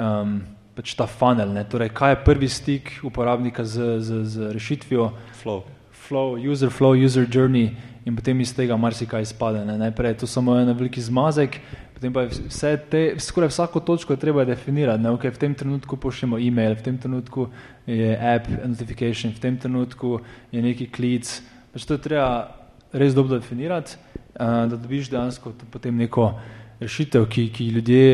um, 0.00 0.40
pač 0.72 0.96
ta 0.96 1.04
funnel, 1.04 1.52
ne? 1.52 1.68
torej 1.68 1.92
kaj 1.92 2.16
je 2.16 2.18
prvi 2.24 2.48
stik 2.48 2.84
uporabnika 3.04 3.60
z, 3.60 4.00
z, 4.00 4.24
z 4.24 4.34
rešitvijo. 4.56 5.12
Flow. 5.36 5.68
Flow, 5.92 6.40
user 6.40 6.72
flow, 6.72 6.96
user 6.96 7.28
journey 7.28 7.76
in 8.08 8.16
potem 8.16 8.40
iz 8.40 8.54
tega 8.56 8.72
marsikaj 8.80 9.26
izpade. 9.28 9.60
Ne? 9.68 9.76
Najprej 9.76 10.16
je 10.16 10.18
to 10.24 10.26
samo 10.30 10.56
en 10.56 10.72
veliki 10.72 11.04
zmazek, 11.04 11.60
potem 11.92 12.08
pa 12.08 12.24
vse 12.30 12.72
te, 12.88 13.02
skoraj 13.20 13.52
vsako 13.52 13.84
točko 13.84 14.16
je 14.16 14.22
treba 14.24 14.48
definirati. 14.48 15.02
Ne? 15.04 15.12
Okay, 15.12 15.28
v 15.28 15.44
tem 15.44 15.52
trenutku 15.52 16.00
pošljemo 16.00 16.40
e-mail, 16.40 16.72
v 16.72 16.88
tem 16.88 16.96
trenutku 16.96 17.50
je 17.84 18.16
app 18.16 18.48
notification, 18.64 19.36
v 19.36 19.44
tem 19.44 19.60
trenutku 19.60 20.22
je 20.54 20.64
neki 20.64 20.88
klic. 20.88 21.28
Pač 21.74 21.84
to 21.84 22.00
je 22.00 22.06
treba 22.08 22.54
res 22.96 23.12
dobro 23.12 23.36
definirati, 23.36 24.00
da 24.38 24.76
dobiš 24.76 25.10
dejansko 25.10 25.52
potem 25.72 25.96
neko 25.96 26.32
rešitev, 26.80 27.26
ki, 27.26 27.48
ki 27.52 27.68
ljudje 27.74 28.04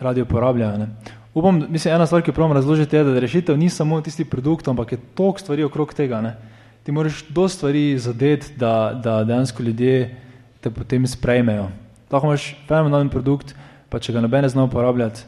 radi 0.00 0.22
uporabljajo. 0.22 0.78
Ne? 0.78 0.88
Upam, 1.34 1.60
mislim, 1.68 1.94
ena 1.94 2.06
stvar, 2.06 2.22
ki 2.22 2.30
jo 2.30 2.34
pravim 2.34 2.56
razložiti, 2.56 2.96
je, 2.96 3.04
da 3.04 3.20
rešitev 3.20 3.58
ni 3.58 3.68
samo 3.70 4.00
tisti 4.00 4.24
produkt, 4.24 4.68
ampak 4.68 4.92
je 4.92 4.98
toliko 5.14 5.38
stvari 5.38 5.64
okrog 5.64 5.94
tega. 5.94 6.20
Ne? 6.20 6.36
ti 6.84 6.92
moraš 6.92 7.24
do 7.28 7.48
stvari 7.48 7.98
zadeti, 7.98 8.52
da, 8.56 9.00
da 9.04 9.24
dejansko 9.24 9.62
ljudje 9.62 10.16
te 10.60 10.70
potem 10.70 11.06
sprejmejo. 11.06 11.68
Lahko 12.12 12.26
imaš 12.26 12.56
fenomenalen 12.68 13.08
produkt, 13.08 13.54
pa 13.88 13.98
če 13.98 14.12
ga 14.12 14.20
noben 14.20 14.44
ne 14.44 14.48
zna 14.52 14.66
uporabljati, 14.68 15.24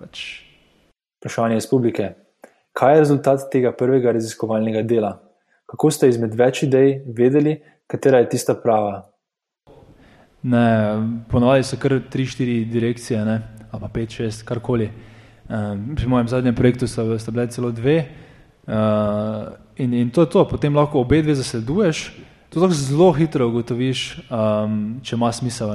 Pač. 0.00 0.20
Vprašanje 1.20 1.58
iz 1.60 1.66
publike. 1.68 2.14
Kaj 2.72 2.94
je 2.94 3.00
rezultat 3.02 3.42
tega 3.52 3.72
prvega 3.76 4.14
raziskovalnega 4.16 4.82
dela? 4.82 5.18
Kako 5.68 5.90
ste 5.92 6.08
izmed 6.08 6.32
več 6.34 6.62
idej 6.64 7.02
vedeli, 7.16 7.58
katera 7.86 8.22
je 8.22 8.30
tista 8.32 8.54
prava? 8.56 9.09
Ne, 10.42 10.66
ponovadi 11.28 11.64
so 11.68 11.76
kar 11.76 11.98
tri, 12.10 12.24
štiri 12.26 12.64
direkcije, 12.64 13.24
ne, 13.24 13.40
ali 13.70 13.80
pa 13.80 13.88
pet, 13.92 14.10
šest, 14.10 14.42
karkoli. 14.48 14.88
Um, 15.50 15.96
pri 15.96 16.06
mojem 16.08 16.28
zadnjem 16.28 16.54
projektu 16.54 16.86
sta, 16.86 17.04
sta 17.18 17.30
bile 17.30 17.46
celo 17.50 17.70
dve. 17.70 18.04
Uh, 18.66 19.52
in, 19.76 19.94
in 19.94 20.10
to 20.10 20.22
je 20.22 20.30
to, 20.30 20.44
potem 20.48 20.76
lahko 20.76 21.00
obe 21.00 21.22
dve 21.22 21.34
zasleduješ. 21.34 22.12
To 22.50 22.60
lahko 22.60 22.74
zelo 22.74 23.12
hitro 23.12 23.48
ugotoviš, 23.48 24.22
um, 24.30 25.00
če 25.02 25.16
ima 25.16 25.32
smisel. 25.32 25.74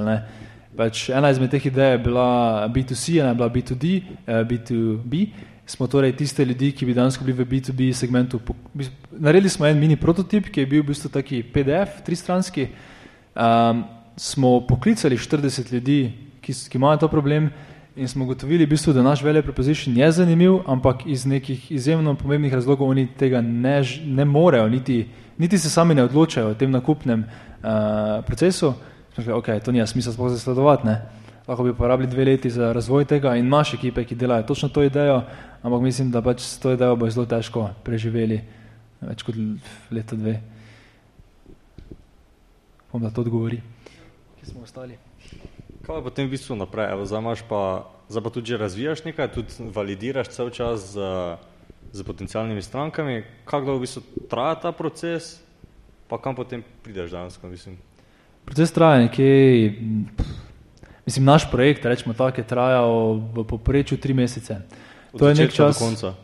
Pač 0.76 1.06
ena 1.14 1.30
izmed 1.30 1.52
teh 1.52 1.66
idej 1.70 1.94
je 1.94 2.00
bila 2.04 2.28
B2C, 2.72 3.20
ena 3.20 3.30
je 3.30 3.38
bila 3.38 3.48
B2D, 3.52 3.92
uh, 4.02 4.40
B2B. 4.48 5.26
Smo 5.66 5.86
torej 5.86 6.14
tiste 6.16 6.44
ljudi, 6.44 6.72
ki 6.72 6.86
bi 6.86 6.94
danes 6.94 7.18
bili 7.22 7.34
v 7.34 7.46
B2B 7.46 7.92
segmentu. 7.94 8.40
Naredili 9.12 9.50
smo 9.50 9.66
en 9.66 9.78
mini 9.78 9.96
prototip, 9.96 10.50
ki 10.50 10.62
je 10.62 10.66
bil 10.66 10.82
v 10.82 10.90
bistvu 10.90 11.10
taki 11.10 11.42
PDF, 11.42 12.02
tristranski. 12.06 12.68
Um, 13.34 13.84
smo 14.16 14.60
poklicali 14.66 15.16
40 15.16 15.72
ljudi, 15.72 16.12
ki, 16.40 16.52
ki 16.70 16.78
imajo 16.78 16.96
to 16.96 17.08
problem 17.08 17.50
in 17.96 18.08
smo 18.08 18.24
ugotovili, 18.24 18.66
v 18.66 18.68
bistvu, 18.68 18.92
da 18.92 19.02
naš 19.02 19.22
value 19.22 19.42
proposition 19.42 19.96
je 19.96 20.10
zanimiv, 20.12 20.58
ampak 20.66 21.06
iz 21.06 21.26
nekih 21.26 21.70
izjemno 21.72 22.14
pomembnih 22.14 22.54
razlogov 22.54 22.88
oni 22.88 23.06
tega 23.18 23.40
ne, 23.40 23.82
ne 24.04 24.24
morejo, 24.24 24.68
niti, 24.68 25.06
niti 25.38 25.58
se 25.58 25.70
sami 25.70 25.94
ne 25.94 26.04
odločajo 26.04 26.50
o 26.50 26.54
tem 26.54 26.70
nakupnem 26.70 27.24
uh, 27.24 28.24
procesu. 28.26 28.74
Rekli, 29.16 29.32
okay, 29.32 29.60
to 29.64 29.72
nima 29.72 29.86
smisla 29.86 30.12
sploh 30.12 30.30
zasledovati, 30.30 30.86
ne. 30.86 31.00
lahko 31.48 31.64
bi 31.64 31.74
porabili 31.74 32.08
dve 32.10 32.24
leti 32.24 32.50
za 32.50 32.72
razvoj 32.72 33.04
tega 33.04 33.36
in 33.36 33.46
imaš 33.46 33.74
ekipe, 33.74 34.04
ki 34.04 34.14
delajo 34.14 34.42
točno 34.42 34.68
to 34.68 34.82
idejo, 34.82 35.22
ampak 35.62 35.80
mislim, 35.80 36.10
da 36.10 36.22
pač 36.22 36.40
s 36.40 36.58
to 36.58 36.72
idejo 36.72 36.96
bo 36.96 37.10
zelo 37.10 37.26
težko 37.26 37.70
preživeli 37.84 38.40
več 39.00 39.22
kot 39.22 39.38
leto 39.90 40.16
dve. 40.16 40.40
Bom 42.92 43.02
da 43.02 43.10
to 43.10 43.20
odgovori. 43.20 43.75
Kje 44.46 44.52
smo 44.52 44.62
ostali? 44.62 44.94
Kaj 45.82 46.02
potem 46.06 46.30
v 46.30 46.38
bistvu 46.38 46.54
naprej? 46.54 46.94
Evo, 46.94 47.02
zdaj, 47.02 47.42
pa, 47.50 47.90
zdaj 48.06 48.22
pa 48.22 48.30
tudi 48.30 48.54
že 48.54 48.58
razvijaš 48.62 49.02
nekaj, 49.02 49.34
tudi 49.34 49.50
validiraš 49.74 50.30
cel 50.30 50.54
čas 50.54 50.94
z, 50.94 51.02
z 51.90 52.06
potencijalnimi 52.06 52.62
strankami. 52.62 53.26
Kako 53.42 53.66
dolgo 53.66 53.82
v 53.82 53.90
bistvu 53.90 54.02
traja 54.30 54.54
ta 54.54 54.70
proces, 54.70 55.42
pa 56.06 56.22
kam 56.22 56.38
potem 56.38 56.62
prideš 56.86 57.10
danes? 57.10 57.34
Mislim? 57.42 57.74
Proces 58.46 58.70
traja 58.70 59.02
nekje, 59.02 59.74
mislim, 61.02 61.26
naš 61.26 61.50
projekt, 61.50 61.82
rečemo 61.82 62.14
tako, 62.14 62.38
je 62.38 62.46
trajal 62.46 63.18
v 63.34 63.42
poprečju 63.50 63.98
tri 63.98 64.14
mesece. 64.14 64.62
Od 65.10 65.18
to 65.18 65.26
je 65.26 65.42
nek 65.42 65.50
čas. 65.50 65.74
Do 65.74 65.90
konca. 65.90 66.14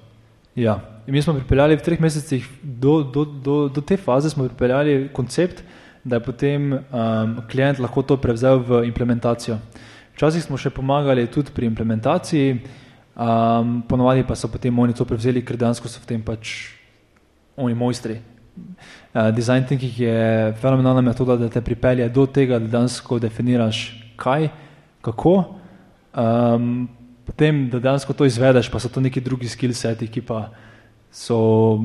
Ja, 0.54 0.78
in 1.10 1.18
mi 1.18 1.22
smo 1.22 1.34
pripeljali 1.34 1.74
v 1.74 1.82
treh 1.82 1.98
mesecih 1.98 2.46
do, 2.62 3.02
do, 3.02 3.26
do, 3.26 3.66
do 3.66 3.80
te 3.82 3.98
faze, 3.98 4.30
smo 4.30 4.46
pripeljali 4.46 5.10
koncept, 5.10 5.66
da 6.04 6.16
je 6.16 6.24
potem 6.24 6.72
um, 6.72 7.36
klient 7.50 7.78
lahko 7.78 8.02
to 8.02 8.16
prevzel 8.16 8.58
v 8.58 8.84
implementacijo. 8.86 9.58
Včasih 10.16 10.42
smo 10.42 10.58
še 10.58 10.72
pomagali 10.74 11.26
tudi 11.30 11.54
pri 11.54 11.70
implementaciji, 11.70 12.58
um, 13.14 13.80
ponovadi 13.88 14.26
pa 14.26 14.34
so 14.36 14.50
potem 14.50 14.74
oni 14.78 14.94
to 14.94 15.06
prevzeli, 15.08 15.44
ker 15.46 15.56
dejansko 15.56 15.88
so 15.88 16.02
v 16.02 16.10
tem 16.10 16.22
pač 16.22 16.74
oni 17.56 17.74
mojstri. 17.74 18.18
Uh, 19.14 19.30
design 19.32 19.64
thinking 19.64 19.92
je 19.96 20.52
fenomenalna 20.60 21.00
metoda, 21.00 21.36
da 21.36 21.48
te 21.48 21.62
pripelje 21.64 22.08
do 22.12 22.26
tega, 22.26 22.58
da 22.58 22.66
dejansko 22.66 23.20
definiraš 23.22 23.84
kaj, 24.20 24.50
kako, 25.06 25.36
um, 26.12 26.88
potem, 27.24 27.68
da 27.70 27.78
dejansko 27.78 28.12
to 28.12 28.28
izvedeš, 28.28 28.68
pa 28.68 28.82
so 28.82 28.90
to 28.92 29.00
neki 29.00 29.22
drugi 29.22 29.48
skill 29.48 29.72
seti, 29.72 30.10
ki 30.10 30.20
pa 30.26 30.50
so 31.12 31.78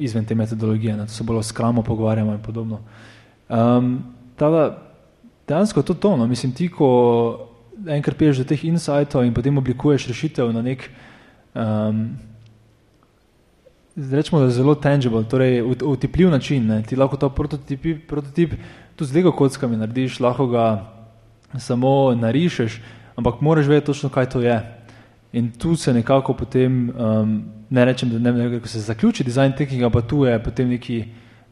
izven 0.00 0.24
te 0.24 0.34
metodologije, 0.34 0.96
ne, 0.96 1.06
to 1.06 1.12
se 1.12 1.24
bolj 1.24 1.40
o 1.40 1.42
skramu 1.44 1.84
pogovarjamo 1.86 2.32
in 2.32 2.42
podobno. 2.42 2.80
Um, 3.50 4.02
tada, 4.36 4.78
dejansko 5.48 5.80
je 5.80 5.84
to 5.84 5.94
tono. 5.94 6.26
Mislim, 6.26 6.52
ti, 6.52 6.68
ko 6.68 7.50
enkrat 7.86 8.16
piješ 8.16 8.44
do 8.44 8.44
teh 8.44 8.64
insightov 8.64 9.24
in 9.24 9.34
potem 9.34 9.58
oblikuješ 9.58 10.06
rešitev 10.06 10.52
na 10.52 10.62
nek, 10.62 10.86
um, 11.54 12.04
rečemo, 13.96 14.40
da 14.40 14.46
je 14.46 14.58
zelo 14.60 14.74
tangible, 14.74 15.24
torej 15.24 15.62
utipljiv 15.82 16.30
način. 16.30 16.66
Ne? 16.66 16.82
Ti 16.82 16.96
lahko 16.96 17.16
ta 17.16 17.28
prototip, 17.28 18.06
prototip 18.08 18.54
tu 18.96 19.04
z 19.04 19.16
lego 19.16 19.32
kockami 19.32 19.76
narediš, 19.76 20.20
lahko 20.20 20.46
ga 20.46 20.66
samo 21.58 22.14
narišeš, 22.14 22.80
ampak 23.16 23.40
moraš 23.40 23.66
vedeti 23.66 23.86
točno, 23.86 24.08
kaj 24.08 24.30
to 24.30 24.40
je. 24.40 24.60
In 25.32 25.50
tu 25.50 25.76
se 25.76 25.94
nekako 25.94 26.34
potem, 26.34 26.90
um, 26.90 27.42
ne 27.70 27.84
rečem, 27.84 28.10
da 28.10 28.18
ne 28.18 28.32
vem, 28.32 28.52
kako 28.58 28.68
se 28.68 28.80
zaključi 28.80 29.24
design 29.24 29.52
thinkinga, 29.56 29.90
pa 29.90 30.00
tu 30.00 30.24
je 30.24 30.38
potem 30.42 30.68
neki 30.68 31.04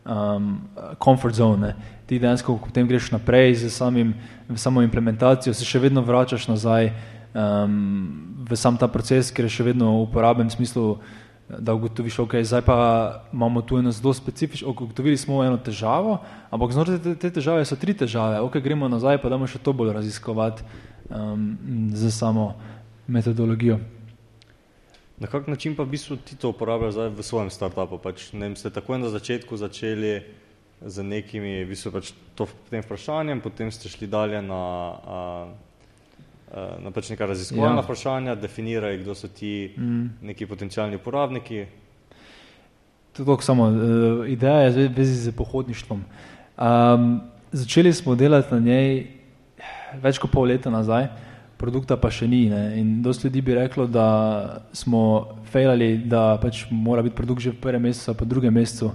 um, 0.09 0.59
comfort 1.05 1.35
zone. 1.35 1.67
Ne. 1.67 1.75
Ti 2.07 2.19
dejansko, 2.19 2.57
ko 2.57 2.67
potem 2.67 2.89
greš 2.89 3.11
naprej 3.13 3.55
z 3.55 3.71
samim, 3.71 4.15
samo 4.57 4.83
implementacijo, 4.83 5.55
se 5.55 5.65
še 5.69 5.79
vedno 5.79 6.01
vračaš 6.01 6.49
nazaj 6.49 6.93
um, 7.37 8.45
v 8.49 8.57
sam 8.57 8.81
ta 8.81 8.89
proces, 8.89 9.31
ker 9.31 9.45
je 9.45 9.61
še 9.61 9.69
vedno 9.69 10.09
v 10.09 10.51
smislu, 10.51 10.99
da 11.49 11.73
ugotoviš, 11.73 12.19
ok, 12.19 12.35
zdaj 12.45 12.61
pa 12.61 12.77
imamo 13.33 13.63
tu 13.65 13.79
eno 13.79 13.91
zelo 13.91 14.13
specifično, 14.15 14.69
ugotovili 14.69 15.17
smo 15.17 15.45
eno 15.45 15.57
težavo, 15.57 16.19
ampak 16.51 16.73
znotraj 16.73 16.99
te, 17.01 17.15
te 17.17 17.31
težave 17.41 17.65
so 17.65 17.77
tri 17.77 17.97
težave, 17.97 18.41
ok, 18.45 18.61
gremo 18.61 18.89
nazaj, 18.89 19.17
pa 19.23 19.33
damo 19.33 19.49
še 19.49 19.61
to 19.61 19.73
bolj 19.73 19.95
raziskovati 19.97 20.65
um, 21.09 21.57
z 21.97 22.13
samo 22.13 22.53
metodologijo. 23.09 23.81
Na 25.21 25.27
kak 25.27 25.47
način 25.47 25.75
pa 25.77 25.83
v 25.83 25.91
bistvu 25.91 26.17
ti 26.17 26.37
to 26.37 26.53
uporabljaš 26.55 26.93
zdaj 26.95 27.09
v 27.09 27.23
svojem 27.23 27.51
startupu? 27.51 27.99
Pač, 27.99 28.31
ne 28.33 28.47
vem, 28.47 28.55
ste 28.57 28.71
takoj 28.71 29.01
na 29.03 29.11
začetku 29.11 29.57
začeli 29.59 30.23
z 30.79 31.03
nekimi, 31.03 31.65
v 31.67 31.75
bistvu 31.75 31.91
pač 31.91 32.13
to 32.39 32.47
tem 32.71 32.87
vprašanjem, 32.87 33.43
potem 33.43 33.73
ste 33.75 33.91
šli 33.91 34.07
dalje 34.07 34.39
na, 34.47 34.55
a, 34.55 35.19
a, 36.55 36.67
na 36.87 36.95
pač 36.95 37.11
neka 37.11 37.27
raziskovalna 37.27 37.83
ja. 37.83 37.87
vprašanja, 37.87 38.39
definirali, 38.39 39.03
kdo 39.03 39.19
so 39.19 39.27
ti 39.27 39.75
mm. 39.75 40.23
neki 40.23 40.47
potencijalni 40.47 41.03
uporabniki. 41.03 41.67
To 43.19 43.23
je 43.23 43.27
tako 43.27 43.43
samo, 43.43 43.73
uh, 43.75 44.23
ideja 44.31 44.71
je 44.71 44.87
vezi 44.87 45.19
z 45.19 45.35
pohodništvom. 45.35 46.05
Um, 46.55 47.21
začeli 47.51 47.91
smo 47.91 48.15
delati 48.15 48.55
na 48.55 48.61
njej 48.61 49.07
več 49.99 50.23
kot 50.23 50.31
pol 50.31 50.47
leta 50.47 50.71
nazaj, 50.71 51.11
uh, 51.11 51.28
produkta 51.59 51.97
pa 51.97 52.11
še 52.11 52.29
ni. 52.31 52.47
Ne? 52.51 52.63
In 52.81 52.99
dosti 53.03 53.27
ljudi 53.29 53.43
bi 53.43 53.57
reklo, 53.59 53.87
da 53.87 54.09
smo 54.73 55.03
fejlali, 55.51 55.97
da 56.07 56.39
pač 56.43 56.67
mora 56.71 57.03
biti 57.03 57.17
produkt 57.19 57.43
že 57.43 57.55
v 57.57 57.61
prvem 57.63 57.89
mesecu, 57.91 58.15
pa 58.15 58.29
drugem 58.29 58.55
mesecu. 58.55 58.93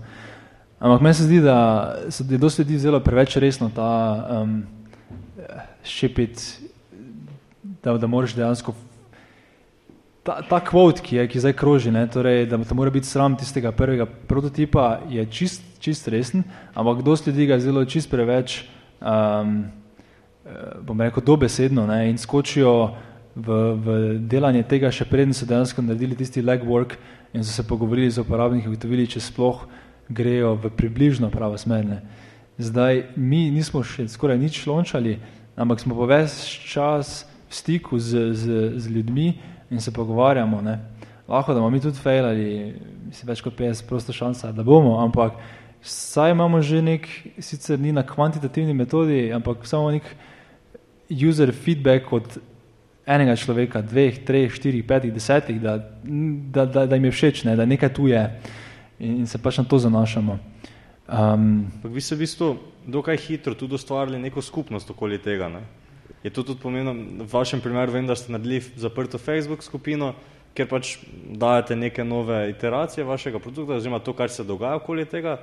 Ampak 0.84 1.04
meni 1.04 1.16
se 1.16 1.28
zdi, 1.28 1.40
da 1.44 1.58
se 2.12 2.26
je 2.28 2.38
dosti 2.38 2.64
ljudi 2.64 2.80
zelo 2.80 3.00
preveč 3.00 3.38
resno 3.40 3.70
ta 3.72 3.92
um, 4.42 4.64
šepit, 5.84 6.42
da, 7.84 7.96
da 7.98 8.08
moraš 8.08 8.36
dejansko 8.36 8.76
ta, 10.24 10.40
ta 10.48 10.60
kvot, 10.64 11.02
ki 11.04 11.20
je, 11.20 11.28
ki 11.28 11.44
zdaj 11.44 11.56
kroži, 11.60 11.92
ne, 11.92 12.06
torej, 12.08 12.46
da 12.52 12.60
te 12.64 12.76
mora 12.76 12.92
biti 12.92 13.08
sram 13.08 13.36
tistega 13.40 13.72
prvega 13.76 14.08
prototipa, 14.08 15.04
je 15.12 15.26
čist, 15.32 15.64
čist 15.84 16.08
resen, 16.08 16.46
ampak 16.74 17.04
dosti 17.04 17.32
ljudi 17.32 17.48
ga 17.52 17.60
zelo 17.60 17.84
čist 17.86 18.12
preveč 18.12 18.62
um, 19.00 19.66
bom 20.82 21.02
rekel, 21.02 21.24
dobesedno 21.24 21.88
ne, 21.88 22.10
in 22.10 22.18
skočijo 22.18 22.96
v, 23.36 23.48
v 23.74 23.88
delanje 24.30 24.64
tega, 24.68 24.92
še 24.94 25.08
preden 25.10 25.34
so 25.34 25.48
dejansko 25.50 25.82
naredili 25.82 26.18
tisti 26.20 26.44
legwork 26.44 26.98
in 27.34 27.44
so 27.44 27.54
se 27.54 27.66
pogovorili 27.68 28.12
z 28.12 28.22
uporabniki, 28.22 28.70
ugotovili, 28.70 29.08
če 29.10 29.24
sploh 29.24 29.64
grejo 30.10 30.54
v 30.60 30.70
približno 30.76 31.32
pravo 31.34 31.58
smer. 31.58 31.86
Ne. 31.88 32.00
Zdaj, 32.62 33.16
mi 33.16 33.48
nismo 33.50 33.82
še 33.82 34.06
skoraj 34.12 34.38
nič 34.38 34.62
lončali, 34.70 35.18
ampak 35.58 35.82
smo 35.82 35.98
pa 35.98 36.10
ves 36.12 36.44
čas 36.46 37.24
v 37.50 37.54
stiku 37.56 37.98
z, 37.98 38.34
z, 38.38 38.44
z 38.78 38.94
ljudmi 38.94 39.34
in 39.72 39.82
se 39.82 39.96
pogovarjamo. 39.96 40.62
Ne. 40.62 40.78
Lahko, 41.26 41.56
da 41.56 41.64
bomo 41.64 41.72
mi 41.72 41.82
tudi 41.82 41.98
fejlali, 41.98 42.76
mislim, 43.08 43.32
več 43.32 43.42
kot 43.42 43.56
50 43.58 43.88
prosto 43.90 44.14
šansa, 44.14 44.52
da 44.52 44.62
bomo, 44.62 45.00
ampak 45.02 45.40
saj 45.84 46.36
imamo 46.36 46.62
že 46.62 46.84
nek, 46.84 47.08
sicer 47.40 47.80
ni 47.80 47.96
na 47.96 48.04
kvantitativni 48.04 48.76
metodi, 48.76 49.32
ampak 49.34 49.66
samo 49.66 49.90
nek 49.92 50.04
user 51.10 51.52
feedback 51.52 52.12
od 52.14 52.40
enega 53.06 53.36
človeka, 53.36 53.82
dveh, 53.82 54.24
treh, 54.24 54.52
štirih, 54.52 54.84
petih, 54.88 55.14
desetih, 55.14 55.60
da, 55.62 55.78
da, 56.04 56.66
da, 56.66 56.86
da 56.88 56.96
jim 56.96 57.06
je 57.06 57.12
všeč, 57.12 57.44
ne, 57.44 57.56
da 57.60 57.66
nekaj 57.68 57.94
tu 57.94 58.08
je 58.08 58.24
in, 59.00 59.24
in 59.24 59.28
se 59.28 59.38
pač 59.38 59.60
na 59.60 59.68
to 59.68 59.80
zanašamo. 59.80 60.40
Um, 61.08 61.68
vi 61.84 62.02
ste 62.02 62.16
v 62.16 62.24
bistvu 62.24 62.48
dokaj 62.88 63.20
hitro 63.20 63.56
tudi 63.60 63.76
ustvarili 63.76 64.20
neko 64.20 64.42
skupnost 64.42 64.90
okoli 64.90 65.20
tega. 65.20 65.50
Ne? 65.52 65.64
Je 66.24 66.32
to 66.32 66.44
tudi 66.44 66.62
pomembno, 66.64 66.96
v 67.24 67.28
vašem 67.28 67.62
primeru 67.62 67.92
vem, 67.92 68.08
da 68.08 68.16
ste 68.16 68.32
naredili 68.32 68.64
zaprto 68.80 69.20
Facebook 69.20 69.64
skupino, 69.64 70.14
ker 70.56 70.70
pač 70.70 70.96
dajete 71.36 71.76
neke 71.76 72.04
nove 72.08 72.46
iteracije 72.54 73.04
vašega 73.04 73.42
produkta, 73.44 73.82
oziroma 73.82 74.00
to, 74.00 74.14
kar 74.14 74.32
se 74.32 74.46
dogaja 74.48 74.80
okoli 74.80 75.06
tega 75.10 75.42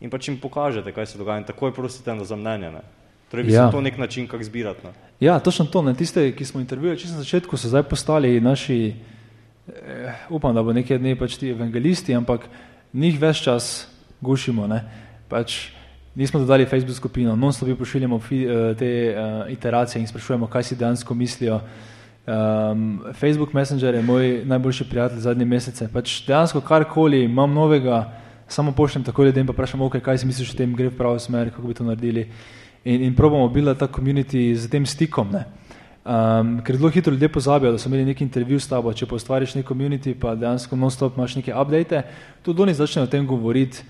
in 0.00 0.10
pač 0.10 0.28
jim 0.28 0.36
pokažete, 0.40 0.92
kaj 0.92 1.14
se 1.14 1.18
dogaja 1.18 1.40
in 1.40 1.48
takoj 1.48 1.72
prosite 1.72 2.12
za 2.24 2.36
mnenje. 2.36 2.70
Ne? 2.76 2.82
Torej, 3.30 3.44
bi 3.44 3.52
ja. 3.52 3.70
to 3.70 3.80
nek 3.80 3.98
način, 3.98 4.26
kako 4.26 4.44
zbirati. 4.44 4.86
Ne? 4.86 4.92
Ja, 5.20 5.38
točno 5.38 5.64
to. 5.64 5.82
Ne. 5.82 5.94
Tiste, 5.94 6.32
ki 6.32 6.44
smo 6.44 6.60
intervjuvali 6.60 6.98
čisto 6.98 7.16
na 7.16 7.22
začetku, 7.22 7.56
so 7.56 7.68
zdaj 7.68 7.82
postali 7.82 8.40
naši 8.40 8.94
eh, 9.68 10.14
upam, 10.30 10.54
da 10.54 10.62
bo 10.62 10.72
nekaj 10.72 10.98
dni 10.98 11.16
pač 11.18 11.36
ti 11.36 11.50
evangelisti, 11.50 12.14
ampak 12.14 12.48
njih 12.92 13.20
več 13.20 13.42
čas 13.44 13.88
gušimo. 14.20 14.66
Ne? 14.66 14.80
Pač 15.28 15.68
nismo 16.14 16.40
dodali 16.40 16.66
Facebook 16.66 16.96
skupino, 16.96 17.36
non 17.36 17.52
slovi 17.52 17.76
pošiljamo 17.76 18.16
eh, 18.16 18.74
te 18.78 18.90
uh, 19.12 19.50
iteracije 19.52 20.00
in 20.00 20.08
sprašujemo, 20.08 20.46
kaj 20.46 20.62
si 20.62 20.76
dejansko 20.76 21.14
mislijo. 21.14 21.60
Um, 22.28 23.00
Facebook 23.14 23.52
Messenger 23.54 23.94
je 23.94 24.02
moj 24.02 24.42
najboljši 24.44 24.84
prijatelj 24.88 25.18
zadnje 25.18 25.44
mesece. 25.44 25.88
Pač 25.92 26.26
dejansko 26.26 26.60
karkoli 26.60 27.24
imam 27.24 27.52
novega, 27.52 28.12
samo 28.48 28.72
pošljem 28.72 29.04
tako 29.04 29.24
ljudem, 29.24 29.46
pa 29.46 29.52
vprašam, 29.52 29.80
okay, 29.80 30.00
kaj 30.00 30.18
si 30.18 30.26
misliš 30.26 30.52
o 30.52 30.56
tem, 30.56 30.74
gre 30.76 30.88
v 30.88 30.96
pravo 30.96 31.18
smer, 31.18 31.50
kako 31.50 31.68
bi 31.68 31.74
to 31.74 31.84
naredili. 31.84 32.26
In, 32.84 33.02
in 33.02 33.14
probamo 33.14 33.48
bila 33.48 33.74
ta 33.74 33.86
community 33.86 34.54
z 34.54 34.68
tem 34.70 34.86
stikom. 34.86 35.32
Ne? 35.32 35.44
Um, 36.08 36.60
ker 36.64 36.76
zelo 36.76 36.88
hitro 36.88 37.12
ljudje 37.12 37.28
pozabijo, 37.28 37.72
da 37.72 37.78
so 37.78 37.88
imeli 37.88 38.04
neki 38.04 38.24
intervju 38.24 38.60
s 38.60 38.68
tabo, 38.68 38.92
če 38.96 39.06
pa 39.06 39.18
ustvariš 39.18 39.58
neki 39.58 39.68
community, 39.68 40.14
pa 40.16 40.32
dejansko 40.38 40.76
non-stop 40.76 41.18
imaš 41.18 41.34
neke 41.36 41.52
update, 41.52 42.00
tudi 42.42 42.64
oni 42.64 42.74
začnejo 42.74 43.04
o 43.04 43.10
tem 43.12 43.26
govoriti 43.28 43.82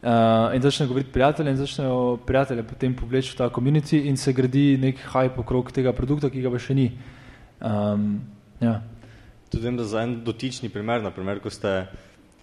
uh, 0.00 0.54
in 0.56 0.64
začnejo 0.64 0.88
govoriti 0.88 1.12
prijatelje 1.12 1.52
in 1.52 1.60
začnejo 1.60 1.98
prijatelje 2.26 2.64
potem 2.70 2.96
povleči 2.96 3.34
v 3.34 3.38
ta 3.42 3.50
community 3.52 4.06
in 4.08 4.16
se 4.16 4.32
gradi 4.32 4.78
nek 4.80 5.04
hype 5.12 5.42
okrog 5.44 5.68
tega 5.72 5.92
produkta, 5.92 6.32
ki 6.32 6.46
ga 6.46 6.54
pa 6.54 6.62
še 6.62 6.78
ni. 6.80 6.88
Um, 7.60 8.08
ja. 8.64 8.80
Tudi 9.52 9.68
vem, 9.68 9.76
da 9.76 9.84
za 9.84 10.00
en 10.06 10.22
dotični 10.24 10.72
primer, 10.72 11.04
naprimer, 11.04 11.44
ko 11.44 11.52
ste 11.52 11.84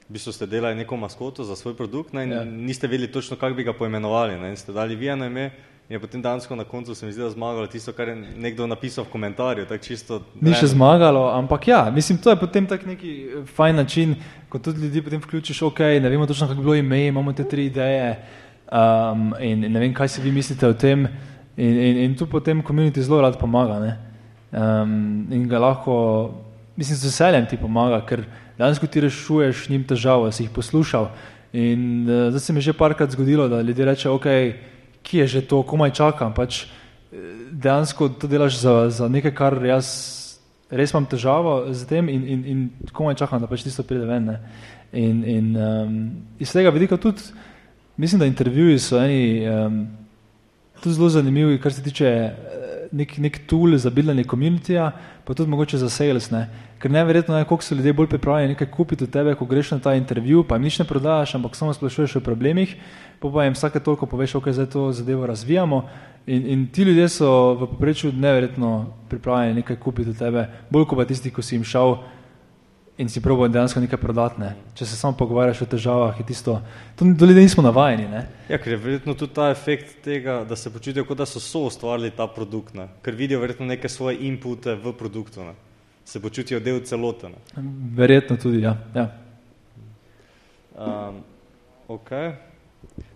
v 0.04 0.14
bistvu 0.14 0.36
ste 0.36 0.46
delali 0.46 0.78
neko 0.78 0.94
maskoto 1.00 1.42
za 1.42 1.56
svoj 1.58 1.74
produkt 1.80 2.14
ne, 2.14 2.28
in 2.28 2.38
ja. 2.38 2.46
niste 2.46 2.86
vedeli 2.86 3.10
točno, 3.10 3.40
kako 3.40 3.58
bi 3.58 3.66
ga 3.66 3.74
poimenovali 3.74 4.38
ne, 4.38 4.54
in 4.54 4.62
ste 4.62 4.76
dali 4.76 4.94
vi 4.94 5.10
eno 5.10 5.26
ime 5.26 5.50
je 5.90 6.00
potem 6.00 6.22
dansko 6.22 6.56
na 6.56 6.64
koncu 6.64 6.96
se 6.96 7.06
mi 7.06 7.12
zdi, 7.12 7.22
da 7.22 7.30
zmagalo 7.30 7.68
tisto, 7.68 7.94
kar 7.94 8.08
je 8.08 8.16
nekdo 8.16 8.68
napisal 8.68 9.04
v 9.04 9.12
komentarju. 9.12 9.66
Čisto, 9.82 10.22
Ni 10.42 10.54
še 10.56 10.72
zmagalo, 10.72 11.28
ampak 11.36 11.68
ja, 11.68 11.92
mislim, 11.92 12.18
to 12.18 12.32
je 12.32 12.40
potem 12.40 12.68
tak 12.68 12.86
neki 12.86 13.12
eh, 13.12 13.44
fajn 13.56 13.76
način, 13.76 14.16
ko 14.50 14.60
tudi 14.60 14.82
ljudi 14.82 15.02
potem 15.02 15.22
vključiš, 15.22 15.62
ok, 15.62 15.80
ne 16.02 16.10
vemo 16.10 16.28
točno, 16.28 16.48
kako 16.48 16.62
bi 16.62 16.66
bilo 16.66 16.76
ime, 16.76 17.08
imamo 17.08 17.34
te 17.34 17.44
tri 17.44 17.66
ideje 17.66 18.16
um, 18.72 19.34
in, 19.40 19.64
in 19.64 19.72
ne 19.72 19.80
vem, 19.80 19.94
kaj 19.94 20.08
si 20.08 20.22
vi 20.22 20.32
mislite 20.32 20.68
o 20.68 20.74
tem 20.74 21.08
in, 21.58 21.78
in, 21.78 21.98
in 22.08 22.16
tu 22.16 22.28
potem 22.28 22.64
community 22.64 23.02
zelo 23.02 23.22
rad 23.22 23.38
pomaga 23.40 23.80
ne. 23.80 23.94
Um, 24.54 25.28
in 25.34 25.48
ga 25.50 25.60
lahko, 25.60 25.96
mislim, 26.78 26.98
z 26.98 27.10
veseljem 27.10 27.50
ti 27.50 27.58
pomaga, 27.58 28.00
ker 28.08 28.24
danes, 28.58 28.80
ko 28.80 28.88
ti 28.88 29.02
rešuješ 29.04 29.68
njim 29.70 29.84
težavo, 29.90 30.32
si 30.32 30.46
jih 30.46 30.54
poslušal. 30.54 31.10
In 31.54 32.06
uh, 32.08 32.30
zdaj 32.32 32.40
se 32.40 32.54
mi 32.54 32.64
je 32.64 32.72
že 32.72 32.78
parkrat 32.78 33.12
zgodilo, 33.12 33.50
da 33.50 33.62
ljudje 33.62 33.86
rečejo, 33.86 34.16
ok, 34.16 34.30
ki 35.04 35.24
je 35.24 35.28
že 35.28 35.42
to, 35.48 35.64
komaj 35.64 35.94
čakam. 35.94 36.34
Pač, 36.34 36.64
eh, 36.64 37.18
dejansko 37.52 38.10
to 38.10 38.28
delaš 38.28 38.60
za, 38.60 38.90
za 38.90 39.08
nekaj, 39.08 39.34
kar 39.36 39.60
jaz 39.66 39.88
res 40.74 40.94
imam 40.94 41.06
težavo 41.06 41.70
z 41.74 41.86
tem 41.86 42.10
in, 42.10 42.24
in, 42.28 42.40
in 42.46 42.60
komaj 42.94 43.20
čakam, 43.22 43.42
da 43.42 43.48
pač 43.48 43.66
tisto 43.66 43.86
pride 43.86 44.08
ven. 44.10 44.38
In, 44.94 45.24
in 45.26 45.46
um, 45.58 45.98
iz 46.40 46.54
tega 46.54 46.70
vidika 46.74 46.98
tudi, 46.98 47.22
mislim, 47.98 48.20
da 48.20 48.30
intervjuji 48.30 48.80
so 48.80 48.98
eni 49.02 49.46
um, 49.50 49.88
tudi 50.82 50.96
zelo 50.96 51.10
zanimivi, 51.10 51.60
kar 51.62 51.74
se 51.74 51.84
tiče 51.84 52.10
nek, 52.94 53.18
nek 53.18 53.40
tool 53.50 53.78
za 53.78 53.90
bildanje 53.90 54.24
komunitija, 54.24 54.92
pa 55.26 55.34
tudi 55.34 55.50
mogoče 55.50 55.78
za 55.78 55.90
sales, 55.90 56.30
ne. 56.32 56.48
ker 56.80 56.92
neverjetno 56.92 57.38
je, 57.38 57.46
koliko 57.48 57.64
so 57.64 57.76
ljudje 57.76 57.94
bolj 57.94 58.08
pripravljeni 58.08 58.54
nekaj 58.54 58.68
kupiti 58.72 59.04
od 59.04 59.10
tebe, 59.10 59.36
ko 59.36 59.46
greš 59.46 59.72
na 59.72 59.80
ta 59.80 59.94
intervju, 59.96 60.44
pa 60.44 60.56
jim 60.56 60.64
nič 60.64 60.80
ne 60.80 60.86
prodajaš, 60.86 61.36
ampak 61.36 61.56
samo 61.56 61.74
sprašuješ 61.74 62.16
o 62.16 62.22
problemih, 62.22 62.76
pa 63.20 63.32
pa 63.32 63.44
jim 63.44 63.54
vsake 63.56 63.80
toliko 63.80 64.06
poveš, 64.06 64.36
ok, 64.36 64.50
zdaj 64.52 64.66
to 64.66 64.92
zadevo 64.92 65.26
razvijamo 65.26 65.86
in, 66.26 66.48
in 66.48 66.68
ti 66.68 66.84
ljudje 66.84 67.10
so 67.10 67.54
v 67.54 67.68
poprečju 67.68 68.12
neverjetno 68.12 68.86
pripravljeni 69.10 69.56
nekaj 69.62 69.76
kupiti 69.76 70.10
od 70.10 70.18
tebe, 70.20 70.48
bolj 70.70 70.86
kot 70.86 70.98
pa 70.98 71.06
tisti, 71.06 71.32
ko 71.32 71.42
si 71.42 71.56
jim 71.56 71.64
šel 71.64 71.96
in 72.98 73.10
si 73.10 73.22
probo 73.22 73.48
dejansko 73.50 73.82
nekaj 73.82 73.98
prodatne. 73.98 74.54
Če 74.78 74.86
se 74.86 74.98
samo 74.98 75.18
pogovarjaš 75.18 75.64
o 75.66 75.68
težavah, 75.70 76.18
je 76.20 76.26
tisto, 76.30 76.60
to 76.96 77.08
do 77.18 77.26
ljudi 77.26 77.42
nismo 77.42 77.64
navajeni. 77.66 78.06
Ne? 78.10 78.22
Ja, 78.50 78.60
ker 78.62 78.76
je 78.76 78.82
verjetno 78.84 79.16
tudi 79.18 79.34
ta 79.34 79.50
efekt 79.50 80.04
tega, 80.06 80.44
da 80.46 80.56
se 80.56 80.70
počutijo, 80.74 81.06
kot 81.10 81.18
da 81.18 81.26
so 81.30 81.42
so 81.42 81.66
ustvarili 81.70 82.14
ta 82.14 82.28
produkt, 82.30 82.78
ne? 82.78 82.88
ker 83.02 83.18
vidijo 83.18 83.42
verjetno 83.42 83.66
neke 83.66 83.90
svoje 83.90 84.20
inpute 84.28 84.78
v 84.78 84.94
produktu, 84.98 85.42
ne? 85.42 85.56
se 86.06 86.22
počutijo 86.22 86.60
del 86.62 86.84
celote. 86.86 87.34
Ne? 87.34 87.66
Verjetno 87.98 88.38
tudi, 88.38 88.62
ja. 88.62 88.78
ja. 88.94 89.10
Um, 90.78 91.24
ok. 91.88 92.14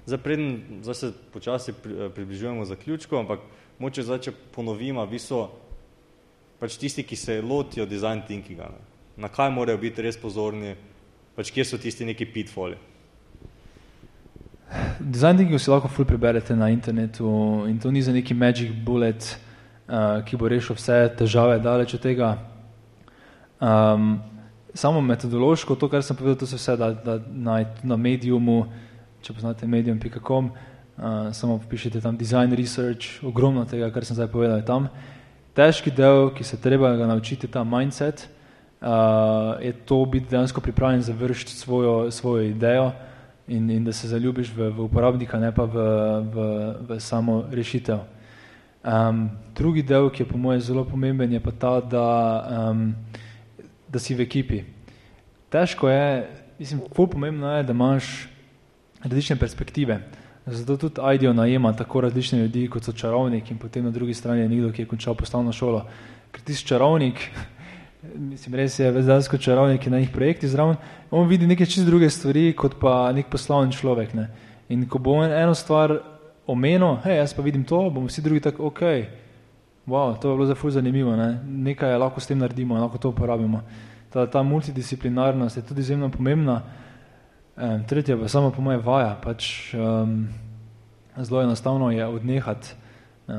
Zdaj, 0.08 0.20
preden, 0.24 0.82
zdaj 0.82 0.96
se 0.96 1.14
počasi 1.34 1.74
pri, 1.74 2.10
približujemo 2.16 2.66
zaključku, 2.66 3.18
ampak 3.20 3.46
moče 3.78 4.08
zdaj, 4.08 4.26
če 4.26 4.36
ponovimo, 4.56 5.06
vi 5.06 5.20
so 5.22 5.50
pač 6.58 6.80
tisti, 6.82 7.04
ki 7.06 7.16
se 7.20 7.42
lotijo 7.46 7.86
design 7.86 8.24
thinkinga. 8.26 8.72
Ne? 8.74 8.87
Na 9.18 9.28
kaj 9.28 9.50
morajo 9.52 9.78
biti 9.82 10.02
res 10.06 10.18
pozorni, 10.18 10.76
pač 11.36 11.50
kje 11.52 11.66
so 11.66 11.78
tisti 11.82 12.06
neki 12.06 12.26
pitfalli. 12.30 12.78
Design 15.00 15.38
thinking 15.38 15.60
si 15.60 15.72
lahko 15.72 15.88
ful 15.88 16.06
preberete 16.06 16.56
na 16.56 16.70
internetu 16.70 17.66
in 17.70 17.80
to 17.80 17.92
ni 17.92 18.02
za 18.02 18.12
neki 18.12 18.34
magic 18.34 18.72
bullet, 18.86 19.40
uh, 19.88 20.22
ki 20.26 20.38
bo 20.38 20.50
rešil 20.52 20.76
vse 20.76 21.00
težave 21.18 21.60
daleč 21.64 21.96
od 21.96 22.04
tega. 22.04 22.36
Um, 23.58 24.20
samo 24.74 25.02
metodološko, 25.02 25.76
to, 25.76 25.90
kar 25.90 26.04
sem 26.04 26.16
povedal, 26.16 26.38
to 26.38 26.46
se 26.46 26.60
vse 26.60 26.78
da, 26.78 26.92
da 26.94 27.18
najti 27.28 27.88
na 27.88 27.98
mediumu, 27.98 28.68
če 29.26 29.34
poznate 29.34 29.68
medium.com, 29.68 30.52
uh, 30.52 31.34
samo 31.34 31.58
pišete 31.70 32.04
tam 32.04 32.18
design 32.18 32.54
research, 32.54 33.24
ogromno 33.26 33.66
tega, 33.66 33.90
kar 33.90 34.06
sem 34.06 34.20
zdaj 34.20 34.30
povedal, 34.30 34.62
je 34.62 34.68
tam. 34.68 34.92
Težki 35.58 35.90
del, 35.90 36.30
ki 36.38 36.44
se 36.46 36.60
treba 36.62 36.94
ga 37.00 37.08
naučiti, 37.10 37.48
je 37.48 37.56
ta 37.56 37.64
mindset, 37.66 38.28
uh, 38.82 39.62
je 39.62 39.74
to 39.74 40.06
biti 40.06 40.30
dejansko 40.30 40.62
pripravljen 40.62 41.02
završiti 41.02 41.52
svojo, 41.52 42.12
svojo 42.12 42.44
idejo 42.44 42.92
in, 43.48 43.70
in 43.70 43.84
da 43.84 43.94
se 43.94 44.08
zaljubiš 44.08 44.54
v, 44.56 44.70
v 44.70 44.80
uporabnika, 44.80 45.40
ne 45.40 45.52
pa 45.56 45.64
v, 45.64 45.74
v, 46.34 46.48
v 46.90 47.00
samo 47.00 47.46
rešitev. 47.52 48.00
Um, 48.84 49.30
drugi 49.56 49.84
del, 49.84 50.10
ki 50.10 50.24
je 50.24 50.28
po 50.28 50.38
mojem 50.38 50.62
zelo 50.62 50.86
pomemben, 50.86 51.32
je 51.34 51.40
pa 51.40 51.52
ta, 51.52 51.80
da, 51.82 52.08
um, 52.72 52.96
da 53.90 54.00
si 54.00 54.16
v 54.16 54.24
ekipi. 54.24 54.62
Težko 55.50 55.90
je, 55.90 56.28
mislim, 56.60 56.82
bolj 56.96 57.10
pomembno 57.12 57.52
je, 57.58 57.64
da 57.64 57.74
imaš 57.74 58.28
različne 59.04 59.36
perspektive. 59.36 60.00
Zato 60.46 60.78
tudi 60.78 61.02
IDEO 61.16 61.34
najema 61.34 61.74
tako 61.74 62.02
različne 62.02 62.40
ljudi, 62.40 62.68
kot 62.68 62.84
so 62.84 62.92
čarovnik 62.92 63.52
in 63.52 63.58
potem 63.58 63.84
na 63.84 63.92
drugi 63.92 64.14
strani 64.14 64.42
je 64.42 64.50
nekdo, 64.50 64.72
ki 64.72 64.82
je 64.82 64.88
končal 64.88 65.16
poslovno 65.16 65.52
šolo. 65.52 65.84
Ker 66.32 66.42
ti 66.42 66.56
si 66.56 66.66
čarovnik, 66.66 67.20
mislim, 68.04 68.56
res 68.56 68.80
je 68.80 68.92
vezansko 68.92 69.38
čarovnik 69.38 69.86
na 69.86 70.00
njih 70.00 70.10
projekti 70.14 70.48
zraven, 70.48 70.76
on 71.12 71.28
vidi 71.28 71.48
neke 71.48 71.66
čist 71.66 71.86
druge 71.86 72.10
stvari, 72.10 72.54
kot 72.54 72.80
pa 72.80 73.12
nek 73.12 73.30
poslovni 73.32 73.74
človek. 73.74 74.14
Ne. 74.14 74.30
In 74.70 74.88
ko 74.90 75.00
bo 75.00 75.24
eno 75.24 75.56
stvar 75.56 75.98
omenil, 76.48 76.98
hej, 77.04 77.18
jaz 77.18 77.34
pa 77.34 77.42
vidim 77.42 77.64
to, 77.64 77.90
bomo 77.90 78.08
vsi 78.08 78.22
drugi 78.22 78.42
tako, 78.42 78.68
ok, 78.68 78.82
wow, 79.88 80.16
to 80.20 80.30
je 80.30 80.36
bilo 80.36 80.46
za 80.46 80.56
ful 80.56 80.72
zanimivo, 80.72 81.16
ne. 81.16 81.40
nekaj 81.44 81.98
lahko 81.98 82.20
s 82.20 82.28
tem 82.28 82.40
naredimo, 82.40 82.80
lahko 82.80 82.98
to 82.98 83.10
uporabimo. 83.10 83.62
Ta, 84.14 84.28
ta 84.28 84.44
multidisciplinarnost 84.44 85.58
je 85.58 85.66
tudi 85.66 85.82
izjemno 85.82 86.10
pomembna. 86.10 86.62
Um, 87.58 87.84
tretje 87.88 88.18
pa 88.20 88.28
samo 88.28 88.52
po 88.52 88.62
moje 88.62 88.78
vaja, 88.78 89.16
pač 89.24 89.74
um, 89.74 90.28
zelo 91.18 91.42
enostavno 91.42 91.92
je 91.92 92.06
odnehati 92.06 92.76
Uh, 93.28 93.34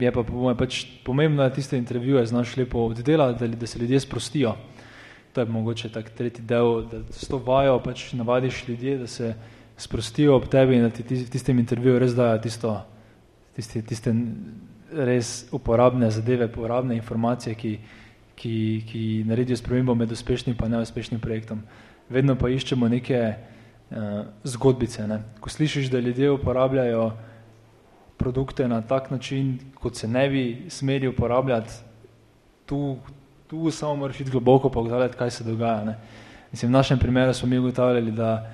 je 0.00 0.12
pa 0.12 0.24
pač 0.56 0.84
pomembno, 1.04 1.42
da 1.42 1.52
tiste 1.52 1.76
intervjuje 1.76 2.26
znaš 2.26 2.56
lepo 2.56 2.86
oddelati, 2.88 3.38
da, 3.40 3.56
da 3.56 3.66
se 3.66 3.78
ljudje 3.78 4.00
sprostijo. 4.00 4.54
To 5.32 5.40
je 5.40 5.46
mogoče 5.46 5.88
tak 5.92 6.10
tretji 6.10 6.44
del, 6.44 6.86
da 6.88 7.02
s 7.10 7.28
to 7.28 7.38
vajo 7.38 7.78
pač 7.84 8.12
navadiš 8.12 8.64
ljudje, 8.68 8.96
da 8.98 9.06
se 9.06 9.34
sprostijo 9.76 10.36
ob 10.36 10.48
tebi 10.48 10.76
in 10.76 10.82
da 10.82 10.90
ti 10.90 11.04
tistem 11.04 11.58
intervjuju 11.58 11.98
res 11.98 12.14
dajo 12.16 12.38
tisto, 12.38 12.74
tiste, 13.56 13.82
tiste 13.82 14.14
res 14.92 15.46
uporabne 15.52 16.10
zadeve, 16.10 16.48
uporabne 16.50 16.96
informacije, 16.96 17.54
ki, 17.54 17.78
ki, 18.34 18.54
ki 18.88 19.04
naredijo 19.28 19.56
spremembo 19.56 19.94
med 19.94 20.12
uspešnim 20.12 20.56
pa 20.56 20.68
neuspešnim 20.68 21.20
projektom. 21.20 21.62
Vedno 22.08 22.34
pa 22.36 22.48
iščemo 22.48 22.88
neke 22.88 23.20
uh, 23.30 24.22
zgodbice. 24.44 25.06
Ne? 25.06 25.22
Ko 25.40 25.50
slišiš, 25.50 25.90
da 25.92 26.00
ljudje 26.00 26.30
uporabljajo 26.30 27.10
produkte 28.20 28.68
na 28.68 28.82
tak 28.82 29.10
način, 29.10 29.58
kot 29.74 29.96
se 29.96 30.08
ne 30.08 30.28
bi 30.28 30.66
smeli 30.68 31.08
uporabljati, 31.08 31.72
tu, 32.66 32.96
tu 33.48 33.70
samo 33.70 33.96
moraš 33.96 34.20
iti 34.20 34.30
globoko 34.30 34.68
pogledati, 34.68 35.16
kaj 35.16 35.30
se 35.30 35.44
dogaja. 35.44 35.84
Ne. 35.84 35.96
Mislim, 36.52 36.68
v 36.70 36.72
našem 36.72 36.98
primeru 36.98 37.32
smo 37.34 37.48
mi 37.48 37.58
ugotavljali, 37.58 38.12
da 38.12 38.50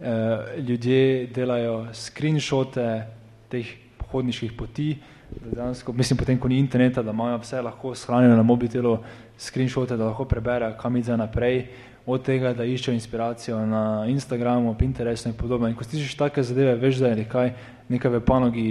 eh, 0.00 0.60
ljudje 0.68 1.26
delajo 1.26 1.86
screenshote 1.92 3.06
teh 3.48 3.66
pohodniških 3.98 4.52
poti, 4.58 4.96
da 5.30 5.50
dejansko, 5.50 5.92
mislim, 5.92 6.18
potem, 6.18 6.38
ko 6.38 6.48
ni 6.48 6.58
interneta, 6.58 7.02
da 7.02 7.10
imajo 7.10 7.38
vse 7.38 7.62
lahko 7.62 7.94
shranjeno 7.94 8.36
na 8.36 8.42
mobitelu, 8.42 8.98
screenshote, 9.38 9.96
da 9.96 10.10
lahko 10.10 10.24
preberejo, 10.24 10.74
kam 10.80 10.96
ide 10.96 11.16
naprej, 11.16 11.66
od 12.06 12.22
tega, 12.22 12.52
da 12.54 12.64
iščejo 12.64 12.94
inspiracijo 12.94 13.58
na 13.66 14.06
Instagramu, 14.08 14.74
Pinterestu 14.78 15.28
in 15.28 15.34
podobno. 15.34 15.68
In 15.68 15.74
ko 15.74 15.84
slišiš 15.84 16.14
take 16.16 16.42
zadeve, 16.42 16.76
veš, 16.78 17.00
da 17.02 17.08
je 17.08 17.22
nekaj, 17.24 17.50
nekaj 17.88 18.10
v 18.10 18.20
panogi 18.20 18.68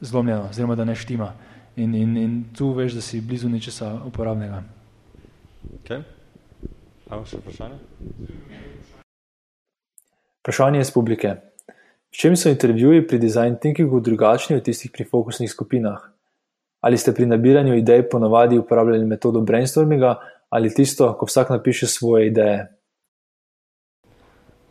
zlomljeno, 0.00 0.48
oziroma 0.50 0.74
da 0.74 0.84
ne 0.84 0.94
štima. 0.94 1.32
In, 1.76 1.94
in, 1.94 2.16
in 2.16 2.44
tu 2.56 2.72
veš, 2.72 2.92
da 2.98 3.00
si 3.00 3.20
blizu 3.20 3.48
nečesa 3.48 3.92
uporabnega. 4.06 4.62
Okay. 5.82 6.02
Evo 7.10 7.24
še 7.24 7.38
vprašanje? 7.38 7.78
Vprašanje 10.42 10.80
iz 10.82 10.90
publike. 10.94 11.36
V 12.08 12.16
čem 12.16 12.36
so 12.36 12.50
intervjuji 12.50 13.06
pri 13.06 13.18
design 13.20 13.58
thinkingu 13.60 14.00
drugačni 14.00 14.56
od 14.56 14.64
tistih 14.64 14.90
pri 14.90 15.04
fokusnih 15.04 15.50
skupinah? 15.50 16.08
Ali 16.80 16.98
ste 16.98 17.12
pri 17.14 17.26
nabiranju 17.26 17.76
idej 17.76 18.08
ponovadi 18.10 18.58
uporabljali 18.58 19.06
metodo 19.06 19.40
brainstorminga 19.40 20.16
ali 20.48 20.72
tisto, 20.74 21.10
ko 21.18 21.26
vsak 21.28 21.50
napiše 21.50 21.86
svoje 21.86 22.30
ideje? 22.30 22.77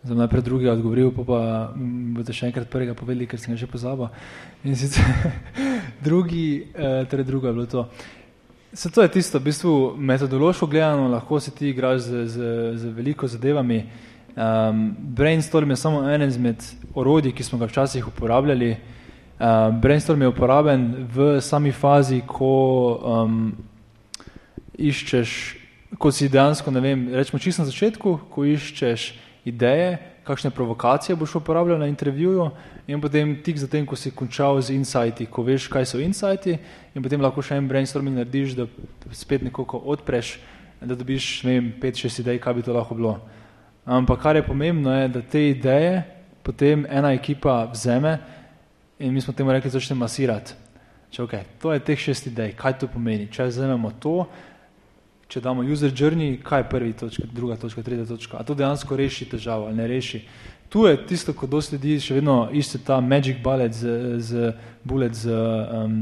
Za 0.08 0.16
najprej 0.16 0.42
drugega 0.42 0.72
odgovoril, 0.72 1.10
pa, 1.12 1.24
pa 1.28 1.40
boste 2.16 2.32
še 2.32 2.48
enkrat 2.48 2.70
prvega 2.72 2.94
povedali, 2.96 3.28
ker 3.28 3.42
sem 3.42 3.52
ga 3.52 3.60
že 3.60 3.68
pozabil. 3.68 4.08
In 4.64 4.78
sicer 4.80 5.04
drugi, 6.08 6.64
eh, 6.72 7.04
torej 7.12 7.28
druga 7.28 7.52
je 7.52 7.58
bilo 7.58 7.66
to. 7.68 7.84
Se 8.72 8.88
to 8.88 9.04
je 9.04 9.12
tisto, 9.12 9.40
v 9.40 9.50
bistvu 9.50 9.74
metodološko 10.00 10.68
gledano, 10.72 11.10
lahko 11.12 11.42
se 11.44 11.52
ti 11.52 11.74
igraš 11.74 12.08
z, 12.08 12.24
z, 12.28 12.38
z 12.80 12.94
veliko 12.96 13.28
zadevami. 13.28 13.84
Um, 14.38 14.96
brainstorm 14.96 15.76
je 15.76 15.80
samo 15.82 16.06
en 16.08 16.24
izmed 16.24 16.64
orodij, 16.96 17.36
ki 17.36 17.44
smo 17.44 17.60
ga 17.60 17.68
včasih 17.68 18.08
uporabljali. 18.08 18.72
Uh, 19.40 19.76
brainstorm 19.76 20.22
je 20.22 20.32
uporaben 20.32 21.08
v 21.12 21.42
sami 21.42 21.72
fazi, 21.76 22.22
ko 22.24 22.54
um, 23.04 23.40
iščeš, 24.78 25.32
ko 25.98 26.12
si 26.16 26.30
dejansko, 26.30 26.72
ne 26.72 26.80
vem, 26.80 27.08
rečemo 27.12 27.44
čisto 27.44 27.66
na 27.66 27.72
začetku, 27.72 28.20
ko 28.32 28.46
iščeš 28.46 29.27
ideje, 29.48 29.98
kakšne 30.28 30.52
provokacije 30.52 31.16
boš 31.16 31.36
uporabljal 31.40 31.80
na 31.80 31.88
intervjuju 31.88 32.50
in 32.88 33.02
potem 33.02 33.38
tik 33.44 33.58
zatem, 33.58 33.86
ko 33.88 33.96
si 33.96 34.12
končal 34.12 34.60
z 34.62 34.76
insighti, 34.76 35.26
ko 35.26 35.44
veš, 35.48 35.70
kaj 35.72 35.86
so 35.88 36.02
insighti 36.04 36.58
in 36.96 37.04
potem 37.04 37.24
lahko 37.24 37.42
še 37.42 37.56
en 37.56 37.68
brainstorming 37.68 38.20
narediš, 38.20 38.58
da 38.60 38.68
spet 39.16 39.46
nekoliko 39.48 39.80
odpreš, 39.94 40.36
da 40.82 40.96
dobiš, 40.96 41.44
ne 41.48 41.56
vem, 41.56 41.72
pet, 41.82 41.98
šest 41.98 42.26
idej, 42.26 42.42
kaj 42.44 42.60
bi 42.60 42.66
to 42.68 42.76
lahko 42.76 42.96
bilo. 42.96 43.18
Ampak 43.88 44.22
kar 44.22 44.36
je 44.36 44.44
pomembno 44.44 44.92
je, 44.92 45.08
da 45.16 45.22
te 45.24 45.50
ideje 45.50 46.04
potem 46.44 46.86
ena 46.90 47.14
ekipa 47.16 47.64
vzeme 47.72 48.18
in 49.00 49.14
mi 49.14 49.22
smo 49.22 49.34
temu 49.34 49.52
rekli, 49.52 49.72
začne 49.72 49.96
masirati. 49.96 50.56
Če, 51.12 51.24
okay, 51.24 51.44
to 51.62 51.72
je 51.72 51.80
teh 51.80 52.00
šest 52.00 52.28
idej, 52.28 52.52
kaj 52.60 52.82
to 52.82 52.88
pomeni? 52.92 53.30
Če 53.32 53.48
vzamemo 53.48 53.94
to, 54.04 54.26
če 55.28 55.42
damo 55.44 55.64
user 55.64 55.92
journey, 55.92 56.38
kaj 56.44 56.62
je 56.62 56.70
prvi 56.70 56.94
točka, 56.94 57.24
druga 57.34 57.58
točka, 57.60 57.84
tretja 57.84 58.06
točka, 58.06 58.38
a 58.40 58.44
to 58.44 58.56
dejansko 58.56 58.96
reši 58.96 59.28
težavo 59.30 59.68
ali 59.68 59.76
ne 59.76 59.88
reši. 59.88 60.22
Tu 60.70 60.86
je 60.88 60.98
tisto, 61.08 61.34
ko 61.34 61.48
dosti 61.48 61.76
ljudi 61.76 62.00
še 62.04 62.18
vedno 62.20 62.50
išče 62.52 62.84
ta 62.88 63.00
magic 63.00 63.40
bullet 63.44 63.76
z, 63.76 64.20
z 64.20 64.52
bullet 64.84 65.16
z 65.16 65.32
um, 65.32 66.02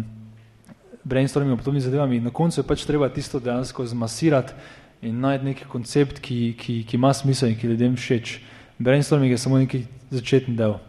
brainstorming 1.05 1.53
in 1.53 1.61
podobnimi 1.61 1.85
zadevami. 1.85 2.19
Na 2.21 2.33
koncu 2.33 2.59
je 2.61 2.65
pač 2.65 2.85
treba 2.85 3.09
tisto 3.13 3.39
dejansko 3.39 3.85
zmasirati 3.85 4.53
in 5.05 5.19
najti 5.21 5.45
neki 5.45 5.69
koncept, 5.69 6.19
ki, 6.19 6.55
ki, 6.57 6.81
ki 6.89 6.97
ima 6.97 7.13
smisel 7.13 7.53
in 7.53 7.59
ki 7.61 7.69
ljudem 7.73 7.97
všeč. 7.97 8.39
Brainstorming 8.81 9.31
je 9.31 9.37
samo 9.37 9.61
neki 9.61 9.85
začetni 10.09 10.57
del. 10.57 10.79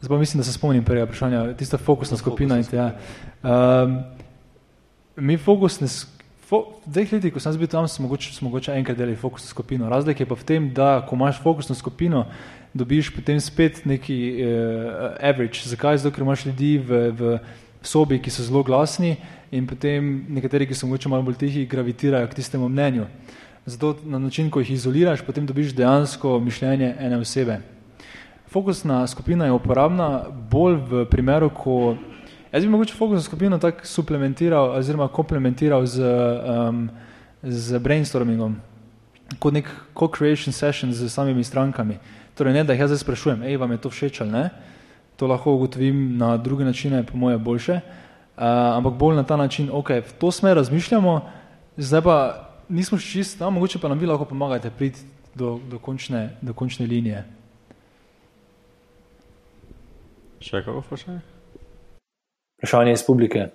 Zdaj 0.00 0.08
pa 0.08 0.18
mislim, 0.18 0.40
da 0.40 0.44
se 0.44 0.52
spomnim 0.52 0.84
prvega 0.84 1.04
vprašanja, 1.04 1.44
tista 1.60 1.78
fokusna 1.78 2.16
skupina. 2.16 2.56
Fokus 2.56 2.66
in 2.66 2.70
te, 2.70 2.76
ja. 2.76 3.84
um, 3.84 4.00
mi 5.16 5.36
fokusne 5.38 5.88
v 6.60 6.90
dveh 6.92 7.12
letih, 7.12 7.32
ko 7.32 7.40
sem 7.40 7.56
bil 7.56 7.70
tam, 7.70 7.88
smo 7.88 8.04
mogoče, 8.04 8.34
smo 8.36 8.50
mogoče 8.50 8.74
enkrat 8.76 8.98
delali 8.98 9.16
fokusno 9.16 9.48
skupino. 9.48 9.88
Razlik 9.88 10.20
je 10.20 10.26
pa 10.26 10.36
v 10.36 10.44
tem, 10.44 10.68
da 10.74 11.00
ko 11.08 11.16
imaš 11.16 11.40
fokusno 11.40 11.74
skupino, 11.74 12.26
dobiš 12.74 13.08
potem 13.14 13.40
spet 13.40 13.84
neki 13.88 14.18
uh, 14.36 15.16
average. 15.20 15.64
Zakaj? 15.64 16.02
Zato, 16.02 16.14
ker 16.14 16.26
imaš 16.26 16.46
ljudi 16.46 16.76
v, 16.78 17.00
v 17.16 17.38
sobi, 17.82 18.20
ki 18.20 18.30
so 18.30 18.44
zelo 18.44 18.62
glasni 18.62 19.16
in 19.52 19.66
potem 19.66 20.26
nekateri, 20.28 20.68
ki 20.68 20.76
so 20.76 20.86
mogoče 20.86 21.08
malo 21.08 21.24
bolj 21.24 21.40
tihi, 21.40 21.66
gravitirajo 21.66 22.28
k 22.28 22.38
tistemu 22.40 22.68
mnenju. 22.68 23.08
Zato 23.66 23.96
na 24.04 24.18
način, 24.18 24.50
ko 24.50 24.60
jih 24.60 24.72
izoliraš, 24.76 25.22
potem 25.22 25.46
dobiš 25.46 25.74
dejansko 25.76 26.40
mišljenje 26.40 26.94
ene 26.98 27.18
osebe. 27.22 27.60
Fokusna 28.52 29.06
skupina 29.06 29.46
je 29.48 29.52
uporabna 29.52 30.24
bolj 30.50 30.76
v 30.90 31.04
primeru, 31.08 31.48
ko 31.48 31.96
Jaz 32.52 32.64
bi 32.64 32.70
mogoče 32.70 32.94
fokusno 32.94 33.22
skupino 33.22 33.58
tako 33.58 33.86
suplementiral 33.86 34.70
oziroma 34.76 35.08
komplementiral 35.08 35.86
z, 35.86 36.02
um, 36.68 36.90
z 37.42 37.78
brainstormingom, 37.78 38.58
kot 39.38 39.54
nek 39.56 39.70
co-creation 39.96 40.52
session 40.52 40.92
z 40.92 41.08
samimi 41.08 41.44
strankami. 41.44 41.96
Torej 42.36 42.52
ne, 42.52 42.64
da 42.64 42.76
jih 42.76 42.84
jaz 42.84 42.92
zdaj 42.92 43.00
sprašujem, 43.06 43.42
ej, 43.48 43.56
vam 43.56 43.72
je 43.72 43.80
to 43.80 43.90
všeč 43.90 44.20
ali 44.20 44.30
ne, 44.30 44.44
to 45.16 45.26
lahko 45.26 45.56
ugotovim 45.56 46.18
na 46.18 46.36
druge 46.36 46.64
načine, 46.64 47.02
po 47.08 47.16
moje 47.16 47.38
boljše, 47.38 47.80
uh, 47.80 48.44
ampak 48.76 49.00
bolj 49.00 49.16
na 49.16 49.24
ta 49.24 49.36
način, 49.36 49.72
ok, 49.72 49.88
v 49.88 50.12
to 50.20 50.30
smer 50.30 50.56
razmišljamo, 50.56 51.20
zdaj 51.76 52.02
pa 52.04 52.16
nismo 52.68 53.00
še 53.00 53.16
čist, 53.16 53.40
no, 53.40 53.50
mogoče 53.50 53.80
pa 53.80 53.88
nam 53.88 53.98
vi 53.98 54.06
lahko 54.06 54.28
pomagate 54.28 54.70
priti 54.70 55.00
do, 55.34 55.56
do, 55.70 55.78
končne, 55.78 56.36
do 56.42 56.52
končne 56.52 56.86
linije. 56.86 57.24
Še 60.44 60.60
kako 60.60 60.84
vprašanje? 60.84 61.31
Vprašanje 62.62 62.92
iz 62.92 63.02
publike. 63.02 63.46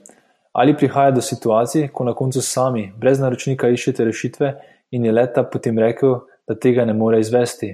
Ali 0.52 0.74
prihaja 0.78 1.12
do 1.16 1.22
situacij, 1.22 1.88
ko 1.96 2.04
na 2.04 2.12
koncu 2.14 2.42
sami, 2.42 2.90
brez 3.00 3.22
naročnika, 3.24 3.70
iščete 3.72 4.04
rešitve 4.04 4.50
in 4.92 5.06
je 5.06 5.14
leta 5.16 5.46
potem 5.48 5.80
rekel, 5.80 6.18
da 6.48 6.56
tega 6.60 6.84
ne 6.86 6.94
more 6.94 7.20
izvesti? 7.24 7.70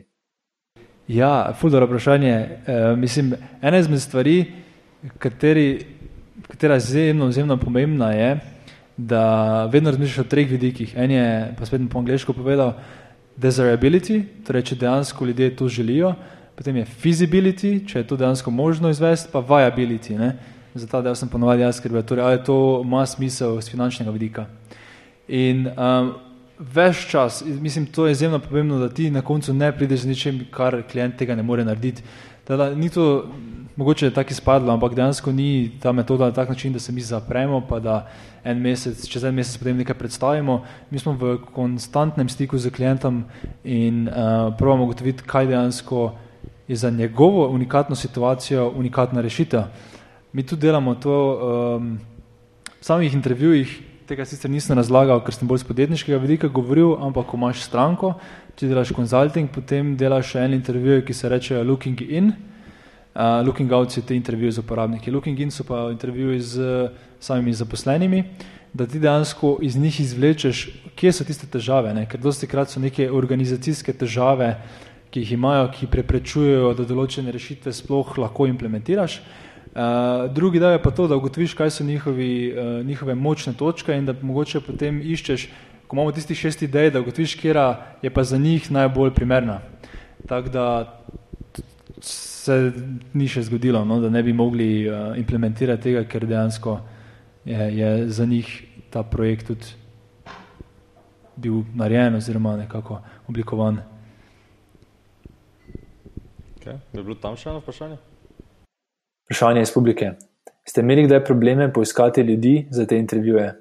Ja, 1.07 1.53
fuldo 1.57 1.81
vprašanje. 1.81 2.36
E, 2.67 2.77
mislim, 2.95 3.34
ena 3.61 3.81
izmed 3.81 4.01
stvari, 4.01 4.45
kateri, 5.17 5.86
katera 6.47 6.77
je 6.77 6.86
izjemno, 6.86 7.29
izjemno 7.34 7.57
pomembna, 7.57 8.11
je, 8.13 8.39
da 8.97 9.65
vedno 9.73 9.89
razmišljaš 9.89 10.25
o 10.25 10.29
treh 10.29 10.51
vidikih. 10.51 10.93
En 10.95 11.11
je, 11.11 11.27
pa 11.57 11.65
spet 11.65 11.81
po 11.89 11.99
angliško 11.99 12.38
povedal, 12.38 12.75
desirability, 13.41 14.21
torej 14.45 14.69
če 14.69 14.81
dejansko 14.86 15.25
ljudje 15.25 15.55
to 15.55 15.67
želijo, 15.67 16.13
potem 16.55 16.77
je 16.77 16.86
feasibility, 16.86 17.79
če 17.89 18.03
je 18.03 18.07
to 18.07 18.21
dejansko 18.21 18.51
možno 18.51 18.93
izvesti, 18.93 19.34
pa 19.34 19.41
viability. 19.41 20.13
Ne? 20.19 20.36
Za 20.76 20.88
ta 20.88 21.01
del 21.01 21.15
sem 21.15 21.30
ponovadi 21.30 21.61
jaz 21.61 21.78
skrbel, 21.78 22.03
torej 22.03 22.26
ali 22.26 22.43
to 22.43 22.82
ima 22.86 23.05
smisel 23.05 23.61
z 23.61 23.71
finančnega 23.71 24.11
vidika. 24.11 24.45
In 25.28 25.67
um, 25.67 26.13
več 26.59 27.07
čas, 27.11 27.43
mislim, 27.45 27.86
to 27.86 28.07
je 28.07 28.11
izjemno 28.11 28.39
pomembno, 28.39 28.80
da 28.80 28.89
ti 28.89 29.11
na 29.11 29.21
koncu 29.21 29.53
ne 29.53 29.71
prideš 29.71 30.03
z 30.03 30.07
ničem, 30.07 30.45
kar 30.51 30.82
klient 30.91 31.17
tega 31.17 31.36
ne 31.36 31.43
more 31.43 31.65
narediti. 31.65 32.03
Tada, 32.43 32.74
ni 32.76 32.89
to, 32.89 33.26
mogoče 33.76 34.11
tako 34.11 34.36
izpadlo, 34.36 34.74
ampak 34.74 34.95
dejansko 34.95 35.32
ni 35.32 35.71
ta 35.82 35.91
metoda 35.91 36.26
na 36.26 36.32
tak 36.32 36.49
način, 36.49 36.74
da 36.74 36.80
se 36.80 36.91
mi 36.91 37.01
zapremo, 37.01 37.61
pa 37.69 37.80
da 37.80 38.07
en 38.43 38.59
mesec, 38.61 39.07
čez 39.07 39.24
en 39.24 39.36
mesec 39.36 39.57
potem 39.57 39.78
nekaj 39.78 39.95
predstavimo. 39.95 40.61
Mi 40.91 40.99
smo 40.99 41.13
v 41.13 41.38
konstantnem 41.55 42.30
stiku 42.30 42.57
z 42.57 42.69
klientom 42.69 43.24
in 43.63 44.07
uh, 44.07 44.51
probamo 44.57 44.84
ugotoviti, 44.84 45.24
kaj 45.24 45.47
dejansko 45.47 46.11
je 46.67 46.76
za 46.76 46.89
njegovo 46.89 47.47
unikatno 47.47 47.95
situacijo 47.95 48.71
unikatna 48.76 49.21
rešitev. 49.21 49.61
Mi 50.34 50.43
tudi 50.43 50.61
delamo 50.61 50.95
to 50.95 51.13
um, 51.13 51.99
v 52.65 52.81
samih 52.81 53.13
intervjujih, 53.13 53.69
tega 54.09 54.25
sicer 54.25 54.49
nisem 54.49 54.73
razlagal, 54.73 55.19
ker 55.21 55.36
sem 55.36 55.45
bolj 55.45 55.61
z 55.61 55.67
podjetniškega 55.67 56.17
vidika 56.23 56.49
govoril, 56.49 56.95
ampak 57.05 57.27
ko 57.29 57.38
imaš 57.38 57.61
stranko, 57.61 58.15
če 58.57 58.71
delaš 58.71 58.95
consulting, 58.97 59.51
potem 59.53 59.91
delaš 59.93 60.31
še 60.31 60.47
en 60.47 60.55
intervju, 60.57 61.03
ki 61.05 61.13
se 61.13 61.29
reče 61.29 61.61
looking 61.61 62.01
in, 62.07 62.31
uh, 63.13 63.45
looking 63.45 63.69
out 63.77 63.93
so 63.93 64.01
te 64.01 64.17
intervjuje 64.17 64.55
z 64.57 64.63
uporabniki, 64.65 65.13
looking 65.13 65.38
in 65.38 65.53
so 65.53 65.67
pa 65.69 65.84
intervjuji 65.93 66.41
z 66.41 66.73
samimi 67.21 67.53
zaposlenimi, 67.53 68.25
da 68.73 68.89
ti 68.89 68.97
dejansko 68.97 69.59
iz 69.61 69.77
njih 69.77 70.01
izvlečeš, 70.01 70.65
kje 70.97 71.13
so 71.13 71.29
tiste 71.29 71.45
težave, 71.45 71.93
ne? 71.93 72.07
ker 72.09 72.17
dosti 72.17 72.49
krat 72.49 72.73
so 72.73 72.81
neke 72.81 73.05
organizacijske 73.05 73.93
težave, 73.93 74.55
ki 75.13 75.21
jih 75.21 75.38
imajo, 75.38 75.69
ki 75.77 75.93
preprečujejo, 75.93 76.73
da 76.73 76.89
določene 76.89 77.29
rešitve 77.29 77.69
sploh 77.69 78.17
lahko 78.17 78.49
implementiraš. 78.49 79.21
Uh, 79.21 79.53
drugi 80.30 80.59
del 80.59 80.71
je 80.71 80.82
pa 80.82 80.91
to, 80.91 81.07
da 81.07 81.15
ugotoviš, 81.15 81.53
kaj 81.53 81.69
so 81.69 81.84
njihovi, 81.84 82.53
uh, 82.53 82.86
njihove 82.86 83.15
močne 83.15 83.53
točke 83.53 83.95
in 83.97 84.05
da 84.05 84.13
mogoče 84.21 84.61
potem 84.61 85.01
iščeš, 85.01 85.47
ko 85.88 85.95
imamo 85.95 86.11
tistih 86.11 86.38
šest 86.38 86.61
idej, 86.61 86.91
da 86.91 87.01
ugotoviš, 87.01 87.36
kera 87.41 87.97
je 88.01 88.09
pa 88.13 88.24
za 88.24 88.38
njih 88.38 88.71
najbolj 88.71 89.13
primerna. 89.13 89.61
Tako 90.28 90.49
da 90.49 90.65
se 92.01 92.71
ni 93.13 93.28
še 93.28 93.43
zgodilo, 93.49 93.86
no, 93.86 93.99
da 93.99 94.09
ne 94.09 94.24
bi 94.24 94.34
mogli 94.34 94.89
uh, 94.89 95.17
implementirati 95.17 95.84
tega, 95.84 96.03
ker 96.05 96.28
dejansko 96.28 96.80
je, 97.45 97.69
je 97.78 98.09
za 98.09 98.26
njih 98.26 98.63
ta 98.89 99.03
projekt 99.03 99.47
tudi 99.47 99.65
bil 101.36 101.63
narejen 101.74 102.15
oziroma 102.15 102.57
nekako 102.57 103.01
oblikovan. 103.28 103.82
Okay. 106.59 106.78
Je 106.93 107.03
bilo 107.03 107.15
tam 107.15 107.36
še 107.36 107.49
eno 107.49 107.59
vprašanje? 107.59 108.12
Vprašanje 109.34 109.61
iz 109.61 109.71
publike. 109.73 110.11
Ste 110.61 110.81
imeli 110.81 111.07
kdaj 111.07 111.23
probleme 111.25 111.65
poiskati 111.73 112.21
ljudi 112.21 112.67
za 112.69 112.86
te 112.86 112.97
intervjuje? 112.97 113.53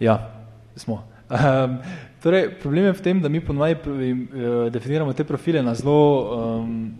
Ja, 0.00 0.30
smo. 0.76 1.02
Um, 1.28 1.76
torej, 2.22 2.46
problem 2.60 2.84
je 2.84 2.92
v 2.92 3.02
tem, 3.04 3.18
da 3.20 3.28
mi 3.28 3.40
ponovadi 3.44 3.74
uh, 3.74 4.72
definiramo 4.72 5.12
te 5.12 5.24
profile 5.24 5.62
na 5.62 5.74
zelo, 5.74 6.60
um, 6.60 6.94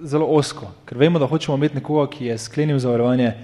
zelo 0.00 0.26
osko, 0.26 0.70
ker 0.88 0.98
vemo, 0.98 1.20
da 1.20 1.28
hočemo 1.28 1.56
imeti 1.56 1.76
nekoga, 1.76 2.06
ki 2.10 2.30
je 2.30 2.38
sklenil 2.38 2.78
zavarovanje 2.78 3.34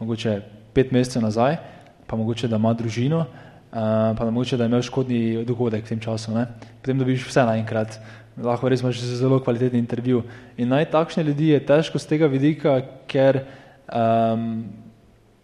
mogoče 0.00 0.40
pet 0.72 0.92
mesecev 0.92 1.22
nazaj, 1.22 1.58
pa 2.06 2.16
mogoče, 2.16 2.48
da 2.48 2.56
ima 2.56 2.72
družino, 2.72 3.20
uh, 3.20 3.76
pa 4.16 4.24
da 4.24 4.30
mogoče, 4.30 4.56
da 4.56 4.64
je 4.64 4.72
imel 4.72 4.82
škodni 4.82 5.44
dogodek 5.44 5.84
v 5.84 5.92
tem 5.92 6.00
času. 6.00 6.32
Ne? 6.32 6.46
Potem 6.80 7.04
dobiš 7.04 7.28
vse 7.28 7.44
naenkrat, 7.44 8.00
lahko 8.36 8.68
res 8.68 8.82
imaš 8.82 9.00
zelo 9.18 9.40
kvalitetni 9.42 9.78
intervju. 9.78 10.22
In 10.56 10.68
naj 10.68 10.90
takšne 10.92 11.24
ljudi 11.26 11.54
je 11.54 11.64
težko 11.66 11.98
z 11.98 12.12
tega 12.12 12.28
vidika, 12.30 12.80
ker 13.10 13.42
um, 13.88 14.64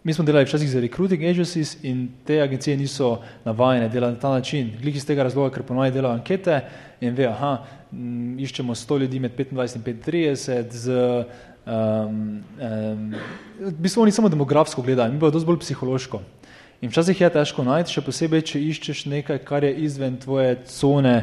mi 0.03 0.13
smo 0.13 0.23
delali 0.25 0.47
včasih 0.47 0.69
za 0.71 0.79
recruiting 0.79 1.23
agencies 1.23 1.75
in 1.83 2.07
te 2.25 2.39
agencije 2.41 2.77
niso 2.77 3.17
navajene 3.45 3.89
delati 3.89 4.15
na 4.15 4.19
ta 4.19 4.29
način. 4.29 4.71
Glik 4.81 4.95
iz 4.95 5.05
tega 5.05 5.23
razloga, 5.27 5.51
ker 5.55 5.67
ponovno 5.67 5.91
delajo 5.91 6.15
ankete 6.15 6.61
in 7.01 7.15
ve, 7.15 7.27
aha, 7.27 7.57
m, 7.91 8.39
iščemo 8.39 8.75
100 8.75 8.99
ljudi 9.03 9.19
med 9.19 9.35
25 9.35 9.75
in 9.75 10.01
35 10.01 10.71
z 10.71 10.97
Um, 11.67 12.43
um, 12.63 13.15
v 13.59 13.75
bistvu 13.75 14.01
oni 14.01 14.11
samo 14.11 14.29
demografsko 14.29 14.81
gledajo, 14.81 15.11
mi 15.11 15.19
pa 15.19 15.27
dosti 15.29 15.45
bolj 15.45 15.59
psihološko. 15.59 16.21
In 16.81 16.93
včasih 16.93 17.21
je 17.21 17.29
težko 17.33 17.65
najti, 17.67 17.91
še 17.91 18.03
posebej, 18.05 18.43
če 18.47 18.61
iščeš 18.69 19.01
nekaj, 19.11 19.41
kar 19.43 19.65
je 19.67 19.73
izven 19.83 20.15
tvoje 20.21 20.61
cone 20.71 21.15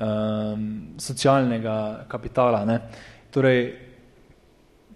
um, 0.00 0.66
socialnega 0.98 2.06
kapitala. 2.08 2.64
Ne. 2.64 2.80
Torej, 3.30 3.74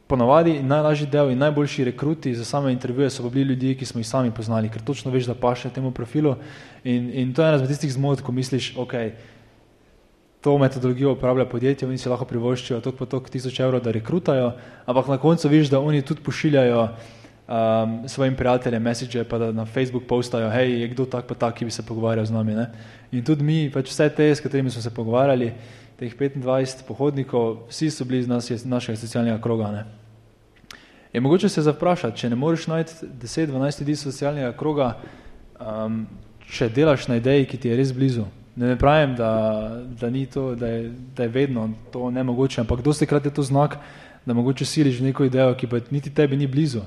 ponavadi 0.07 0.63
najlažji 0.63 1.07
del 1.07 1.31
in 1.33 1.39
najboljši 1.39 1.85
rekruti 1.85 2.35
za 2.35 2.45
same 2.45 2.73
intervjuje 2.73 3.11
so 3.11 3.29
bili 3.31 3.55
ljudje, 3.55 3.75
ki 3.75 3.87
smo 3.87 4.01
jih 4.01 4.09
sami 4.09 4.31
poznali, 4.31 4.69
ker 4.69 4.83
točno 4.83 5.11
veš, 5.11 5.27
da 5.27 5.35
paše 5.35 5.71
temu 5.71 5.91
profilu. 5.91 6.37
In, 6.85 7.11
in 7.13 7.35
to 7.35 7.43
je 7.43 7.49
ena 7.49 7.57
izmed 7.57 7.69
tistih 7.69 7.93
zmot, 7.93 8.21
ko 8.21 8.33
misliš, 8.33 8.75
ok, 8.77 8.93
to 10.41 10.59
metodologijo 10.59 11.13
uporablja 11.13 11.47
podjetje, 11.49 11.89
oni 11.89 11.99
si 11.99 12.09
lahko 12.09 12.25
privoščijo 12.29 12.81
tok 12.85 12.99
po 12.99 13.07
tok 13.07 13.31
tisoč 13.33 13.61
evrov, 13.61 13.81
da 13.81 13.95
rekrutajo, 13.97 14.53
ampak 14.87 15.09
na 15.09 15.19
koncu 15.19 15.49
vidiš, 15.49 15.71
da 15.73 15.81
oni 15.81 16.03
tudi 16.03 16.21
pošiljajo 16.21 16.89
um, 17.49 18.09
svojim 18.09 18.37
prijateljem 18.37 18.83
message, 18.83 19.25
pa 19.25 19.39
da 19.39 19.53
na 19.53 19.65
Facebook 19.65 20.07
postajo, 20.07 20.51
hej, 20.51 20.81
je 20.81 20.89
kdo 20.89 21.07
tak 21.07 21.27
pa 21.27 21.35
tak, 21.35 21.55
ki 21.55 21.65
bi 21.65 21.71
se 21.71 21.83
pogovarjal 21.87 22.27
z 22.27 22.31
nami. 22.31 22.55
Ne? 22.55 22.67
In 23.13 23.25
tudi 23.25 23.45
mi, 23.45 23.71
pač 23.71 23.91
vse 23.91 24.09
te, 24.09 24.31
s 24.35 24.41
katerimi 24.41 24.71
smo 24.71 24.83
se 24.83 24.95
pogovarjali, 24.95 25.53
teh 25.99 26.17
25 26.17 26.87
pohodnikov, 26.89 27.67
vsi 27.69 27.91
so 27.91 28.05
bili 28.05 28.25
iz 28.25 28.29
nas, 28.29 28.51
našega 28.65 28.99
socialnega 28.99 29.41
kroga. 29.41 29.71
Ne? 29.71 29.85
Je 31.13 31.21
mogoče 31.21 31.49
se 31.49 31.63
zaprašati, 31.63 32.19
če 32.19 32.31
ne 32.31 32.37
moreš 32.37 32.67
najti 32.67 33.07
10-12 33.23 33.81
ljudi 33.81 33.97
socialnega 33.97 34.53
kroga, 34.59 34.97
um, 35.61 36.07
če 36.51 36.69
delaš 36.69 37.09
na 37.09 37.17
ideji, 37.17 37.47
ki 37.47 37.59
ti 37.59 37.69
je 37.69 37.77
res 37.77 37.93
blizu, 37.95 38.25
Ne, 38.57 38.69
ne 38.69 38.79
pravim, 38.79 39.17
da, 39.17 39.83
da, 40.01 40.11
ni 40.11 40.27
to, 40.27 40.55
da, 40.55 40.67
je, 40.67 40.93
da 41.17 41.23
je 41.23 41.29
vedno 41.29 41.71
to 41.93 42.11
nemogoče, 42.11 42.61
ampak 42.61 42.83
dosti 42.83 43.07
krat 43.07 43.25
je 43.25 43.35
to 43.35 43.43
znak, 43.43 43.77
da 44.27 44.35
mogoče 44.35 44.65
siliš 44.65 45.01
neko 45.01 45.25
idejo, 45.25 45.55
ki 45.59 45.67
pa 45.67 45.81
niti 45.91 46.11
tebi 46.15 46.37
ni 46.37 46.47
blizu, 46.47 46.85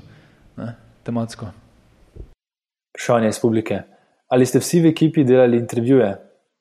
ne, 0.58 0.74
tematsko. 1.06 1.52
Vprašanje 2.94 3.28
iz 3.28 3.38
publike. 3.38 3.82
Ali 4.28 4.46
ste 4.46 4.60
vsi 4.60 4.80
v 4.80 4.92
ekipi 4.92 5.24
delali 5.24 5.56
intervjuje? 5.58 6.10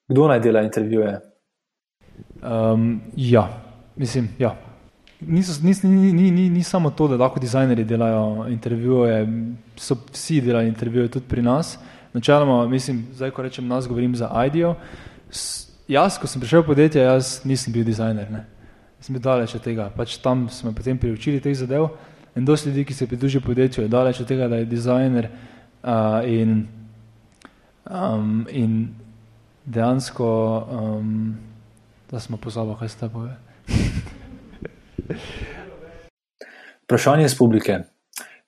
Kdo 0.07 0.27
naj 0.27 0.39
dela 0.39 0.61
intervjuje? 0.61 1.19
Um, 2.43 3.01
ja, 3.15 3.49
mislim, 3.95 4.29
ja. 4.39 4.55
Niso, 5.19 5.57
nis, 5.65 5.83
ni, 5.83 6.13
ni, 6.13 6.31
ni, 6.31 6.49
ni 6.49 6.63
samo 6.63 6.89
to, 6.89 7.07
da 7.07 7.17
lahko 7.17 7.39
dizajnerji 7.39 7.85
delajo 7.85 8.45
intervjuje, 8.49 9.27
so 9.75 9.97
vsi 10.13 10.41
delali 10.41 10.67
intervjuje 10.67 11.07
tudi 11.11 11.25
pri 11.29 11.41
nas. 11.41 11.77
Načeloma, 12.13 12.67
mislim, 12.67 13.07
zdaj, 13.13 13.31
ko 13.31 13.41
rečem 13.41 13.67
nas, 13.67 13.87
govorim 13.87 14.15
za 14.15 14.29
IDEO. 14.45 14.75
Jaz, 15.87 16.19
ko 16.21 16.27
sem 16.27 16.41
prišel 16.41 16.61
v 16.61 16.69
podjetje, 16.69 17.01
jaz 17.01 17.41
nisem 17.45 17.73
bil 17.73 17.83
dizajner, 17.83 18.31
ne. 18.31 18.45
Sem 19.01 19.15
bil 19.15 19.21
daleč 19.21 19.55
od 19.55 19.63
tega. 19.65 19.89
Pač 19.95 20.17
tam 20.21 20.47
smo 20.49 20.71
potem 20.71 20.97
priučili 20.97 21.41
teh 21.41 21.55
zadev 21.57 21.89
in 22.37 22.45
dosti 22.45 22.69
ljudi, 22.69 22.85
ki 22.85 22.93
se 22.93 23.07
pridružijo 23.07 23.41
podjetju, 23.41 23.83
je 23.83 23.87
daleč 23.87 24.19
od 24.21 24.27
tega, 24.27 24.47
da 24.47 24.55
je 24.55 24.65
dizajner 24.65 25.27
uh, 25.27 25.89
in, 26.25 26.67
um, 27.89 28.45
in 28.49 28.87
dejansko, 29.65 30.29
um, 30.71 31.37
da 32.11 32.19
smo 32.19 32.37
pozabili, 32.37 32.75
kaj 32.79 32.89
ste 32.89 33.09
pove. 33.09 33.35
Vprašanje 36.83 37.25
iz 37.25 37.37
publike. 37.37 37.79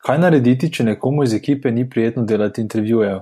Kaj 0.05 0.19
narediti, 0.19 0.71
če 0.71 0.83
nekomu 0.83 1.23
iz 1.23 1.33
ekipe 1.33 1.71
ni 1.71 1.89
prijetno 1.89 2.23
delati 2.23 2.61
intervjujev? 2.61 3.19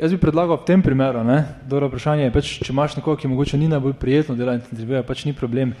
Jaz 0.00 0.12
bi 0.12 0.20
predlagal 0.20 0.60
v 0.60 0.66
tem 0.68 0.82
primeru, 0.82 1.24
ne, 1.24 1.44
dobro 1.68 1.88
vprašanje 1.88 2.26
je, 2.26 2.32
pač, 2.32 2.50
če 2.64 2.72
imaš 2.72 2.96
nekoga, 2.96 3.20
ki 3.20 3.28
mogoče 3.28 3.58
ni 3.60 3.68
najbolj 3.68 3.96
prijetno 4.00 4.36
delati 4.36 4.68
intervjuja, 4.72 5.02
pač 5.08 5.24
ni 5.24 5.34
problem. 5.36 5.74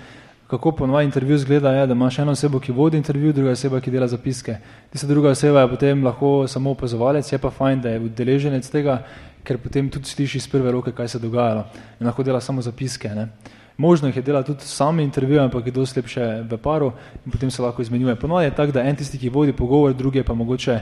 Kako 0.50 0.72
ponovadi 0.72 1.04
intervju 1.04 1.38
zgleda, 1.38 1.70
je, 1.72 1.86
da 1.86 1.94
imaš 1.94 2.18
eno 2.18 2.32
osebo, 2.32 2.58
ki 2.60 2.72
vodi 2.72 2.96
intervju, 2.96 3.32
druga 3.32 3.50
oseba, 3.50 3.80
ki 3.80 3.90
dela 3.90 4.08
zapiske. 4.10 4.56
Tista 4.90 5.06
druga 5.06 5.30
oseba 5.30 5.60
je 5.60 5.68
potem 5.70 6.04
lahko 6.04 6.48
samo 6.48 6.70
opazovalec, 6.70 7.32
je 7.32 7.38
pa 7.38 7.50
fajn, 7.50 7.80
da 7.80 7.90
je 7.90 8.00
udeleženec 8.00 8.70
tega, 8.70 8.96
ker 9.44 9.58
potem 9.62 9.88
tudi 9.90 10.10
sliši 10.10 10.38
iz 10.38 10.48
prve 10.50 10.72
roke, 10.72 10.92
kaj 10.92 11.08
se 11.08 11.18
je 11.18 11.22
dogajalo 11.22 11.64
in 12.00 12.06
lahko 12.06 12.22
dela 12.26 12.40
samo 12.40 12.62
zapiske. 12.62 13.08
Ne. 13.14 13.28
Možno 13.76 14.08
jih 14.08 14.16
je 14.16 14.22
delati 14.22 14.46
tudi 14.46 14.66
sami 14.66 15.02
intervju, 15.02 15.40
ampak 15.40 15.66
je 15.66 15.72
dosti 15.72 16.00
lepše 16.00 16.26
v 16.50 16.58
paru 16.58 16.92
in 17.26 17.32
potem 17.32 17.50
se 17.50 17.62
lahko 17.62 17.82
izmenjuje. 17.82 18.16
Ponovadi 18.16 18.46
je 18.46 18.54
tako, 18.54 18.72
da 18.72 18.82
en 18.82 18.96
tisti, 18.96 19.18
ki 19.18 19.28
vodi 19.28 19.52
pogovor, 19.52 19.94
drugi 19.94 20.22
pa 20.22 20.34
mogoče 20.34 20.80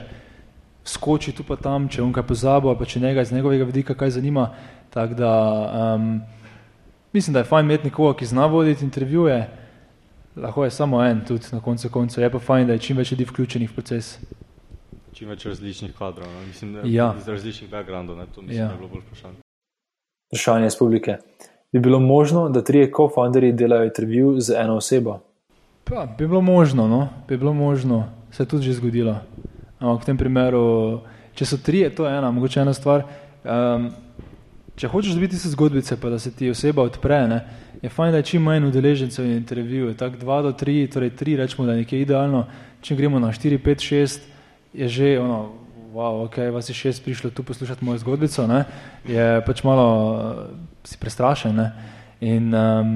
skoči 0.83 1.31
tu 1.31 1.43
pa 1.43 1.55
tam, 1.55 1.87
če 1.87 2.01
on 2.01 2.13
kaj 2.13 2.23
pozabo, 2.23 2.69
ali 2.69 2.77
pa 2.77 2.85
če 2.85 2.99
njega 2.99 3.21
iz 3.21 3.31
njegovega 3.31 3.63
vidika 3.63 3.93
kaj 3.93 4.09
zanima. 4.17 4.49
Tako 4.89 5.13
da 5.13 5.31
um, 5.95 6.21
mislim, 7.13 7.33
da 7.33 7.39
je 7.39 7.45
fajn 7.45 7.65
imeti 7.65 7.83
nekoga, 7.83 8.17
ki 8.17 8.25
zna 8.25 8.45
voditi 8.45 8.85
intervjuje, 8.85 9.49
lahko 10.35 10.63
je 10.63 10.71
samo 10.71 11.03
en 11.03 11.21
tudi 11.25 11.45
na 11.51 11.59
koncu 11.59 11.89
konca, 11.89 12.21
je 12.21 12.29
pa 12.29 12.39
fajn, 12.39 12.67
da 12.67 12.73
je 12.73 12.79
čim 12.79 12.97
več 12.97 13.11
ljudi 13.11 13.25
vključenih 13.25 13.69
v 13.69 13.73
proces. 13.73 14.19
Čim 15.13 15.29
več 15.29 15.45
različnih 15.45 15.93
kadrov, 15.93 16.27
ne? 16.29 16.45
mislim, 16.47 16.73
da 16.73 16.81
Ja. 16.85 17.13
iz 17.17 17.27
različnih 17.27 17.69
backgroundov, 17.71 18.17
ne? 18.17 18.25
to 18.25 18.41
mislim, 18.41 18.57
Ja. 18.57 18.67
da 18.67 18.73
je 18.73 18.77
bilo 18.77 18.89
bolj 18.89 19.01
vprašanje. 19.01 19.35
Vprašanje 20.29 20.67
iz 20.67 20.75
publike. 20.75 21.17
Bi 21.71 21.79
bilo 21.79 21.99
možno, 21.99 22.49
da 22.49 22.63
trije 22.63 22.91
co-founderji 22.91 23.51
delajo 23.51 23.83
intervju 23.83 24.39
z 24.39 24.55
eno 24.57 24.75
osebo? 24.75 25.19
Pa, 25.83 26.05
bi 26.07 26.27
bilo 26.27 26.41
možno, 26.41 26.87
no? 26.87 27.09
bi 27.27 27.37
bilo 27.37 27.53
možno, 27.53 28.03
se 28.31 28.43
je 28.43 28.47
tudi 28.47 28.63
že 28.63 28.73
zgodilo. 28.73 29.15
Ampak 29.79 30.03
v 30.03 30.05
tem 30.05 30.17
primeru, 30.17 30.99
če 31.33 31.45
so 31.45 31.57
trije, 31.57 31.89
to 31.89 32.05
je 32.05 32.17
ena, 32.17 32.31
mogoče 32.31 32.59
ena 32.61 32.73
stvar. 32.73 33.03
Um, 33.43 33.89
če 34.79 34.87
hočeš 34.87 35.17
dobiti 35.17 35.37
se 35.37 35.51
zgodbice, 35.51 35.97
pa 35.99 36.09
da 36.09 36.19
se 36.19 36.31
ti 36.31 36.49
oseba 36.49 36.85
odpre, 36.87 37.19
ne, 37.27 37.39
je 37.81 37.89
fajn, 37.91 38.13
da 38.15 38.21
je 38.21 38.27
čim 38.31 38.43
manj 38.47 38.69
udeležencev 38.69 39.25
in 39.25 39.37
intervjujev. 39.37 39.95
Tako 39.99 40.19
dva 40.21 40.41
do 40.45 40.51
tri, 40.55 40.81
torej 40.87 41.11
tri, 41.19 41.35
rečemo, 41.35 41.65
da 41.67 41.75
je 41.75 41.83
nekje 41.83 42.01
idealno. 42.01 42.45
Če 42.81 42.95
gremo 42.95 43.19
na 43.19 43.33
štiri, 43.35 43.59
pet, 43.59 43.83
šest, 43.83 44.23
je 44.73 44.87
že 44.87 45.11
ono, 45.19 45.39
wow, 45.91 46.23
ok, 46.25 46.37
vas 46.55 46.69
je 46.69 46.77
šest 46.77 47.03
prišlo 47.03 47.33
tu 47.35 47.43
poslušati 47.43 47.85
mojo 47.85 47.99
zgodbico, 47.99 48.47
ne, 48.47 48.63
je 49.07 49.27
pač 49.45 49.63
malo 49.67 49.87
uh, 49.89 50.43
si 50.87 50.95
prestrašen. 51.01 51.59
Ne. 51.59 51.67
In 52.23 52.53
um, 52.55 52.95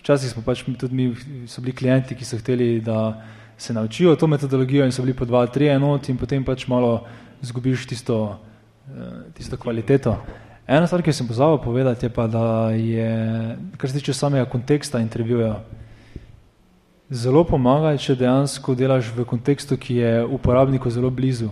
včasih 0.00 0.34
smo 0.34 0.42
pač 0.42 0.64
tudi 0.66 0.94
mi, 0.94 1.10
so 1.46 1.62
bili 1.62 1.76
klienti, 1.76 2.18
ki 2.18 2.26
so 2.26 2.38
hteli, 2.42 2.80
da 2.82 3.22
se 3.60 3.74
naučijo 3.76 4.16
to 4.16 4.26
metodologijo 4.26 4.84
in 4.84 4.92
so 4.92 5.06
bili 5.06 5.14
po 5.14 5.28
dva, 5.28 5.46
tri 5.46 5.70
enoti 5.70 6.10
in 6.10 6.18
potem 6.18 6.42
pač 6.44 6.66
malo 6.66 7.04
zgubiš 7.42 7.86
tisto, 7.86 8.40
tisto 9.34 9.56
kvaliteto. 9.56 10.16
Ena 10.70 10.86
stvar, 10.86 11.02
ki 11.02 11.12
sem 11.12 11.26
pozabil 11.26 11.58
povedati, 11.64 12.06
je 12.06 12.10
pa, 12.14 12.26
da 12.30 12.70
je, 12.70 13.10
kar 13.76 13.90
se 13.90 13.98
tiče 13.98 14.14
samega 14.14 14.44
konteksta 14.46 15.00
intervjuja, 15.02 15.56
zelo 17.10 17.42
pomaga, 17.44 17.96
če 17.98 18.14
dejansko 18.20 18.76
delaš 18.78 19.10
v 19.16 19.26
kontekstu, 19.26 19.76
ki 19.76 19.96
je 19.98 20.12
uporabniku 20.24 20.90
zelo 20.94 21.10
blizu. 21.10 21.50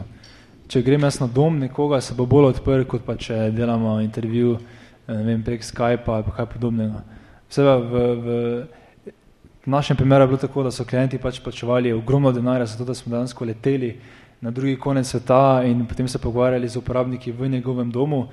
Če 0.70 0.84
grem 0.86 1.02
jaz 1.08 1.18
na 1.18 1.26
dom 1.26 1.58
nekoga, 1.58 1.98
se 2.04 2.14
bo 2.14 2.28
bolj 2.30 2.52
odprl, 2.52 2.84
kot 2.86 3.02
pa 3.06 3.16
če 3.18 3.48
delamo 3.56 3.98
intervju 4.04 4.54
eh, 4.58 5.22
vem, 5.26 5.42
prek 5.42 5.66
Skypa 5.66 6.20
ali 6.20 6.36
kaj 6.36 6.46
podobnega. 6.52 7.02
Vsega 7.48 7.74
v, 7.80 8.04
v, 8.22 8.36
našem 9.66 9.96
primeru 9.96 10.24
je 10.24 10.28
bilo 10.28 10.40
tako, 10.44 10.62
da 10.62 10.70
so 10.70 10.84
klienti 10.84 11.18
pač 11.18 11.40
plačevali 11.42 11.92
ogromno 11.92 12.32
denarja 12.32 12.66
za 12.66 12.78
to, 12.78 12.84
da 12.84 12.94
smo 12.94 13.16
dejansko 13.16 13.44
leteli 13.48 13.96
na 14.40 14.50
drugi 14.50 14.76
konec 14.76 15.06
sveta 15.06 15.62
in 15.66 15.86
potem 15.86 16.08
se 16.08 16.18
pogovarjali 16.18 16.68
z 16.68 16.76
uporabniki 16.76 17.32
v 17.32 17.48
njegovem 17.48 17.90
domu. 17.90 18.28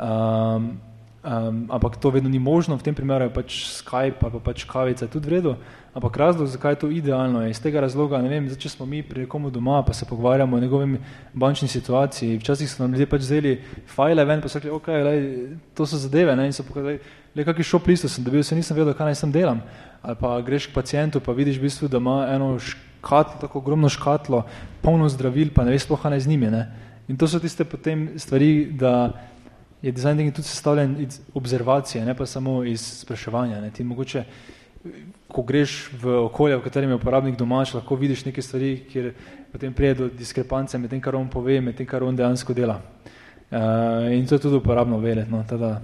Um, 0.00 0.80
um, 1.26 1.66
ampak 1.70 1.96
to 1.96 2.10
vedno 2.10 2.28
ni 2.28 2.38
možno, 2.38 2.76
v 2.76 2.82
tem 2.82 2.94
primeru 2.94 3.24
je 3.24 3.34
pač 3.34 3.50
Skype 3.82 4.22
ali 4.22 4.32
pa 4.32 4.40
pač 4.40 4.64
kavica 4.64 5.04
je 5.04 5.10
tudi 5.10 5.26
v 5.26 5.32
redu, 5.32 5.56
ampak 5.94 6.16
razlog, 6.16 6.46
zakaj 6.46 6.72
je 6.72 6.80
to 6.84 6.88
idealno, 6.90 7.42
je 7.42 7.50
iz 7.50 7.60
tega 7.60 7.80
razloga, 7.80 8.22
ne 8.22 8.28
vem, 8.28 8.46
zdaj, 8.46 8.60
če 8.62 8.68
smo 8.76 8.86
mi 8.86 9.02
pri 9.02 9.26
nekomu 9.26 9.50
doma, 9.50 9.82
pa 9.82 9.92
se 9.92 10.06
pogovarjamo 10.06 10.56
o 10.56 10.60
njegovem 10.60 10.98
bančni 11.34 11.68
situaciji, 11.68 12.38
včasih 12.38 12.70
so 12.70 12.82
nam 12.82 12.92
ljudje 12.92 13.06
pač 13.10 13.20
vzeli 13.20 13.54
fajle 13.90 14.24
ven, 14.24 14.42
pa 14.42 14.48
so 14.48 14.60
rekli, 14.60 14.70
ok, 14.70 14.88
lej, 15.08 15.20
to 15.74 15.86
so 15.86 15.98
zadeve, 15.98 16.36
ne, 16.36 16.46
in 16.46 16.52
so 16.52 16.66
pokazali, 16.68 17.00
le 17.34 17.44
kakšen 17.44 17.70
šop 17.72 17.88
listo 17.88 18.08
sem 18.08 18.24
dobil, 18.24 18.44
se 18.44 18.56
nisem 18.56 18.76
vedel, 18.76 18.94
kaj 18.94 19.10
naj 19.10 19.18
sem 19.18 19.32
delam. 19.32 19.64
Ali 20.06 20.16
pa 20.20 20.36
greš 20.40 20.68
k 20.70 20.76
pacientu, 20.76 21.20
pa 21.20 21.34
vidiš 21.34 21.58
v 21.58 21.66
bistvu, 21.66 21.88
da 21.90 21.98
ima 21.98 22.28
eno 22.30 22.54
tako 23.40 23.58
ogromno 23.58 23.88
škatlo, 23.88 24.44
polno 24.82 25.08
zdravil, 25.08 25.50
pa 25.54 25.64
ne 25.64 25.74
veš 25.74 25.86
sploh, 25.86 26.04
naj 26.10 26.20
z 26.26 26.32
njimi, 26.32 26.50
ne. 26.50 26.66
In 27.08 27.16
to 27.16 27.28
so 27.28 27.38
tiste 27.38 27.64
potem 27.64 28.18
stvari, 28.18 28.66
da 28.74 29.12
je 29.82 29.92
design 29.92 30.16
thinking 30.16 30.34
tudi 30.34 30.48
sestavljen 30.48 30.96
iz 31.00 31.20
observacije, 31.34 32.04
ne 32.04 32.14
pa 32.14 32.26
samo 32.26 32.64
iz 32.64 32.82
spraševanja. 33.00 33.60
Ne. 33.60 33.70
Ti 33.70 33.84
mogoče, 33.84 34.24
ko 35.28 35.42
greš 35.42 35.90
v 36.02 36.16
okolje, 36.24 36.56
v 36.56 36.64
katerem 36.64 36.90
je 36.90 36.98
uporabnik 36.98 37.36
domač, 37.38 37.74
lahko 37.74 37.96
vidiš 37.96 38.24
neke 38.24 38.42
stvari, 38.42 38.86
kjer 38.90 39.12
potem 39.52 39.74
prije 39.74 39.94
do 39.94 40.08
diskrepance 40.08 40.78
med 40.78 40.90
tem, 40.90 41.00
kar 41.00 41.16
on 41.16 41.28
pove, 41.30 41.60
med 41.60 41.76
tem, 41.76 41.86
kar 41.86 42.02
on 42.02 42.16
dejansko 42.16 42.54
dela. 42.54 42.80
Uh, 43.46 44.10
in 44.10 44.26
to 44.26 44.34
je 44.34 44.42
tudi 44.42 44.56
uporabno 44.56 44.98
vedeti, 44.98 45.30
no, 45.30 45.44
teda 45.48 45.80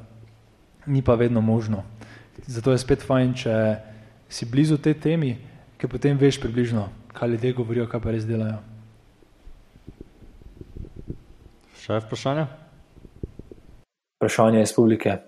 ni 0.86 1.02
pa 1.02 1.14
vedno 1.14 1.40
možno. 1.40 1.84
Zato 2.46 2.72
je 2.72 2.78
spet 2.78 3.02
fajn, 3.06 3.34
če 3.34 3.54
si 4.28 4.48
blizu 4.50 4.78
te 4.82 4.94
temi, 4.94 5.36
ker 5.78 5.90
potem 5.90 6.18
veš 6.18 6.40
približno, 6.42 6.88
kaj 7.12 7.28
ljudje 7.28 7.52
govorijo, 7.52 7.86
kaj 7.88 8.00
pa 8.00 8.14
res 8.14 8.26
delajo. 8.26 8.58
Še 11.82 11.98
vprašanje? 12.04 12.46
Vprašanje 14.20 14.62
iz 14.62 14.72
publike. 14.76 15.18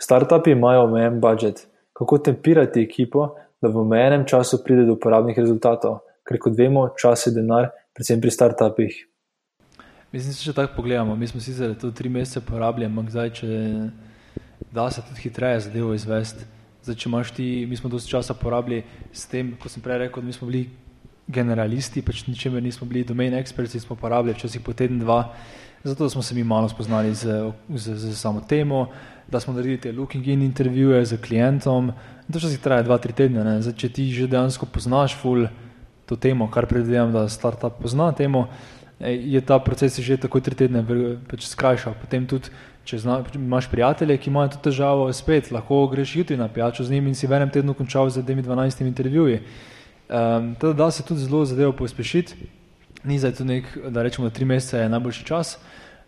Startupi 0.00 0.54
imajo 0.56 0.86
omejen 0.86 1.20
budžet. 1.20 1.66
Kako 1.92 2.18
tempirati 2.18 2.82
ekipo, 2.82 3.34
da 3.62 3.68
v 3.68 3.82
omejenem 3.84 4.24
času 4.26 4.62
pride 4.64 4.86
do 4.88 4.96
uporabnih 4.96 5.38
rezultatov? 5.38 6.00
Ker 6.26 6.38
kot 6.40 6.56
vemo, 6.58 6.88
čas 6.98 7.26
je 7.26 7.34
denar, 7.36 7.70
predvsem 7.94 8.22
pri 8.22 8.32
startupih. 8.32 8.96
Mislim, 10.12 10.34
če 10.36 10.52
tako 10.56 10.76
pogledamo, 10.76 11.14
mi 11.16 11.28
smo 11.28 11.40
sicer 11.40 11.74
to 11.80 11.90
tri 11.96 12.08
mesece 12.12 12.42
porabili, 12.44 12.88
ampak 12.88 13.12
zdaj, 13.12 13.30
če 13.38 13.48
da 14.72 14.90
se 14.90 15.02
tudi 15.02 15.20
hitreje 15.20 15.60
zadevo 15.60 15.94
izvesti. 15.94 16.44
Zdaj, 16.82 16.96
če 16.96 17.08
imaš 17.08 17.30
ti, 17.36 17.46
mi 17.68 17.76
smo 17.76 17.90
dosti 17.90 18.10
časa 18.10 18.34
porabili 18.34 18.82
s 19.12 19.26
tem, 19.30 19.54
kot 19.60 19.70
sem 19.70 19.82
prej 19.82 20.06
rekel, 20.06 20.24
mi 20.24 20.32
smo 20.32 20.48
bili 20.50 20.66
generalisti, 21.28 22.02
pač 22.02 22.26
ničemer 22.26 22.62
nismo 22.62 22.86
bili 22.86 23.04
domain 23.04 23.34
experti, 23.34 23.80
smo 23.80 23.96
porabili 23.96 24.34
včasih 24.34 24.60
po 24.60 24.72
teden, 24.72 24.98
dva, 24.98 25.32
zato 25.84 26.08
smo 26.10 26.22
se 26.22 26.34
mi 26.34 26.44
malo 26.44 26.68
spoznali 26.68 27.14
z, 27.14 27.52
z, 27.74 27.94
z 27.94 28.14
samo 28.18 28.40
temo, 28.40 28.88
da 29.30 29.40
smo 29.40 29.54
naredili 29.54 29.80
te 29.80 29.92
looking 29.92 30.26
in 30.26 30.42
intervjuje 30.42 31.04
z 31.06 31.18
klientom. 31.22 31.92
In 32.28 32.32
to 32.32 32.38
včasih 32.38 32.60
traja 32.60 32.82
dva, 32.82 32.98
tri 32.98 33.12
tedne. 33.12 33.60
Zdaj, 33.62 33.74
če 33.78 33.88
ti 33.88 34.10
že 34.12 34.28
dejansko 34.28 34.66
poznaš 34.66 35.16
full 35.16 35.48
to 36.06 36.16
temo, 36.16 36.50
kar 36.50 36.66
predvidevam, 36.66 37.12
da 37.12 37.28
startup 37.28 37.80
pozna 37.80 38.12
temo, 38.12 38.48
je 39.00 39.40
ta 39.40 39.58
proces 39.58 39.98
že 39.98 40.16
tako 40.16 40.40
tri 40.40 40.54
tedne 40.54 40.84
pač 41.30 41.46
skrajšal. 41.48 41.94
Potem 41.98 42.26
tudi, 42.26 42.52
če 42.84 42.98
zna, 42.98 43.22
imaš 43.34 43.70
prijatelje, 43.70 44.18
ki 44.18 44.30
imajo 44.30 44.54
to 44.54 44.62
težavo, 44.70 45.06
spet 45.14 45.50
lahko 45.54 45.86
greš 45.90 46.16
jutri 46.16 46.36
na 46.36 46.48
pijačo 46.48 46.84
z 46.84 46.90
njimi 46.90 47.10
in 47.10 47.18
si 47.18 47.26
v 47.26 47.38
enem 47.38 47.50
tednu 47.50 47.74
končal 47.74 48.10
z 48.10 48.22
12 48.22 48.86
intervjuji. 48.86 49.40
Um, 50.12 50.54
teda 50.60 50.72
da 50.72 50.90
se 50.90 51.02
tudi 51.02 51.20
zelo 51.20 51.44
zadevo 51.44 51.72
pospešiti, 51.72 52.34
ni 53.04 53.18
zdaj 53.18 53.32
tu 53.34 53.44
nek, 53.44 53.78
da 53.88 54.02
rečemo, 54.02 54.28
da 54.28 54.34
tri 54.34 54.44
mesece 54.44 54.78
je 54.78 54.88
najboljši 54.88 55.24
čas. 55.24 55.58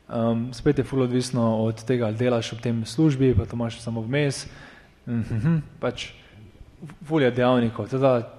Um, 0.09 0.51
spet 0.53 0.79
je 0.79 0.85
fully 0.85 1.09
odvisno 1.09 1.65
od 1.65 1.85
tega, 1.85 2.07
ali 2.07 2.17
delaš 2.17 2.53
v 2.53 2.61
tem 2.61 2.85
službi, 2.85 3.35
pa 3.35 3.47
to 3.49 3.57
imaš 3.57 3.81
samo 3.81 4.01
vmes. 4.01 4.47
Mm 5.07 5.23
-hmm, 5.23 5.61
pač 5.81 6.13
volja 7.01 7.31
dejavnikov. 7.31 7.89
Teda 7.89 8.35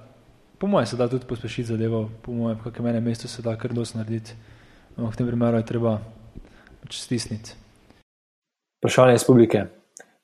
Po 0.57 0.67
mojem 0.67 0.85
se 0.85 0.97
da 0.97 1.07
tudi 1.07 1.25
pospešiti 1.27 1.67
zadevo, 1.67 2.09
po 2.21 2.31
mojem, 2.31 2.57
v 2.57 2.63
kakem 2.63 2.87
enem 2.87 3.03
mestu 3.03 3.27
se 3.27 3.41
da 3.41 3.55
kar 3.55 3.73
dosti 3.73 3.97
narediti. 3.97 4.33
No, 4.97 5.11
v 5.11 5.15
tem 5.15 5.27
primeru 5.27 5.57
je 5.57 5.65
treba 5.65 5.99
pač 6.81 6.99
stisniti. 7.01 7.55
Vprašanje 8.79 9.15
iz 9.15 9.25
publike. 9.27 9.65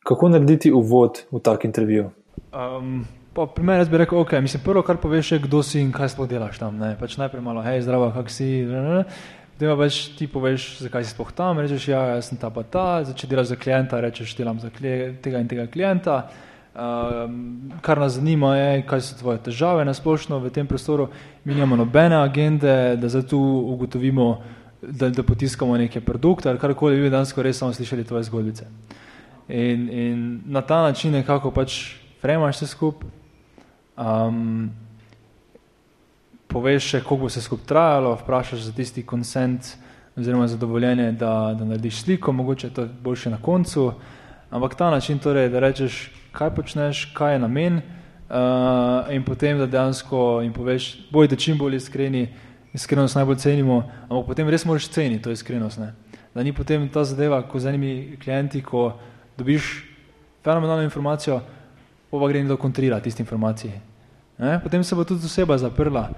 Kako 0.08 0.30
narediti 0.30 0.72
uvod 0.72 1.20
v 1.32 1.40
tak 1.44 1.66
intervju? 1.66 2.12
Um, 2.56 3.04
po 3.34 3.46
primer, 3.48 3.80
jaz 3.80 3.90
bi 3.90 3.98
rekel, 3.98 4.20
ok, 4.20 4.34
mislim, 4.44 4.64
prvo, 4.64 4.82
kar 4.84 4.98
poveš, 4.98 5.32
je, 5.32 5.40
kdo 5.40 5.64
si 5.64 5.80
in 5.80 5.92
kaj 5.96 6.14
sploh 6.16 6.28
delaš 6.30 6.60
tam. 6.60 6.78
Ne? 6.80 6.94
Pač 7.00 7.16
najprej 7.18 7.44
malo, 7.44 7.64
hej, 7.64 7.82
zdravo, 7.86 8.12
kak 8.16 8.32
si. 8.34 8.66
Potem 8.68 9.72
pa 9.72 9.78
več 9.78 9.98
ti 10.18 10.28
poveš, 10.28 10.82
zakaj 10.82 11.06
si 11.06 11.14
sploh 11.14 11.32
tam, 11.38 11.60
rečeš, 11.62 11.88
ja, 11.94 12.02
jaz 12.16 12.32
sem 12.32 12.40
ta 12.42 12.50
pa 12.50 12.64
ta, 12.66 13.04
začeti 13.08 13.30
delaš 13.32 13.54
za 13.54 13.58
klienta, 13.62 14.02
rečeš, 14.02 14.34
delam 14.36 14.60
za 14.60 14.72
tega 14.74 15.44
in 15.44 15.52
tega 15.52 15.68
klienta. 15.72 16.24
Um, 16.72 17.72
kar 17.84 18.00
nas 18.00 18.16
zanima 18.16 18.56
je, 18.56 18.82
kaj 18.88 19.02
so 19.04 19.18
tvoje 19.20 19.42
težave 19.44 19.84
na 19.86 19.94
splošno 19.94 20.40
v 20.40 20.52
tem 20.56 20.68
prostoru. 20.68 21.10
Mi 21.44 21.54
nimamo 21.54 21.76
nobene 21.76 22.16
agende, 22.16 22.96
da 22.96 23.10
zdaj 23.12 23.28
tu 23.32 23.40
ugotovimo, 23.76 24.28
da, 24.82 25.12
da 25.12 25.24
potiskamo 25.24 25.78
neke 25.78 26.02
produkte 26.02 26.50
ali 26.50 26.60
karkoli, 26.60 27.00
vi 27.00 27.12
danes 27.12 27.36
res 27.38 27.60
samo 27.60 27.74
slišali 27.76 28.08
tvoje 28.08 28.24
zgodbice. 28.24 28.66
In, 29.52 29.90
in 29.92 30.42
na 30.46 30.62
ta 30.62 30.82
način 30.82 31.12
nekako 31.12 31.52
pač 31.52 32.00
fremaš 32.22 32.64
se 32.64 32.68
skup, 32.68 33.04
um, 34.02 34.70
poveš 36.48 36.90
še, 36.94 37.04
koliko 37.04 37.28
bo 37.28 37.30
se 37.30 37.42
skup 37.42 37.64
trajalo, 37.68 38.16
vprašaš 38.24 38.68
za 38.68 38.74
tisti 38.76 39.06
konsent 39.06 39.76
oziroma 40.18 40.48
zadovoljenje, 40.48 41.12
da, 41.12 41.54
da 41.58 41.66
narediš 41.66 42.02
sliko, 42.04 42.32
mogoče 42.32 42.68
je 42.68 42.74
to 42.74 42.88
boljše 43.04 43.30
na 43.30 43.38
koncu, 43.42 43.94
ampak 44.50 44.76
ta 44.76 44.90
način 44.92 45.20
torej, 45.20 45.50
da 45.50 45.60
rečeš, 45.60 46.10
kaj 46.32 46.56
počneš, 46.56 47.06
kaj 47.16 47.34
je 47.34 47.40
namen, 47.40 47.78
uh, 47.78 49.14
in 49.14 49.24
potem 49.24 49.60
da 49.60 49.66
dejansko 49.66 50.42
jim 50.44 50.54
poveš, 50.54 50.92
bojte 51.12 51.36
čim 51.36 51.58
bolj 51.58 51.80
iskreni, 51.80 52.28
iskrenost 52.74 53.16
najbolj 53.16 53.36
cenimo, 53.36 53.84
ampak 54.10 54.28
potem 54.28 54.50
res 54.50 54.66
moraš 54.66 54.90
ceniti 54.92 55.24
to 55.24 55.32
iskrenost. 55.32 55.80
Ne? 55.80 55.94
Da 56.36 56.44
ni 56.44 56.54
potem 56.54 56.90
ta 56.90 57.04
zadeva, 57.04 57.42
ko 57.44 57.60
z 57.60 57.72
enimi 57.72 58.18
klienti, 58.24 58.62
ko 58.64 58.94
dobiš 59.38 59.72
fenomenalno 60.44 60.84
informacijo, 60.84 61.42
pa 62.12 62.28
gre 62.28 62.44
nekdo 62.44 62.58
kontrira 62.58 63.00
tiste 63.00 63.24
informacije. 63.24 63.91
Ne? 64.42 64.60
Potem 64.64 64.84
se 64.84 64.96
bo 64.96 65.04
tudi 65.06 65.26
oseba 65.26 65.58
zaprla, 65.58 66.10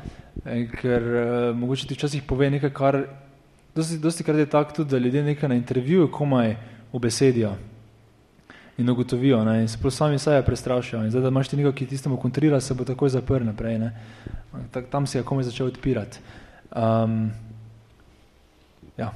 eh, 0.46 0.64
ker 0.72 1.04
uh, 1.04 1.58
mogoče 1.60 1.88
ti 1.88 1.98
včasih 1.98 2.24
pove 2.24 2.48
nekaj, 2.50 2.72
kar 2.72 2.98
dosti, 3.76 3.98
dosti 4.00 4.24
krat 4.24 4.40
je 4.40 4.46
tako 4.50 4.76
tudi, 4.76 4.92
da 4.96 4.98
ljudje 4.98 5.24
nekaj 5.24 5.50
na 5.50 5.56
intervjuju 5.60 6.12
komaj 6.12 6.56
obesedijo 6.94 7.52
in 8.78 8.90
ugotovijo. 8.90 9.44
Ne? 9.44 9.62
In 9.62 9.68
se 9.68 9.78
prav 9.82 9.92
sami 9.92 10.20
sebe 10.20 10.46
prestrašijo. 10.46 11.04
In 11.04 11.12
zdaj, 11.12 11.22
da 11.22 11.28
imaš 11.28 11.52
ti 11.52 11.60
nekaj, 11.60 11.76
ki 11.76 11.86
tistemu 11.86 12.18
kontrira, 12.18 12.62
se 12.62 12.74
bo 12.74 12.88
takoj 12.88 13.10
zaprl 13.10 13.46
naprej. 13.46 13.80
Ne? 13.80 13.92
Tam 14.92 15.08
si 15.08 15.18
je 15.18 15.24
komaj 15.24 15.44
začel 15.52 15.68
odpirati. 15.68 16.24
Um, 16.72 17.32
ja. 18.98 19.12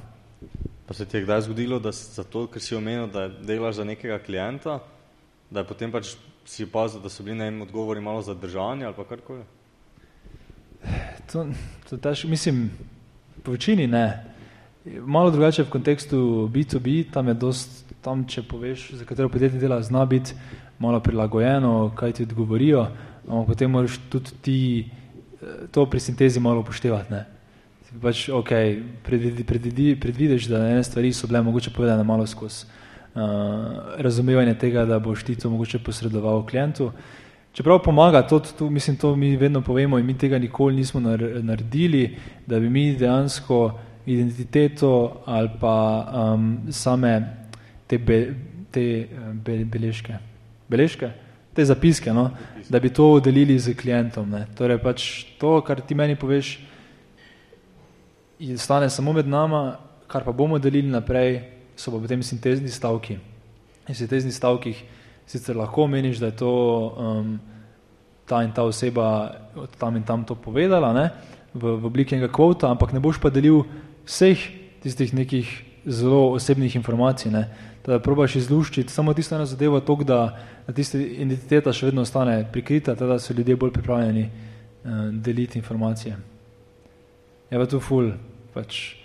Pa 0.86 0.94
se 0.94 1.06
ti 1.06 1.16
je 1.16 1.24
kdaj 1.24 1.40
zgodilo, 1.48 1.80
da 1.80 1.92
zato, 1.92 2.46
ker 2.46 2.62
si 2.62 2.76
omenil, 2.76 3.08
da 3.08 3.28
delaš 3.28 3.80
za 3.80 3.84
nekega 3.84 4.18
klienta, 4.18 4.78
da 5.50 5.64
je 5.64 5.66
potem 5.72 5.92
pač 5.92 6.12
si 6.48 6.64
opazil, 6.64 7.00
da 7.00 7.08
so 7.08 7.22
bili 7.22 7.36
na 7.36 7.46
enem 7.46 7.62
odgovori 7.62 8.00
malo 8.00 8.22
zadržani 8.22 8.84
ali 8.84 8.94
pa 8.96 9.04
karkoli? 9.04 9.42
To, 11.32 11.46
to 11.90 11.96
tež, 11.96 12.24
mislim, 12.24 12.70
po 13.42 13.52
večini 13.52 13.86
ne. 13.86 14.24
Malo 15.04 15.30
drugače 15.30 15.62
v 15.62 15.70
kontekstu 15.70 16.16
B2B, 16.52 17.10
tam 17.12 17.28
je 17.28 17.34
dost 17.34 17.84
tam, 18.00 18.24
če 18.24 18.42
poveš, 18.48 18.92
za 18.96 19.04
katero 19.04 19.28
podjetje 19.28 19.60
dela, 19.60 19.82
zna 19.82 20.06
biti 20.06 20.32
malo 20.78 21.00
prilagojeno, 21.00 21.92
kaj 21.96 22.12
ti 22.12 22.22
odgovorijo, 22.24 22.86
ampak 23.28 23.52
potem 23.52 23.70
moraš 23.70 23.98
tudi 24.08 24.40
ti 24.40 24.58
eh, 24.80 25.68
to 25.70 25.84
pri 25.86 26.00
sintezi 26.00 26.40
malo 26.40 26.64
upoštevati. 26.64 27.12
Ne? 27.12 27.26
Pač, 28.00 28.28
ok, 28.32 28.54
predvidi, 29.04 29.44
predvidi, 29.44 30.00
predvidiš, 30.00 30.48
da 30.48 30.64
ene 30.70 30.84
stvari 30.84 31.12
so 31.12 31.28
bile 31.28 31.42
mogoče 31.42 31.74
povedane 31.76 32.04
malo 32.04 32.26
skozi 32.26 32.77
razumevanje 33.96 34.54
tega, 34.58 34.84
da 34.84 34.98
boš 34.98 35.24
ti 35.24 35.36
to 35.36 35.50
mogoče 35.50 35.78
posredoval 35.78 36.46
klientu. 36.46 36.92
Čeprav 37.52 37.78
pomaga, 37.82 38.22
to, 38.22 38.38
to, 38.38 38.70
mislim, 38.70 38.96
to 38.96 39.16
mi 39.16 39.36
vedno 39.36 39.60
povemo 39.60 39.98
in 39.98 40.06
mi 40.06 40.18
tega 40.18 40.38
nikoli 40.38 40.76
nismo 40.76 41.00
naredili, 41.00 42.16
da 42.46 42.60
bi 42.60 42.70
mi 42.70 42.96
dejansko 42.96 43.78
identiteto 44.06 45.22
ali 45.26 45.50
pa 45.60 46.06
um, 46.14 46.58
same 46.70 47.36
te, 47.86 47.98
be, 47.98 48.34
te 48.70 49.00
eh, 49.00 49.08
be, 49.32 49.64
beležke, 49.64 50.18
beležke, 50.68 51.10
te 51.54 51.64
zapiske, 51.64 52.12
no? 52.12 52.30
da 52.68 52.80
bi 52.80 52.92
to 52.94 53.20
delili 53.20 53.58
z 53.58 53.74
klientom. 53.74 54.30
Ne? 54.30 54.46
Torej 54.54 54.78
pač 54.78 55.08
to, 55.40 55.58
kar 55.66 55.80
ti 55.80 55.96
meni 55.96 56.16
poveš, 56.16 56.58
stane 58.56 58.90
samo 58.90 59.12
med 59.12 59.28
nama, 59.28 59.78
kar 60.06 60.24
pa 60.24 60.32
bomo 60.32 60.58
delili 60.58 60.88
naprej, 60.92 61.40
so 61.78 61.94
pa 61.94 62.00
potem 62.02 62.22
sintezni 62.26 62.68
stavki. 62.68 63.18
In 63.88 63.94
sintezni 63.94 64.34
stavkih 64.34 64.82
sicer 65.28 65.56
lahko 65.56 65.86
meniš, 65.86 66.18
da 66.18 66.32
je 66.32 66.36
to 66.42 66.52
um, 66.98 67.38
ta 68.26 68.42
in 68.42 68.52
ta 68.52 68.66
oseba 68.66 69.32
od 69.56 69.70
tam 69.78 69.96
in 69.96 70.02
tam 70.02 70.24
to 70.26 70.34
povedala, 70.34 70.92
ne? 70.92 71.10
V, 71.54 71.78
v 71.78 71.86
obliki 71.86 72.16
enega 72.16 72.32
kvota, 72.32 72.68
ampak 72.68 72.92
ne 72.92 73.00
boš 73.00 73.22
pa 73.22 73.30
delil 73.30 73.62
vseh 74.04 74.36
tistih 74.82 75.14
nekih 75.14 75.48
zelo 75.86 76.34
osebnih 76.36 76.76
informacij. 76.76 77.32
Ne? 77.32 77.46
da 77.88 77.98
probaš 77.98 78.36
izluščiti 78.36 78.92
samo 78.92 79.14
tisto 79.14 79.34
eno 79.34 79.46
zadevo, 79.48 79.80
tok, 79.80 80.02
da, 80.04 80.18
da 80.66 80.72
tista 80.76 80.98
identiteta 81.00 81.72
še 81.72 81.88
vedno 81.88 82.04
ostane 82.04 82.42
prikrita, 82.52 82.92
da 82.94 83.16
so 83.18 83.32
ljudje 83.32 83.56
bolj 83.56 83.72
pripravljeni 83.72 84.24
uh, 84.28 85.06
deliti 85.24 85.58
informacije. 85.58 86.16
Je 87.48 87.60
pa 87.60 87.66
tu 87.66 87.80
ful, 87.80 88.10
pač 88.52 88.97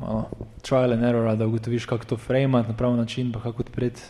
malo 0.00 0.30
trial 0.62 0.92
and 0.92 1.04
error, 1.04 1.36
da 1.36 1.46
ugotoviš, 1.46 1.86
kako 1.86 2.04
to 2.04 2.16
frame 2.16 2.48
na 2.48 2.76
pravi 2.76 2.96
način, 2.96 3.32
pa 3.32 3.42
kako 3.42 3.62
odpreti 3.62 4.02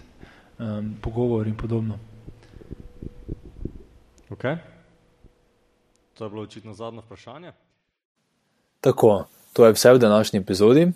um, 0.59 0.95
pogovor 1.03 1.47
in 1.47 1.57
podobno. 1.57 1.99
Ok. 4.31 4.43
To 6.15 6.25
je 6.25 6.31
bilo 6.31 6.43
očitno 6.43 6.75
zadnje 6.75 7.01
vprašanje. 7.01 7.53
Tako, 8.81 9.25
to 9.53 9.67
je 9.67 9.73
vse 9.73 9.93
v 9.93 9.99
današnji 9.99 10.39
epizodi. 10.39 10.93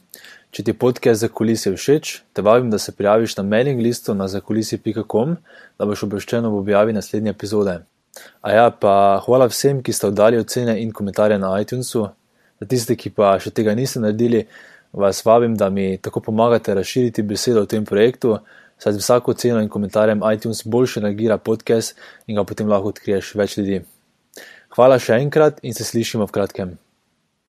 Če 0.51 0.63
ti 0.63 0.73
podcast 0.73 1.21
za 1.21 1.29
kulise 1.29 1.73
všeč, 1.75 2.21
te 2.33 2.43
vabim, 2.43 2.71
da 2.71 2.79
se 2.79 2.93
prijaviš 2.93 3.37
na 3.37 3.43
mailing 3.43 3.81
listu 3.81 4.15
na 4.15 4.29
zakulisi.com, 4.29 5.37
da 5.79 5.87
boš 5.87 6.05
obveščen 6.07 6.45
ob 6.47 6.55
objavi 6.61 6.93
naslednje 6.93 7.31
epizode. 7.31 7.81
A 8.41 8.53
ja, 8.53 8.69
pa 8.71 9.21
hvala 9.27 9.49
vsem, 9.51 9.83
ki 9.83 9.93
ste 9.93 10.07
oddali 10.07 10.39
ocene 10.39 10.77
in 10.83 10.93
komentarje 10.93 11.39
na 11.39 11.51
iTunesu. 11.61 12.07
Za 12.61 12.69
tiste, 12.71 12.95
ki 12.97 13.11
pa 13.11 13.33
še 13.43 13.51
tega 13.51 13.75
niste 13.75 14.01
naredili, 14.01 14.45
vas 14.95 15.25
vabim, 15.27 15.57
da 15.57 15.71
mi 15.71 15.99
tako 15.99 16.21
pomagate 16.21 16.75
razširiti 16.75 17.23
besedo 17.23 17.63
o 17.63 17.67
tem 17.67 17.85
projektu, 17.85 18.39
saj 18.79 18.93
z 18.93 19.03
vsako 19.03 19.35
ceno 19.35 19.61
in 19.63 19.69
komentarjem 19.69 20.23
iTunes 20.35 20.63
boljše 20.65 21.01
reagira 21.01 21.39
podcast 21.39 21.99
in 22.27 22.37
ga 22.37 22.45
potem 22.45 22.69
lahko 22.69 22.95
odkriješ 22.95 23.35
več 23.35 23.59
ljudi. 23.59 23.83
Hvala 24.75 24.99
še 24.99 25.21
enkrat 25.23 25.61
in 25.63 25.75
se 25.75 25.85
slišimo 25.85 26.27
v 26.27 26.35
kratkem. 26.35 26.79